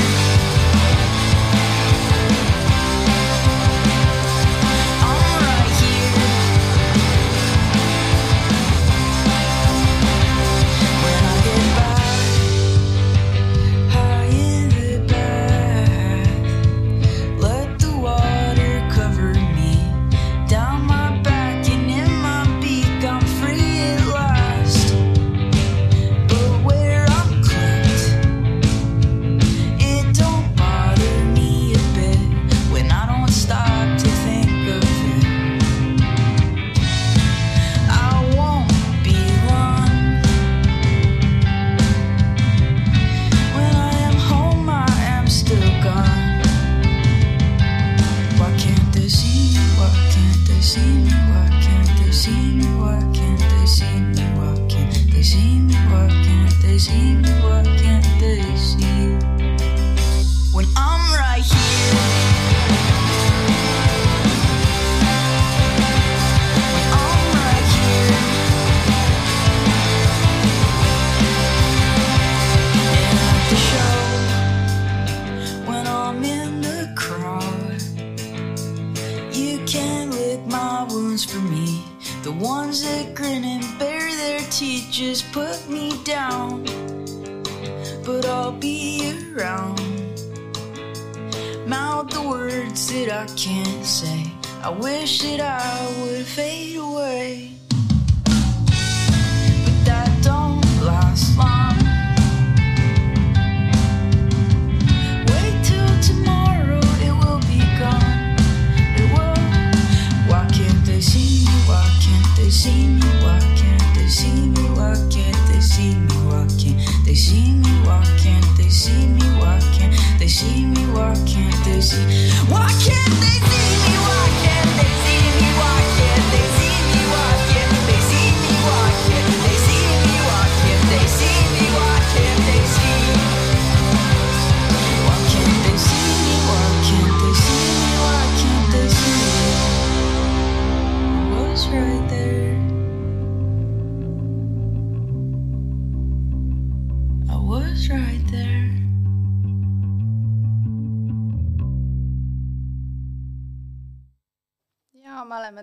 See 120.36 120.66
me? 120.66 120.84
Why 120.92 121.14
can't 121.24 121.64
they 121.64 121.80
see? 121.80 122.28
Why 122.52 122.68
can't 122.84 123.16
they 123.22 123.38
see 123.40 123.55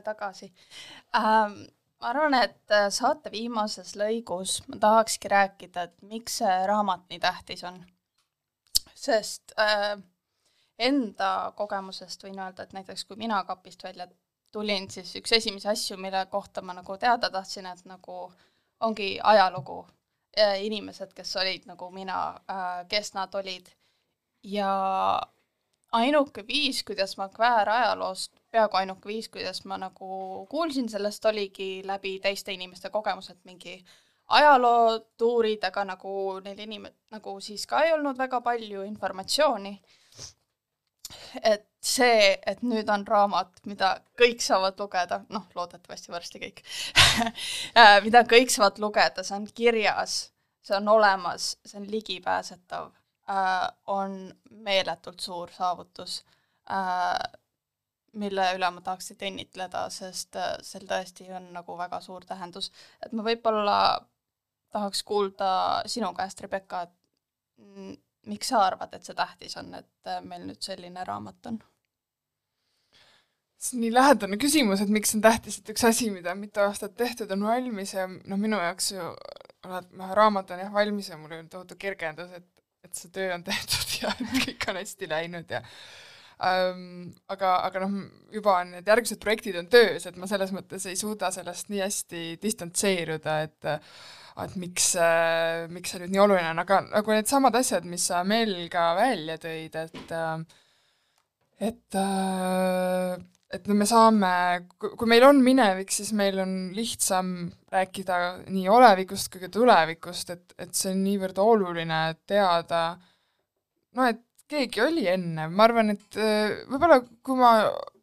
tagasi 0.03 0.53
ähm,. 1.15 1.63
ma 2.01 2.09
arvan, 2.09 2.33
et 2.35 2.71
äh, 2.71 2.89
saate 2.91 3.31
viimases 3.31 3.95
lõigus 3.99 4.57
ma 4.67 4.79
tahakski 4.79 5.31
rääkida, 5.31 5.87
et 5.87 6.01
miks 6.01 6.41
see 6.41 6.57
raamat 6.67 7.05
nii 7.09 7.19
tähtis 7.23 7.63
on. 7.63 7.79
sest 8.95 9.55
äh, 9.59 9.95
enda 10.79 11.53
kogemusest 11.55 12.23
võin 12.23 12.39
öelda, 12.39 12.63
et 12.63 12.73
näiteks 12.73 13.05
kui 13.05 13.17
mina 13.17 13.43
kapist 13.47 13.83
välja 13.83 14.07
tulin, 14.51 14.89
siis 14.91 15.15
üks 15.17 15.31
esimesi 15.39 15.67
asju, 15.67 15.97
mille 15.97 16.25
kohta 16.31 16.61
ma 16.61 16.75
nagu 16.77 16.97
teada 16.97 17.29
tahtsin, 17.29 17.65
et 17.65 17.85
nagu 17.89 18.17
ongi 18.83 19.15
ajalugu, 19.23 19.85
inimesed, 20.59 21.13
kes 21.13 21.35
olid 21.41 21.65
nagu 21.69 21.89
mina, 21.93 22.17
kes 22.89 23.13
nad 23.13 23.35
olid 23.35 23.69
ja 24.43 24.73
ainuke 25.93 26.47
viis, 26.47 26.83
kuidas 26.83 27.17
ma 27.17 27.27
kväärajaloost, 27.29 28.31
peaaegu 28.51 28.77
ainuke 28.77 29.07
viis, 29.07 29.29
kuidas 29.29 29.63
ma 29.65 29.77
nagu 29.77 30.45
kuulsin 30.49 30.89
sellest, 30.89 31.25
oligi 31.25 31.81
läbi 31.85 32.17
teiste 32.19 32.53
inimeste 32.53 32.89
kogemused, 32.89 33.37
mingi 33.43 33.77
ajalootuurid, 34.27 35.63
aga 35.63 35.85
nagu 35.93 36.39
neil 36.45 36.63
inim-, 36.65 36.89
nagu 37.13 37.35
siis 37.41 37.67
ka 37.67 37.83
ei 37.85 37.93
olnud 37.93 38.17
väga 38.17 38.41
palju 38.41 38.87
informatsiooni. 38.87 39.77
et 41.43 41.65
see, 41.83 42.37
et 42.47 42.61
nüüd 42.63 42.89
on 42.89 43.03
raamat, 43.07 43.59
mida 43.69 43.89
kõik 44.17 44.41
saavad 44.41 44.79
lugeda, 44.79 45.19
noh, 45.29 45.45
loodetavasti 45.55 46.13
varsti 46.13 46.39
kõik 46.41 46.61
mida 48.05 48.23
kõik 48.29 48.53
saavad 48.53 48.79
lugeda, 48.81 49.23
see 49.23 49.35
on 49.35 49.45
kirjas, 49.53 50.15
see 50.63 50.77
on 50.77 50.87
olemas, 50.95 51.51
see 51.67 51.77
on 51.81 51.89
ligipääsetav 51.91 52.87
äh,, 52.87 53.02
on 53.87 54.33
meeletult 54.65 55.19
suur 55.23 55.51
saavutus 55.51 56.23
äh,, 56.71 57.19
mille 58.13 58.45
üle 58.55 58.69
ma 58.71 58.81
tahaks 58.85 59.09
teid 59.09 59.25
õnnitleda, 59.29 59.87
sest 59.93 60.37
äh, 60.37 60.55
sel 60.61 60.85
tõesti 60.89 61.29
on 61.33 61.49
nagu 61.55 61.77
väga 61.77 61.99
suur 62.01 62.25
tähendus. 62.29 62.71
et 63.05 63.13
ma 63.13 63.25
võib-olla 63.25 63.77
tahaks 64.73 65.03
kuulda 65.03 65.49
sinu 65.89 66.13
käest, 66.17 66.41
Rebecca, 66.41 66.83
et 66.87 67.99
miks 68.29 68.49
sa 68.53 68.63
arvad, 68.67 68.93
et 68.93 69.05
see 69.05 69.15
tähtis 69.17 69.57
on, 69.59 69.73
et 69.77 70.09
äh, 70.09 70.21
meil 70.25 70.47
nüüd 70.47 70.61
selline 70.63 71.05
raamat 71.07 71.51
on? 71.51 71.61
see 73.63 73.77
on 73.77 73.83
nii 73.85 73.93
lähedane 73.95 74.37
küsimus, 74.41 74.81
et 74.83 74.89
miks 74.91 75.13
on 75.15 75.21
tähtis, 75.23 75.59
et 75.59 75.69
üks 75.71 75.85
asi, 75.87 76.09
mida 76.11 76.33
mitu 76.35 76.59
aastat 76.59 76.97
tehtud, 76.99 77.31
on 77.31 77.45
valmis 77.47 77.93
ja 77.95 78.09
noh, 78.09 78.39
minu 78.39 78.59
jaoks 78.59 78.91
ju 78.91 79.05
noh, 79.69 80.11
raamat 80.19 80.51
on 80.51 80.63
jah 80.65 80.73
valmis 80.73 81.09
ja 81.09 81.17
mul 81.19 81.37
on 81.37 81.47
tohutu 81.51 81.77
kergendus, 81.79 82.33
et, 82.35 82.49
et 82.83 82.95
see 82.97 83.11
töö 83.13 83.33
on 83.35 83.45
tehtud 83.45 83.99
ja 84.01 84.13
et 84.13 84.33
kõik 84.47 84.67
on 84.71 84.79
hästi 84.81 85.09
läinud 85.11 85.53
ja 85.55 85.61
ähm, 86.43 87.13
aga, 87.31 87.55
aga 87.69 87.85
noh, 87.85 88.01
juba 88.33 88.57
on 88.61 88.73
need 88.77 88.89
järgmised 88.89 89.21
projektid 89.23 89.59
on 89.61 89.69
töös, 89.71 90.07
et 90.09 90.19
ma 90.19 90.29
selles 90.29 90.53
mõttes 90.55 90.87
ei 90.89 90.99
suuda 90.99 91.31
sellest 91.35 91.71
nii 91.73 91.83
hästi 91.83 92.25
distantseeruda, 92.43 93.39
et 93.47 93.73
et 94.43 94.55
miks, 94.57 94.95
miks 95.69 95.91
see 95.93 95.99
nüüd 96.01 96.15
nii 96.15 96.21
oluline 96.23 96.49
on, 96.55 96.61
aga 96.63 96.79
nagu 96.87 97.13
needsamad 97.13 97.53
asjad, 97.59 97.85
mis 97.85 98.07
sa 98.09 98.23
Mel 98.25 98.55
ka 98.73 98.87
välja 98.97 99.37
tõid, 99.41 99.77
et 99.77 100.13
äh, 100.17 100.31
et 101.69 101.95
äh, 101.95 103.19
et 103.53 103.67
me 103.69 103.85
saame, 103.87 104.33
kui 104.81 105.09
meil 105.09 105.25
on 105.27 105.41
minevik, 105.45 105.91
siis 105.93 106.11
meil 106.17 106.39
on 106.41 106.53
lihtsam 106.75 107.33
rääkida 107.73 108.19
nii 108.49 108.67
olevikust 108.71 109.31
kui 109.33 109.43
ka 109.43 109.49
tulevikust, 109.53 110.33
et, 110.33 110.55
et 110.57 110.73
see 110.77 110.93
on 110.93 111.03
niivõrd 111.05 111.41
oluline 111.43 112.01
teada, 112.29 112.85
no 113.97 114.07
et 114.09 114.23
keegi 114.49 114.81
oli 114.83 115.05
enne, 115.09 115.47
ma 115.49 115.67
arvan, 115.67 115.93
et 115.93 116.17
äh, 116.19 116.63
võib-olla 116.69 116.99
kui 117.25 117.37
ma 117.39 117.53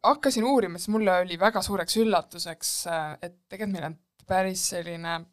hakkasin 0.07 0.47
uurima, 0.49 0.81
siis 0.81 0.91
mulle 0.95 1.21
oli 1.25 1.37
väga 1.39 1.63
suureks 1.63 1.99
üllatuseks, 2.01 2.73
et 3.21 3.37
tegelikult 3.51 3.77
meil 3.77 3.91
on 3.91 3.99
päris 4.31 4.65
selline 4.73 5.19
äh, 5.19 5.29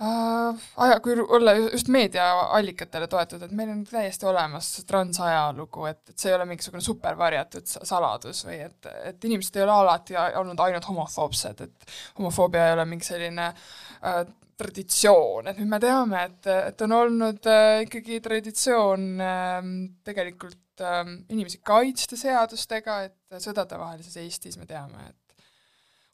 aja, 0.00 1.00
kui 1.04 1.12
olla 1.20 1.52
ju- 1.58 1.68
just 1.72 1.88
meediaallikatele 1.92 3.06
toetuda, 3.10 3.44
et 3.44 3.52
meil 3.56 3.68
on 3.74 3.82
täiesti 3.84 4.26
olemas 4.26 4.70
transajalugu, 4.88 5.84
et, 5.90 6.00
et 6.08 6.18
see 6.18 6.30
ei 6.32 6.36
ole 6.38 6.46
mingisugune 6.48 6.80
supervarjatud 6.84 7.68
sa- 7.68 7.84
saladus 7.84 8.44
või 8.48 8.62
et, 8.64 8.88
et 9.10 9.28
inimesed 9.28 9.56
ei 9.60 9.66
ole 9.66 9.74
alati 9.76 10.16
olnud 10.40 10.60
ainult 10.64 10.88
homofoobsed, 10.88 11.60
et 11.66 11.92
homofoobia 12.18 12.70
ei 12.70 12.76
ole 12.78 12.86
mingi 12.88 13.04
selline 13.10 13.50
äh, 13.50 14.22
traditsioon, 14.60 15.48
et 15.52 15.60
nüüd 15.60 15.70
me 15.72 15.78
teame, 15.80 16.24
et, 16.30 16.50
et 16.72 16.82
on 16.86 16.96
olnud 16.96 17.46
äh, 17.48 17.82
ikkagi 17.86 18.20
traditsioon 18.24 19.06
äh, 19.24 19.70
tegelikult 20.04 20.84
äh, 20.84 21.02
inimesi 21.28 21.60
kaitsta 21.64 22.16
seadustega, 22.20 23.02
et 23.08 23.40
sõdadevahelises 23.44 24.16
Eestis 24.24 24.56
me 24.60 24.68
teame, 24.68 25.10
et 25.12 25.29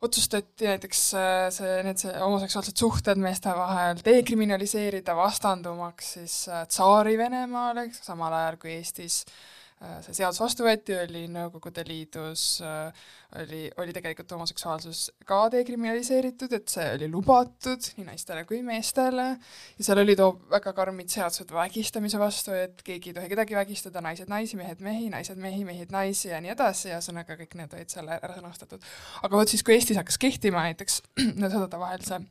otsustati 0.02 0.68
näiteks 0.68 1.02
äh, 1.16 1.48
see, 1.54 1.82
need 1.86 2.00
see 2.00 2.12
homoseksuaalsed 2.20 2.76
suhted 2.76 3.20
meeste 3.20 3.52
vahel 3.56 4.00
dekriminaliseerida 4.04 5.16
vastandumaks 5.16 6.12
siis 6.18 6.40
äh, 6.52 6.66
Tsaari-Venemaale, 6.68 7.88
samal 7.96 8.36
ajal 8.36 8.58
kui 8.60 8.76
Eestis. 8.76 9.22
äh, 9.24 9.55
see 9.76 10.14
seadus 10.16 10.38
vastu 10.40 10.64
võeti, 10.64 10.94
oli 10.96 11.26
Nõukogude 11.28 11.82
Liidus 11.84 12.62
äh, 12.64 13.00
oli, 13.42 13.66
oli 13.82 13.92
tegelikult 13.92 14.30
homoseksuaalsus 14.32 15.02
ka 15.28 15.42
dekriminaliseeritud, 15.52 16.54
et 16.56 16.72
see 16.72 16.86
oli 16.94 17.08
lubatud 17.12 17.88
nii 17.98 18.06
naistele 18.06 18.46
kui 18.48 18.62
meestele 18.64 19.26
ja 19.34 19.84
seal 19.84 20.00
olid 20.00 20.22
oo- 20.24 20.38
väga 20.52 20.72
karmid 20.76 21.12
seadused 21.12 21.52
vägistamise 21.52 22.20
vastu, 22.20 22.54
et 22.56 22.80
keegi 22.86 23.12
ei 23.12 23.18
tohi 23.18 23.28
kedagi 23.34 23.58
vägistada, 23.58 24.00
naised 24.04 24.32
naisi, 24.32 24.56
mehed 24.56 24.80
mehi, 24.84 25.10
naised 25.12 25.40
mehi, 25.42 25.66
mehed 25.68 25.92
naisi 25.92 26.32
ja 26.32 26.40
nii 26.40 26.54
edasi 26.54 26.94
ühesõnaga 26.94 27.36
kõik 27.42 27.58
need 27.60 27.76
olid 27.76 27.92
seal 27.92 28.08
ära 28.16 28.32
sõnastatud. 28.38 28.88
aga 29.22 29.42
vot 29.42 29.52
siis, 29.52 29.66
kui 29.66 29.76
Eestis 29.76 30.00
hakkas 30.00 30.16
kehtima 30.22 30.64
näiteks 30.70 31.02
sõdade 31.52 31.82
vahel 31.84 32.00
see 32.06 32.22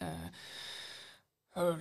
äh, 0.00 0.32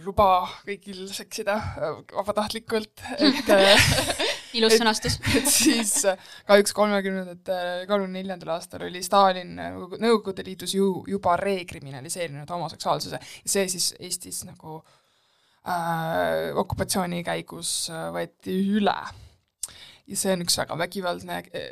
luba 0.04 0.50
kõigil 0.66 1.08
seksida 1.14 1.56
äh, 1.56 2.04
vabatahtlikult, 2.12 3.08
et 3.24 3.56
äh, 3.56 3.88
ilus 4.58 4.78
sõnastus. 4.80 5.20
et 5.38 5.50
siis 5.52 5.94
äh, 6.10 6.30
kahjuks 6.48 6.74
kolmekümnendatel, 6.78 7.86
kolmekümne 7.90 8.22
neljandal 8.22 8.56
aastal 8.56 8.88
oli 8.88 9.04
Stalin 9.06 9.58
äh, 9.60 9.76
Nõukogude 10.00 10.46
Liidus 10.48 10.74
ju 10.78 11.04
juba 11.08 11.36
rekriminaliseerinud 11.40 12.50
homoseksuaalsuse 12.50 13.20
ja 13.20 13.54
see 13.58 13.68
siis 13.72 13.92
Eestis 14.00 14.44
nagu 14.48 14.80
äh, 14.80 16.52
okupatsiooni 16.60 17.24
käigus 17.28 17.72
äh, 17.94 18.10
võeti 18.16 18.56
üle. 18.78 18.98
ja 20.10 20.18
see 20.18 20.34
on 20.34 20.46
üks 20.46 20.58
väga 20.58 20.78
vägivaldne 20.80 21.42
äh, 21.44 21.68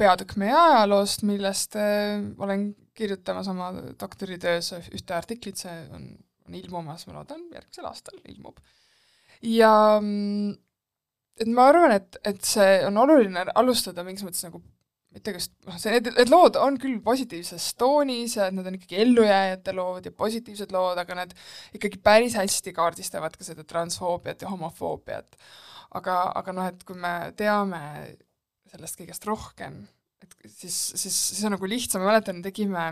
peatükk 0.00 0.36
meie 0.40 0.54
ajaloost, 0.56 1.26
millest 1.28 1.76
äh, 1.76 2.22
olen 2.38 2.72
kirjutamas 2.94 3.48
oma 3.48 3.72
doktoritöös 4.00 4.72
ühte 4.92 5.16
artiklit, 5.16 5.60
see 5.60 5.72
on, 5.96 6.10
on 6.46 6.56
ilmumas, 6.58 7.06
ma 7.08 7.18
loodan, 7.18 7.46
järgmisel 7.54 7.88
aastal 7.88 8.20
ilmub. 8.28 8.60
ja 9.42 9.72
mm, 10.00 10.54
et 11.40 11.48
ma 11.48 11.70
arvan, 11.70 11.96
et, 11.96 12.20
et 12.28 12.44
see 12.44 12.78
on 12.86 13.00
oluline 13.04 13.46
alustada 13.54 14.04
mingis 14.04 14.24
mõttes 14.26 14.44
nagu 14.46 14.60
tea, 15.20 15.34
kas 15.36 15.48
noh, 15.66 15.76
see, 15.80 15.92
need, 15.92 16.08
need 16.16 16.32
lood 16.32 16.56
on 16.60 16.78
küll 16.80 16.98
positiivses 17.04 17.72
toonis 17.80 18.36
ja 18.38 18.48
et 18.48 18.56
nad 18.56 18.68
on 18.68 18.76
ikkagi 18.78 19.00
ellujääjate 19.04 19.74
lood 19.76 20.08
ja 20.08 20.14
positiivsed 20.16 20.72
lood, 20.72 21.00
aga 21.02 21.16
nad 21.18 21.34
ikkagi 21.76 22.00
päris 22.04 22.36
hästi 22.38 22.72
kaardistavad 22.76 23.36
ka 23.36 23.46
seda 23.46 23.66
transfoobiat 23.68 24.44
ja 24.44 24.52
homofoobiat. 24.52 25.36
aga, 25.98 26.14
aga 26.40 26.52
noh, 26.56 26.68
et 26.72 26.84
kui 26.88 26.96
me 26.96 27.32
teame 27.36 27.80
sellest 28.72 28.96
kõigest 28.96 29.26
rohkem, 29.28 29.82
et 30.24 30.36
siis, 30.48 30.78
siis, 30.96 31.12
siis 31.12 31.42
on 31.44 31.52
nagu 31.52 31.68
lihtsam, 31.68 32.00
ma 32.00 32.14
mäletan, 32.14 32.40
tegime 32.44 32.86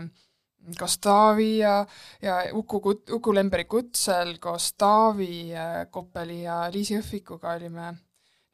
koos 0.77 0.99
Taavi 1.01 1.55
ja, 1.63 1.79
ja 2.21 2.37
Uku 2.53 2.77
Kut-, 2.85 3.09
Uku 3.17 3.33
Lemberi 3.33 3.65
kutsel 3.65 4.35
koos 4.43 4.75
Taavi 4.77 5.49
Koppeli 5.89 6.43
ja 6.43 6.67
Liisi 6.69 6.99
Õhvikuga 6.99 7.55
olime 7.57 7.95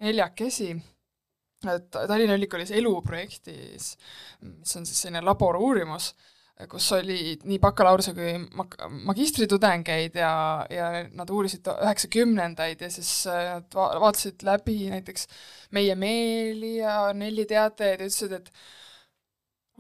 neljakesi. 0.03 0.71
Et 1.67 1.87
Tallinna 1.89 2.35
Ülikoolis 2.37 2.71
eluprojektis, 2.77 3.93
mis 4.45 4.75
on 4.77 4.85
siis 4.85 4.99
selline 5.01 5.23
laboruurimus, 5.25 6.11
kus 6.69 6.87
oli 6.97 7.35
nii 7.45 7.57
bakalaureuse 7.61 8.13
kui 8.17 8.31
mag-, 8.57 8.77
magistritudengeid 9.09 10.17
ja, 10.17 10.31
ja 10.73 10.87
nad 11.17 11.29
uurisid 11.33 11.69
üheksakümnendaid 11.73 12.81
ja 12.81 12.89
siis 12.93 13.11
äh, 13.29 13.43
nad 13.57 13.77
va-, 13.77 13.91
vaatasid 14.01 14.45
läbi 14.45 14.87
näiteks 14.89 15.27
Meie 15.77 15.95
Meeli 15.95 16.77
ja 16.79 17.11
Nelli 17.13 17.45
Teatajaid 17.49 18.01
ja 18.01 18.09
ütlesid, 18.09 18.33
et 18.37 18.49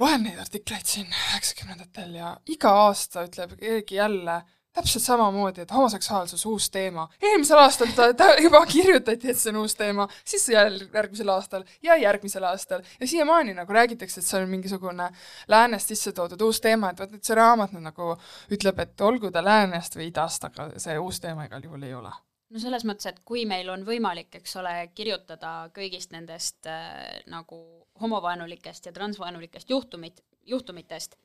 loen 0.01 0.25
neid 0.27 0.41
artikleid 0.41 0.85
siin 0.85 1.09
üheksakümnendatel 1.09 2.13
ja 2.19 2.35
iga 2.53 2.73
aasta 2.85 3.25
ütleb 3.25 3.57
keegi 3.61 3.97
jälle 3.97 4.41
täpselt 4.77 5.03
samamoodi, 5.03 5.63
et 5.65 5.71
homoseksuaalsus 5.73 6.45
uus 6.45 6.69
teema. 6.69 7.07
eelmisel 7.21 7.57
aastal 7.57 7.93
ta, 7.95 8.11
ta 8.13 8.29
juba 8.41 8.61
kirjutati, 8.69 9.31
et 9.31 9.39
see 9.39 9.51
on 9.53 9.63
uus 9.63 9.75
teema, 9.75 10.07
siis 10.25 10.49
jälle 10.53 10.89
järgmisel 10.93 11.33
aastal 11.33 11.65
ja 11.83 11.97
järgmisel 11.97 12.45
aastal. 12.47 12.85
Ja 12.99 13.07
siiamaani 13.07 13.55
nagu 13.57 13.73
räägitakse, 13.73 14.21
et 14.21 14.27
see 14.29 14.41
on 14.41 14.49
mingisugune 14.49 15.09
läänest 15.47 15.93
sisse 15.93 16.13
toodud 16.13 16.41
uus 16.41 16.61
teema, 16.61 16.91
et 16.91 17.01
vot, 17.01 17.17
et 17.17 17.23
see 17.23 17.37
raamat 17.37 17.73
nüüd 17.75 17.87
nagu 17.89 18.13
ütleb, 18.53 18.79
et 18.85 19.01
olgu 19.01 19.31
ta 19.33 19.43
läänest 19.45 19.97
või 19.97 20.11
idast, 20.11 20.45
aga 20.49 20.71
see 20.77 20.97
uus 21.01 21.21
teema 21.23 21.49
igal 21.49 21.63
juhul 21.63 21.83
ei 21.87 21.93
ole. 21.97 22.13
No 22.53 22.61
selles 22.63 22.85
mõttes, 22.87 23.09
et 23.09 23.19
kui 23.27 23.43
meil 23.49 23.67
on 23.69 23.81
võimalik, 23.83 24.29
eks 24.39 24.55
ole, 24.61 24.73
kirjutada 24.95 25.69
kõigist 25.75 26.13
nendest 26.15 26.69
äh, 26.71 27.17
nagu 27.27 27.59
homovaenulikest 27.99 28.87
ja 28.87 28.93
transvaenulikest 28.95 29.69
juhtumit, 29.69 30.21
juhtumitest, 30.47 31.17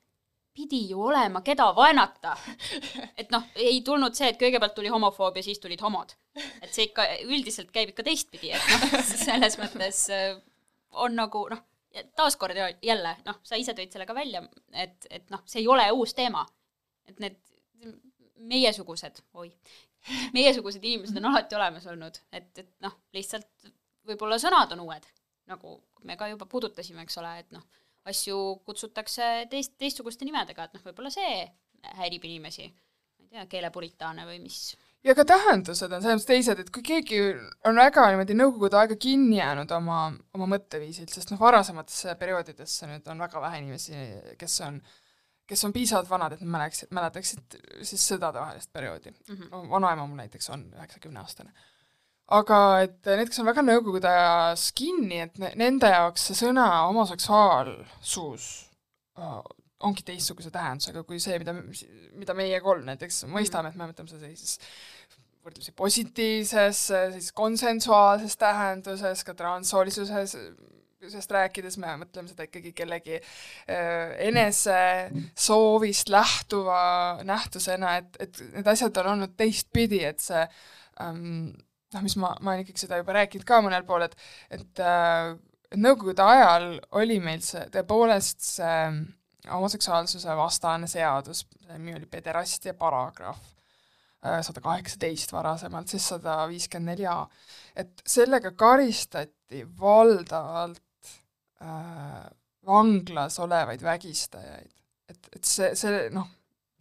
pidi 0.55 0.83
ju 0.91 1.03
olema, 1.09 1.41
keda 1.45 1.71
vaenata. 1.77 2.37
et 3.17 3.31
noh, 3.33 3.45
ei 3.57 3.81
tulnud 3.85 4.15
see, 4.17 4.33
et 4.33 4.41
kõigepealt 4.41 4.75
tuli 4.77 4.93
homofoobia, 4.93 5.45
siis 5.45 5.61
tulid 5.63 5.81
homod. 5.85 6.15
et 6.61 6.73
see 6.73 6.89
ikka 6.91 7.07
üldiselt 7.25 7.73
käib 7.75 7.93
ikka 7.93 8.07
teistpidi, 8.07 8.53
et 8.57 8.73
noh, 8.73 8.99
selles 9.11 9.59
mõttes 9.61 10.03
äh, 10.13 10.35
on 11.05 11.17
nagu 11.17 11.47
noh, 11.51 11.63
taaskord 12.17 12.57
jälle, 12.83 13.17
noh, 13.27 13.39
sa 13.45 13.59
ise 13.61 13.75
tõid 13.77 13.93
selle 13.93 14.09
ka 14.09 14.17
välja, 14.17 14.43
et, 14.73 15.09
et 15.11 15.33
noh, 15.33 15.43
see 15.47 15.63
ei 15.63 15.69
ole 15.69 15.89
uus 15.93 16.15
teema. 16.17 16.47
et 17.09 17.19
need 17.21 17.39
meiesugused, 18.49 19.19
oi, 19.35 19.51
meiesugused 20.37 20.85
inimesed 20.85 21.19
on 21.19 21.31
alati 21.33 21.57
olemas 21.59 21.87
olnud, 21.91 22.19
et, 22.33 22.51
et 22.59 22.71
noh, 22.85 22.95
lihtsalt 23.15 23.73
võib-olla 24.09 24.39
sõnad 24.41 24.73
on 24.75 24.85
uued, 24.87 25.07
nagu 25.51 25.77
me 26.07 26.17
ka 26.19 26.29
juba 26.31 26.47
puudutasime, 26.51 27.05
eks 27.07 27.19
ole, 27.23 27.33
et 27.43 27.51
noh, 27.55 27.65
asju 28.09 28.39
kutsutakse 28.67 29.33
teist, 29.51 29.77
teistsuguste 29.81 30.27
nimedega, 30.29 30.67
et 30.67 30.79
noh, 30.79 30.85
võib-olla 30.87 31.13
see 31.13 31.45
häirib 31.99 32.25
inimesi, 32.29 32.67
ma 32.71 33.27
ei 33.27 33.29
tea, 33.37 33.45
keelepuritaane 33.57 34.27
või 34.27 34.41
mis. 34.43 34.75
ja 35.07 35.15
ka 35.19 35.25
tähendused 35.29 35.91
on 35.91 36.03
selles 36.03 36.19
mõttes 36.19 36.31
teised, 36.31 36.63
et 36.63 36.73
kui 36.75 36.83
keegi 36.87 37.21
on 37.69 37.79
väga 37.79 38.09
niimoodi 38.11 38.39
nõukogude 38.39 38.79
aega 38.81 38.97
kinni 38.97 39.39
jäänud 39.39 39.71
oma, 39.79 40.01
oma 40.35 40.51
mõtteviisilt, 40.55 41.15
sest 41.15 41.35
noh, 41.35 41.41
varasematesse 41.43 42.17
perioodidesse 42.21 42.91
nüüd 42.91 43.09
on 43.13 43.23
väga 43.27 43.43
vähe 43.47 43.63
inimesi, 43.63 44.03
kes 44.39 44.61
on 44.67 44.83
kes 45.53 45.65
on 45.67 45.75
piisavalt 45.75 46.11
vanad, 46.11 46.33
et 46.37 46.43
nad 46.45 46.53
mäleksid, 46.55 46.91
mäletaksid 46.95 47.57
siis 47.85 48.05
sõdadevahelist 48.13 48.73
perioodi 48.73 49.11
mm. 49.13 49.37
-hmm. 49.37 49.69
vanaema 49.71 50.07
mul 50.07 50.17
näiteks 50.23 50.51
on 50.55 50.65
üheksakümneaastane. 50.79 51.53
Aga 52.33 52.59
et 52.85 53.11
need, 53.11 53.29
kes 53.31 53.43
on 53.43 53.49
väga 53.49 53.65
nõukogude 53.67 54.09
ajas 54.09 54.69
kinni, 54.77 55.23
et 55.27 55.41
ne-, 55.43 55.53
nende 55.61 55.91
jaoks 55.91 56.29
see 56.29 56.39
sõna 56.45 56.67
homoseksuaalsus 56.89 58.47
uh, 59.19 59.43
ongi 59.83 60.05
teistsuguse 60.07 60.53
tähendusega 60.55 61.03
kui 61.07 61.21
see, 61.23 61.39
mida, 61.43 61.55
mida 62.19 62.37
meie 62.39 62.61
kolm 62.65 62.87
näiteks 62.89 63.25
mõistame, 63.31 63.73
et 63.73 63.79
me 63.79 63.89
mõtleme 63.91 64.11
seda 64.11 64.27
sellises 64.27 64.59
võrdlemisi 65.43 65.75
positiivses, 65.75 66.85
siis 67.17 67.33
konsensuaalses 67.35 68.39
tähenduses, 68.39 69.25
ka 69.27 69.35
transsoolilisuses 69.35 70.37
sest 71.11 71.33
rääkides 71.35 71.79
me 71.83 71.97
mõtleme 71.99 72.31
seda 72.31 72.47
ikkagi 72.47 72.71
kellegi 72.77 73.17
äh, 73.19 74.13
enese 74.29 75.11
soovist 75.35 76.13
lähtuva 76.13 77.23
nähtusena, 77.27 77.97
et, 77.99 78.21
et 78.23 78.43
need 78.53 78.71
asjad 78.71 79.03
on 79.03 79.13
olnud 79.17 79.35
teistpidi, 79.39 80.03
et 80.07 80.23
see 80.23 80.45
ähm, 81.03 81.51
noh, 81.95 82.05
mis 82.05 82.17
ma, 82.21 82.35
ma 82.41 82.55
olen 82.55 82.67
ikkagi 82.67 82.85
seda 82.85 83.01
juba 83.01 83.17
rääkinud 83.21 83.47
ka 83.49 83.63
mõnel 83.65 83.87
pool, 83.89 84.07
et 84.09 84.17
et 84.51 84.83
äh, 84.83 85.33
Nõukogude 85.73 86.21
ajal 86.21 86.67
oli 87.01 87.19
meil 87.25 87.41
see 87.41 87.63
tõepoolest 87.73 88.43
see 88.45 88.81
homoseksuaalsuse 89.49 90.35
vastane 90.37 90.89
seadus, 90.91 91.47
nimi 91.71 91.95
oli 91.97 92.07
pederastia 92.11 92.75
paragrahv, 92.79 93.41
sada 94.47 94.63
kaheksateist 94.63 95.33
varasemalt, 95.35 95.91
siis 95.91 96.05
sada 96.13 96.37
viiskümmend 96.51 96.93
neli 96.93 97.09
A. 97.11 97.25
et 97.75 98.05
sellega 98.07 98.53
karistati 98.55 99.65
valdavalt 99.81 100.79
äh, 101.63 102.29
vanglas 102.67 103.41
olevaid 103.43 103.83
vägistajaid. 103.83 104.71
et, 105.09 105.29
et 105.35 105.45
see, 105.45 105.73
see 105.75 106.07
noh, 106.15 106.29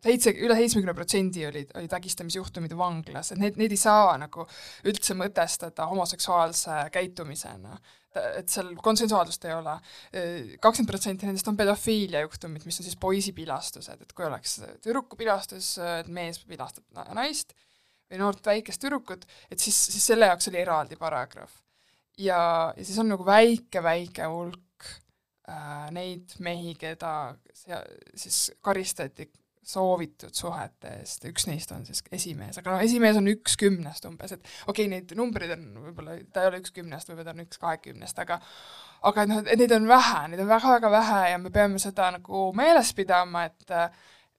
seitse, 0.02 0.34
üle 0.42 0.58
seitsmekümne 0.58 0.94
protsendi 0.98 1.46
olid, 1.48 1.72
olid 1.78 1.94
vägistamisjuhtumid 1.94 2.74
vanglas, 2.78 3.32
et 3.34 3.42
neid, 3.42 3.58
neid 3.62 3.74
ei 3.74 3.80
saa 3.80 4.16
nagu 4.22 4.46
üldse 4.90 5.16
mõtestada 5.18 5.88
homoseksuaalse 5.92 6.84
käitumisena. 6.94 7.80
et 8.36 8.50
seal 8.52 8.74
konsensuaalsust 8.76 9.46
ei 9.46 9.54
ole. 9.56 9.78
kakskümmend 10.60 10.90
protsenti 10.90 11.26
nendest 11.26 11.48
on 11.48 11.58
pedofiilia 11.58 12.26
juhtumid, 12.26 12.66
mis 12.66 12.80
on 12.80 12.88
siis 12.88 12.98
poisipilastused, 13.00 14.02
et 14.02 14.14
kui 14.14 14.26
oleks 14.26 14.60
tüdruku 14.84 15.16
pilastus, 15.16 15.78
et 16.02 16.08
mees 16.08 16.42
pilastab 16.44 16.84
naist 17.16 17.54
või 18.12 18.20
noort 18.20 18.46
väikest 18.46 18.82
tüdrukut, 18.84 19.24
et 19.50 19.60
siis, 19.60 19.78
siis 19.94 20.10
selle 20.12 20.28
jaoks 20.28 20.50
oli 20.52 20.60
eraldi 20.60 20.98
paragrahv. 21.00 21.54
ja, 22.18 22.74
ja 22.76 22.84
siis 22.84 23.00
on 23.00 23.14
nagu 23.14 23.26
väike-väike 23.26 24.28
hulk 24.28 24.90
äh, 25.48 25.88
neid 25.96 26.36
mehi, 26.40 26.76
keda 26.76 27.38
siis 27.54 28.50
karistati 28.62 29.30
soovitud 29.62 30.34
suhete 30.34 30.96
eest, 31.00 31.26
üks 31.30 31.46
neist 31.48 31.72
on 31.76 31.84
siis 31.86 32.02
esimees, 32.12 32.58
aga 32.58 32.74
noh, 32.74 32.84
esimees 32.86 33.20
on 33.20 33.30
üks 33.30 33.58
kümnest 33.62 34.08
umbes, 34.10 34.34
et 34.34 34.42
okei 34.42 34.88
okay,, 34.88 34.90
neid 34.90 35.14
numbreid 35.18 35.54
on 35.54 35.68
võib-olla, 35.86 36.18
ta 36.34 36.46
ei 36.46 36.50
ole 36.50 36.62
üks 36.64 36.74
kümnest, 36.76 37.12
võib-olla 37.12 37.30
ta 37.30 37.36
on 37.36 37.44
üks 37.46 37.62
kahekümnest, 37.62 38.24
aga 38.24 38.40
aga 39.12 39.28
noh, 39.30 39.44
et 39.46 39.62
neid 39.62 39.76
on 39.78 39.86
vähe, 39.90 40.24
neid 40.32 40.42
on 40.42 40.50
väga-väga 40.50 40.92
vähe 40.94 41.22
ja 41.34 41.38
me 41.42 41.54
peame 41.54 41.82
seda 41.82 42.10
nagu 42.18 42.50
meeles 42.58 42.94
pidama, 42.98 43.46
et 43.52 43.78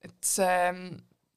et 0.03 0.19
see 0.27 0.59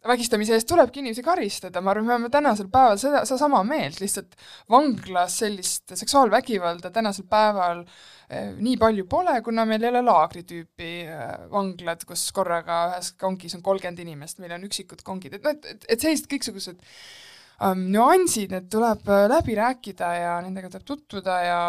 vägistamise 0.08 0.56
eest 0.56 0.68
tulebki 0.70 1.02
inimesi 1.02 1.24
karistada, 1.26 1.82
ma 1.82 1.94
arvan, 1.94 2.08
me 2.08 2.16
oleme 2.16 2.32
tänasel 2.34 2.70
päeval 2.74 3.00
seda, 3.02 3.24
sedasama 3.28 3.62
meelt, 3.68 4.00
lihtsalt 4.04 4.36
vanglas 4.72 5.40
sellist 5.42 5.96
seksuaalvägivalda 5.98 6.92
tänasel 6.96 7.28
päeval 7.30 7.84
eh, 8.30 8.52
nii 8.56 8.78
palju 8.82 9.08
pole, 9.12 9.38
kuna 9.46 9.68
meil 9.70 9.84
ei 9.84 9.92
ole 9.94 10.04
laagritüüpi 10.06 10.92
eh, 11.04 11.30
vanglad, 11.52 12.08
kus 12.10 12.28
korraga 12.36 12.82
ühes 12.94 13.14
kongis 13.22 13.58
on 13.58 13.66
kolmkümmend 13.66 14.04
inimest, 14.06 14.42
meil 14.44 14.58
on 14.58 14.68
üksikud 14.70 15.06
kongid, 15.06 15.40
et 15.40 15.48
noh, 15.48 15.58
et, 15.58 15.72
et, 15.76 15.88
et 15.96 16.06
sellised 16.08 16.30
kõiksugused 16.32 16.84
um, 17.64 17.86
nüansid, 17.94 18.54
need 18.54 18.68
tuleb 18.72 19.08
äh, 19.10 19.26
läbi 19.32 19.56
rääkida 19.58 20.12
ja 20.20 20.36
nendega 20.44 20.72
tuleb 20.74 20.88
tutvuda 20.88 21.40
ja, 21.44 21.62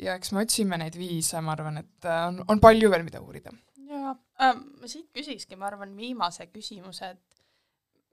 ja 0.00 0.16
eks 0.18 0.32
me 0.34 0.44
otsime 0.44 0.78
neid 0.80 0.98
viise, 0.98 1.40
ma 1.44 1.54
arvan, 1.54 1.80
et 1.82 2.08
äh, 2.08 2.26
on, 2.30 2.42
on 2.48 2.62
palju 2.62 2.90
veel, 2.92 3.06
mida 3.06 3.22
uurida. 3.24 3.54
jaa. 3.88 4.16
Ähm,, 4.44 4.62
ma 4.80 4.90
siit 4.90 5.08
küsikski, 5.14 5.56
ma 5.58 5.70
arvan, 5.70 5.94
viimase 5.98 6.46
küsimuse, 6.52 7.14
et 7.14 7.27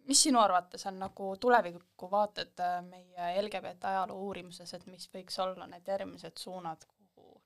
mis 0.07 0.23
sinu 0.23 0.39
arvates 0.39 0.85
on 0.89 0.99
nagu 1.01 1.31
tulevikuvaated 1.41 2.61
äh, 2.63 2.79
meie 2.85 3.31
LGBT 3.41 3.91
ajaloo 3.91 4.19
uurimuses, 4.27 4.73
et 4.73 4.85
mis 4.89 5.09
võiks 5.13 5.39
olla 5.43 5.67
need 5.69 5.87
järgmised 5.87 6.37
suunad, 6.39 6.85
kuhu, 6.87 7.41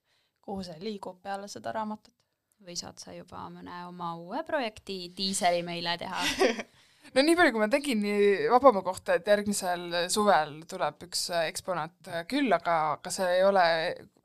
kuhu 0.45 0.65
see 0.67 0.79
liigub 0.83 1.21
peale 1.23 1.47
seda 1.51 1.75
raamatut? 1.75 2.15
või 2.59 2.73
saad 2.75 2.97
sa 2.99 3.13
juba 3.15 3.45
mõne 3.47 3.85
oma 3.87 4.09
uue 4.19 4.41
projekti 4.43 5.13
diiseli 5.15 5.61
meile 5.63 5.93
teha 5.95 6.17
no 7.15 7.23
nii 7.23 7.37
palju, 7.39 7.53
kui 7.55 7.61
ma 7.61 7.69
tegin 7.71 8.03
Vabamaa 8.51 8.83
kohta, 8.83 9.15
et 9.15 9.29
järgmisel 9.31 9.85
suvel 10.11 10.57
tuleb 10.67 11.05
üks 11.07 11.29
äh, 11.31 11.47
eksponaat 11.53 12.11
äh, 12.11 12.25
küll, 12.27 12.51
aga, 12.51 12.75
aga 12.97 13.13
see 13.15 13.29
ei 13.37 13.45
ole 13.47 13.63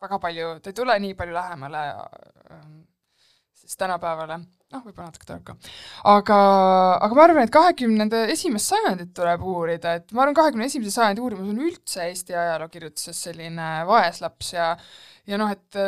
väga 0.02 0.18
palju, 0.18 0.48
ta 0.58 0.72
ei 0.72 0.80
tule 0.80 0.98
nii 1.06 1.14
palju 1.20 1.38
lähemale 1.38 1.84
siis 3.64 3.76
tänapäevale 3.76 4.40
noh, 4.74 4.84
võib-olla 4.84 5.08
natuke 5.10 5.28
tuleb 5.28 5.46
ka. 5.46 5.56
aga, 6.14 6.38
aga 7.06 7.18
ma 7.18 7.24
arvan, 7.28 7.46
et 7.46 7.54
kahekümnenda 7.54 8.26
esimest 8.34 8.74
sajandit 8.74 9.14
tuleb 9.16 9.46
uurida, 9.54 9.96
et 10.00 10.14
ma 10.14 10.24
arvan, 10.24 10.36
kahekümne 10.40 10.68
esimese 10.70 10.94
sajandi 10.98 11.24
uurimus 11.24 11.54
on 11.54 11.64
üldse 11.70 12.06
Eesti 12.08 12.36
ajalookirjutuses 12.36 13.24
selline 13.28 13.72
vaeslaps 13.88 14.54
ja 14.56 14.70
ja 15.30 15.40
noh, 15.40 15.52
et 15.54 15.82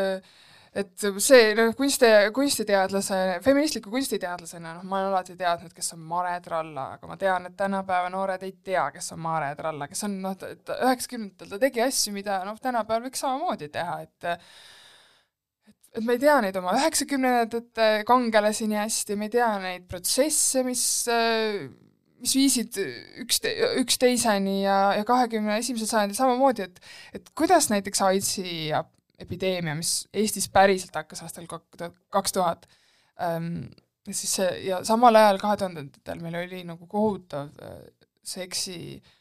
et 0.76 1.06
see 1.24 1.54
noh, 1.56 1.70
kunsti, 1.76 2.08
kunstiteadlase, 2.36 3.18
feministliku 3.44 3.90
kunstiteadlasena 3.94 4.74
noh, 4.76 4.84
ma 4.84 5.00
olen 5.00 5.14
alati 5.14 5.36
teadnud, 5.38 5.72
kes 5.72 5.94
on 5.96 6.02
Mare 6.10 6.34
Tralla, 6.44 6.90
aga 6.98 7.08
ma 7.08 7.16
tean, 7.20 7.48
et 7.48 7.56
tänapäeva 7.56 8.10
noored 8.12 8.44
ei 8.44 8.52
tea, 8.64 8.84
kes 8.92 9.14
on 9.16 9.22
Mare 9.24 9.54
Tralla, 9.56 9.88
kes 9.88 10.04
on 10.04 10.18
noh, 10.24 10.36
üheksakümnendatel 10.36 11.54
ta 11.54 11.60
tegi 11.62 11.84
asju, 11.86 12.12
mida 12.16 12.42
noh, 12.44 12.60
tänapäeval 12.60 13.08
võiks 13.08 13.24
samamoodi 13.24 13.70
teha, 13.72 14.02
et 14.04 14.28
et, 15.96 16.04
me 16.04 16.16
ei 16.16 16.20
tea 16.22 16.36
neid 16.44 16.58
oma 16.60 16.74
üheksakümnendate 16.76 17.88
kangelasi 18.08 18.68
nii 18.70 18.80
hästi, 18.82 19.16
me 19.18 19.28
ei 19.28 19.34
tea 19.38 19.48
neid 19.62 19.88
protsesse, 19.90 20.62
mis 20.66 20.84
mis 22.16 22.32
viisid 22.32 22.78
ükste-, 23.24 23.54
üksteiseni 23.82 24.62
ja, 24.62 24.78
ja 24.96 25.04
kahekümne 25.08 25.58
esimesel 25.60 25.90
sajandil 25.90 26.16
samamoodi, 26.18 26.68
et 26.68 27.18
et 27.18 27.32
kuidas 27.36 27.68
näiteks 27.72 28.00
AIDSi 28.06 28.70
epideemia, 29.20 29.74
mis 29.76 30.06
Eestis 30.16 30.48
päriselt 30.52 30.96
hakkas 30.96 31.22
aastal 31.24 31.48
kak-, 31.50 31.90
kaks 32.12 32.36
tuhat, 32.36 32.64
ähm, 33.20 33.68
siis 34.08 34.38
see, 34.38 34.48
ja 34.68 34.80
samal 34.84 35.16
ajal 35.16 35.40
kahe 35.42 35.60
tuhandendatel 35.60 36.24
meil 36.24 36.40
oli 36.44 36.62
nagu 36.68 36.88
kohutav 36.88 37.52
äh, 37.60 37.78
seksi 38.26 38.78
äh, 38.96 39.15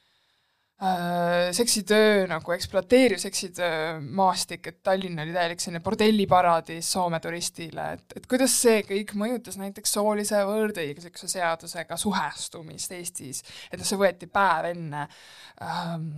seksitöö 1.52 2.28
nagu 2.28 2.52
ekspluateeriv 2.52 3.18
seksitöö 3.18 4.00
maastik, 4.02 4.68
et 4.68 4.84
Tallinn 4.84 5.20
oli 5.20 5.32
täielik 5.34 5.60
selline 5.64 5.80
bordelliparadiis 5.84 6.90
Soome 6.92 7.20
turistile, 7.24 7.94
et, 7.96 8.16
et 8.20 8.26
kuidas 8.28 8.52
see 8.66 8.82
kõik 8.84 9.14
mõjutas 9.16 9.56
näiteks 9.62 9.94
soolise 9.96 10.42
võrdõiguslikkuse 10.44 11.30
seadusega 11.32 11.96
suhestumist 11.98 12.92
Eestis, 12.92 13.40
et 13.72 13.80
noh, 13.80 13.88
see 13.88 14.00
võeti 14.02 14.28
päev 14.28 14.68
enne 14.74 15.06
ähm, 15.64 16.10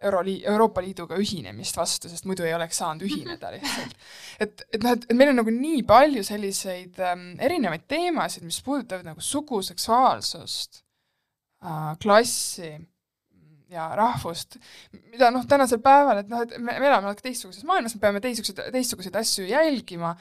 Euroli-, 0.00 0.40
Euroopa 0.48 0.80
Liiduga 0.80 1.18
ühinemist 1.20 1.76
vastu, 1.76 2.08
sest 2.08 2.24
muidu 2.24 2.46
ei 2.48 2.54
oleks 2.56 2.80
saanud 2.80 3.04
ühineda 3.04 3.50
lihtsalt. 3.54 3.98
et, 4.40 4.64
et 4.72 4.86
noh, 4.86 4.96
et, 4.96 5.04
et 5.10 5.18
meil 5.18 5.34
on 5.34 5.42
nagu 5.42 5.52
nii 5.52 5.82
palju 5.90 6.24
selliseid 6.24 7.02
ähm, 7.04 7.34
erinevaid 7.36 7.84
teemasid, 7.84 8.48
mis 8.48 8.62
puudutavad 8.64 9.12
nagu 9.12 9.20
sugu, 9.20 9.60
seksuaalsust 9.68 10.80
äh,, 11.60 11.92
klassi 12.00 12.78
ja 13.70 13.88
rahvust, 13.96 14.56
mida 15.12 15.30
noh, 15.34 15.44
tänasel 15.48 15.80
päeval, 15.84 16.22
et 16.22 16.30
noh, 16.30 16.44
et 16.44 16.56
me, 16.58 16.74
me 16.74 16.88
elame 16.88 17.06
natuke 17.06 17.28
teistsuguses 17.28 17.66
maailmas, 17.68 17.94
me 17.96 18.02
peame 18.02 18.22
teistsuguseid, 18.24 18.72
teistsuguseid 18.74 19.18
asju 19.20 19.46
jälgima 19.50 20.14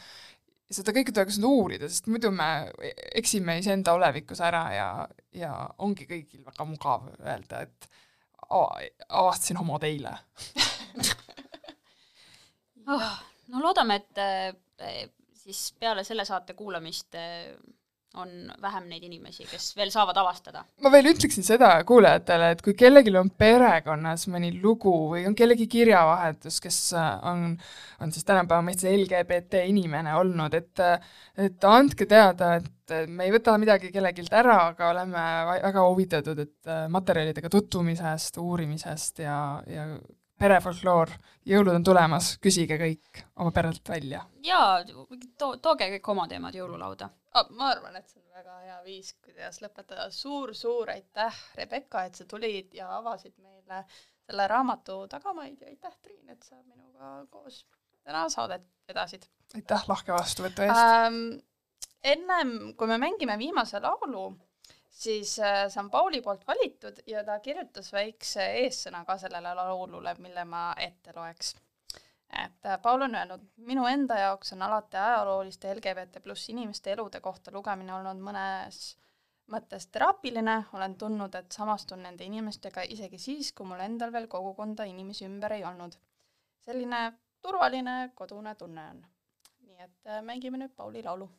seda 0.69 0.93
kõike 0.93 1.13
tuleks 1.13 1.39
nüüd 1.41 1.49
uurida, 1.49 1.89
sest 1.89 2.09
muidu 2.11 2.29
me 2.33 2.69
eksime 3.17 3.57
iseenda 3.61 3.95
olevikus 3.97 4.41
ära 4.45 4.63
ja, 4.75 4.89
ja 5.33 5.53
ongi 5.81 6.05
kõigil 6.09 6.43
väga 6.45 6.67
mugav 6.69 7.09
öelda, 7.17 7.63
et 7.65 7.89
avastasin 8.49 9.59
homod 9.61 9.83
eile 9.85 10.13
oh, 12.93 13.09
no 13.49 13.61
loodame, 13.61 13.99
et 14.01 14.21
äh, 14.21 15.03
siis 15.37 15.71
peale 15.79 16.05
selle 16.05 16.25
saate 16.25 16.55
kuulamist 16.57 17.17
äh, 17.17 17.53
on 18.17 18.29
vähem 18.61 18.87
neid 18.89 19.03
inimesi, 19.05 19.45
kes 19.45 19.69
veel 19.77 19.91
saavad 19.93 20.17
avastada. 20.17 20.63
ma 20.81 20.91
veel 20.91 21.11
ütleksin 21.11 21.45
seda 21.45 21.71
kuulajatele, 21.87 22.51
et 22.55 22.63
kui 22.65 22.73
kellelgi 22.77 23.13
on 23.19 23.29
perekonnas 23.29 24.25
mõni 24.33 24.49
lugu 24.63 24.93
või 25.11 25.27
on 25.29 25.35
kellegi 25.37 25.67
kirjavahetus, 25.69 26.57
kes 26.63 26.79
on, 26.97 27.53
on 28.01 28.13
siis 28.15 28.25
tänapäeva 28.25 28.65
mõistes 28.65 28.89
LGBT 28.89 29.63
inimene 29.69 30.15
olnud, 30.17 30.57
et 30.57 30.85
et 31.39 31.69
andke 31.69 32.07
teada, 32.09 32.55
et 32.59 32.95
me 33.07 33.27
ei 33.27 33.33
võta 33.35 33.53
midagi 33.61 33.91
kellelgi 33.93 34.25
ära, 34.33 34.57
aga 34.73 34.89
oleme 34.89 35.25
väga 35.61 35.85
huvitatud, 35.85 36.39
et 36.47 36.73
materjalidega 36.89 37.51
tutvumisest, 37.53 38.41
uurimisest 38.41 39.21
ja, 39.23 39.37
ja 39.69 39.85
perefolkloor, 40.39 41.11
jõulud 41.49 41.75
on 41.75 41.85
tulemas, 41.85 42.33
küsige 42.43 42.77
kõik 42.79 43.23
oma 43.39 43.51
perelt 43.55 43.89
välja. 43.89 44.23
jaa, 44.45 44.83
to-, 45.37 45.55
tooge 45.61 45.89
kõik 45.95 46.11
oma 46.13 46.27
teemad 46.31 46.55
jõululauda 46.55 47.09
oh,. 47.09 47.49
ma 47.57 47.71
arvan, 47.73 47.97
et 47.99 48.07
see 48.09 48.21
on 48.21 48.39
väga 48.39 48.59
hea 48.65 48.77
viis, 48.85 49.13
kuidas 49.25 49.61
lõpetada 49.63 50.09
suur,. 50.09 50.53
suur-suur 50.53 50.93
aitäh, 50.95 51.43
Rebecca, 51.57 52.05
et 52.05 52.15
sa 52.15 52.25
tulid 52.29 52.73
ja 52.73 52.91
avasid 52.97 53.35
meile 53.37 53.83
selle 54.29 54.47
raamatu 54.47 55.01
tagamaid 55.09 55.61
ja 55.61 55.73
aitäh, 55.73 55.95
Triin, 56.03 56.29
et 56.29 56.43
sa 56.45 56.61
minuga 56.63 57.25
koos 57.29 57.65
täna 58.03 58.27
saadet 58.29 58.65
vedasid. 58.87 59.25
aitäh 59.55 59.87
lahke 59.91 60.13
vastuvõtu 60.13 60.65
eest 60.65 60.83
ähm,! 60.83 61.39
ennem, 62.03 62.73
kui 62.77 62.87
me 62.87 62.97
mängime 62.97 63.37
viimase 63.37 63.79
laulu, 63.83 64.29
siis 64.89 65.39
äh, 65.39 65.65
on 65.79 65.89
Pauli 65.91 66.21
poolt 66.21 66.47
valitud 66.47 67.01
ja 67.07 67.23
ta 67.23 67.39
kirjutas 67.39 67.93
väikse 67.93 68.45
eessõna 68.63 69.03
ka 69.05 69.17
sellele 69.17 69.53
laulule, 69.55 70.15
mille 70.19 70.45
ma 70.45 70.73
ette 70.77 71.13
loeks. 71.15 71.55
et 72.43 72.65
äh, 72.65 72.81
Paul 72.81 73.01
on 73.01 73.15
öelnud, 73.15 73.45
minu 73.57 73.85
enda 73.87 74.19
jaoks 74.19 74.53
on 74.53 74.61
alati 74.61 74.97
ajalooliste 74.97 75.75
LGBT 75.75 76.23
pluss 76.23 76.49
inimeste 76.49 76.91
elude 76.91 77.21
kohta 77.21 77.51
lugemine 77.51 77.93
olnud 77.93 78.21
mõnes 78.21 78.97
mõttes 79.49 79.87
teraapiline, 79.87 80.63
olen 80.73 80.95
tundnud, 80.95 81.35
et 81.35 81.51
samastun 81.51 82.03
nende 82.05 82.23
inimestega 82.23 82.83
isegi 82.85 83.17
siis, 83.17 83.51
kui 83.53 83.65
mul 83.65 83.81
endal 83.81 84.13
veel 84.13 84.27
kogukonda 84.27 84.85
inimesi 84.85 85.25
ümber 85.25 85.57
ei 85.57 85.65
olnud. 85.65 85.97
selline 86.59 87.13
turvaline 87.41 88.11
kodune 88.15 88.55
tunne 88.55 88.89
on. 88.89 89.05
nii 89.61 89.83
et 89.83 90.07
äh, 90.07 90.21
mängime 90.21 90.57
nüüd 90.57 90.75
Pauli 90.75 91.03
laulu 91.03 91.29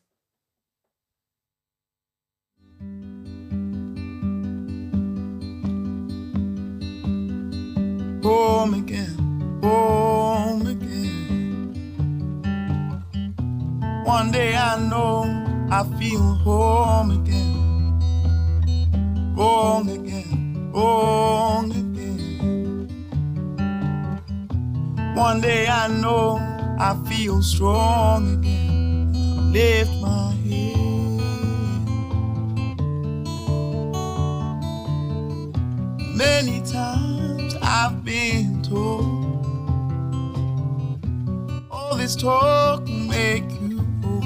home 8.23 8.75
again, 8.75 9.61
home 9.63 10.67
again. 10.67 11.75
One 14.05 14.31
day 14.31 14.55
I 14.55 14.79
know 14.89 15.25
I 15.71 15.85
feel 15.99 16.21
home 16.21 17.11
again, 17.13 17.55
home 19.37 19.89
again, 19.89 20.71
home 20.75 21.71
again. 21.71 21.91
One 25.15 25.41
day 25.41 25.67
I 25.69 25.89
know 25.89 26.39
I 26.79 26.95
feel 27.09 27.43
strong 27.43 28.39
again. 28.39 29.53
Lift 29.53 29.93
my 30.01 30.33
head. 30.33 30.77
Many 36.17 36.61
times 36.63 37.20
I've 37.63 38.05
been 38.05 38.63
told 38.63 39.47
all 41.71 41.97
this 41.97 42.17
talk 42.17 42.81
will 42.87 42.95
make 42.95 43.51
you 43.61 43.85
old. 44.05 44.25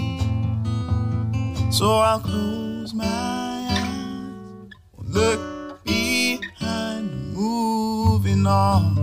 So 1.73 1.99
I'll 1.99 2.21
close 2.21 2.95
my 2.95 3.05
eyes, 3.07 4.71
look 4.99 5.85
behind, 5.85 7.35
moving 7.35 8.47
on, 8.47 8.95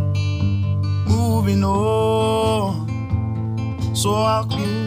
moving 1.08 1.64
on. 1.64 2.88
So 3.96 4.14
I'll 4.14 4.46
close 4.46 4.81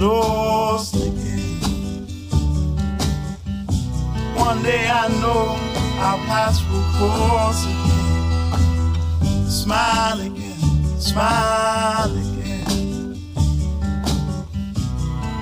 again, 0.00 0.94
again. 0.94 2.06
One 4.34 4.62
day 4.62 4.88
I 4.88 5.08
know 5.20 5.58
our 6.00 6.16
paths 6.24 6.62
will 6.70 6.82
cross 6.96 7.66
again. 7.66 7.90
Smile 9.46 10.20
again, 10.20 10.98
smile 10.98 12.12
again. 12.16 13.14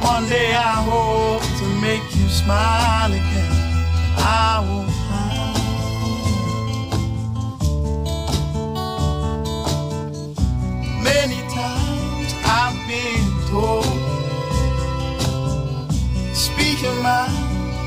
One 0.02 0.28
day 0.28 0.56
I 0.56 0.82
hope 0.90 1.42
to 1.60 1.66
make 1.80 2.02
you 2.16 2.28
smile 2.28 3.12
again. 3.12 3.52
I 4.18 4.58
will 4.66 4.87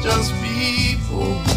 Just 0.04 0.34
bold. 1.10 1.48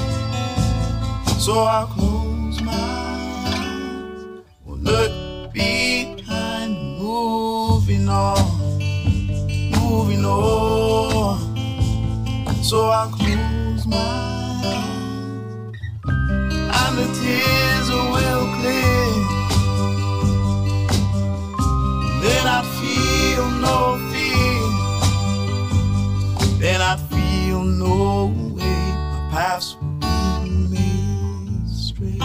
So 1.40 1.54
I'll 1.64 1.86
close 1.88 2.60
my 2.62 2.72
eyes, 2.72 4.22
will 4.64 4.78
look 4.78 5.52
behind, 5.52 6.98
moving 6.98 8.08
on, 8.08 8.38
moving 9.80 10.24
on. 10.24 11.38
So 12.62 12.86
I'll 12.86 13.10
close 13.10 13.86
my 13.86 13.96
eyes, 13.96 15.72
and 16.80 16.98
the 16.98 17.06
tears 17.18 17.88
will 17.90 18.46
clear. 18.60 19.12
Then 22.22 22.46
I 22.46 22.62
life's 29.44 29.74
been 30.00 30.70
made 30.70 31.68
straight. 31.68 32.22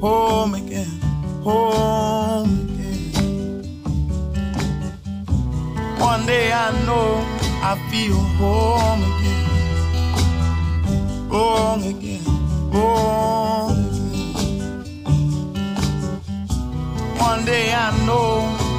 Home 0.00 0.54
again, 0.54 0.92
home 1.42 2.52
again. 2.64 3.62
One 5.98 6.24
day 6.24 6.50
I 6.52 6.70
know 6.86 7.10
I 7.70 7.72
feel 7.90 8.20
home 8.40 9.02
again, 9.12 9.46
home 11.28 11.82
again. 11.82 12.09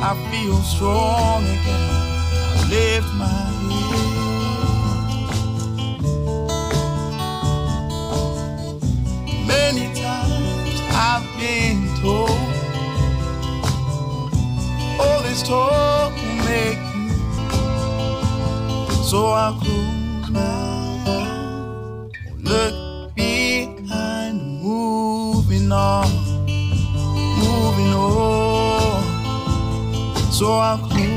I 0.04 0.16
feel 0.32 0.58
strong 0.64 1.44
again. 1.44 1.90
I 2.58 2.68
lift 2.70 3.14
my 3.14 3.28
head. 3.28 4.12
Many 9.46 9.86
times 9.94 10.82
I've 10.92 11.26
been 11.40 11.88
told, 12.02 12.32
all 15.00 15.22
this 15.22 15.44
talk 15.44 16.12
will 16.16 16.40
make 16.46 16.80
you. 16.96 17.12
So 19.04 19.28
I 19.28 19.56
close 19.62 20.30
my 20.32 20.42
eyes, 21.06 22.12
look 22.40 22.74
behind, 23.16 24.64
moving 24.64 25.72
on, 25.72 26.08
so 30.42 30.54
I'll. 30.54 31.11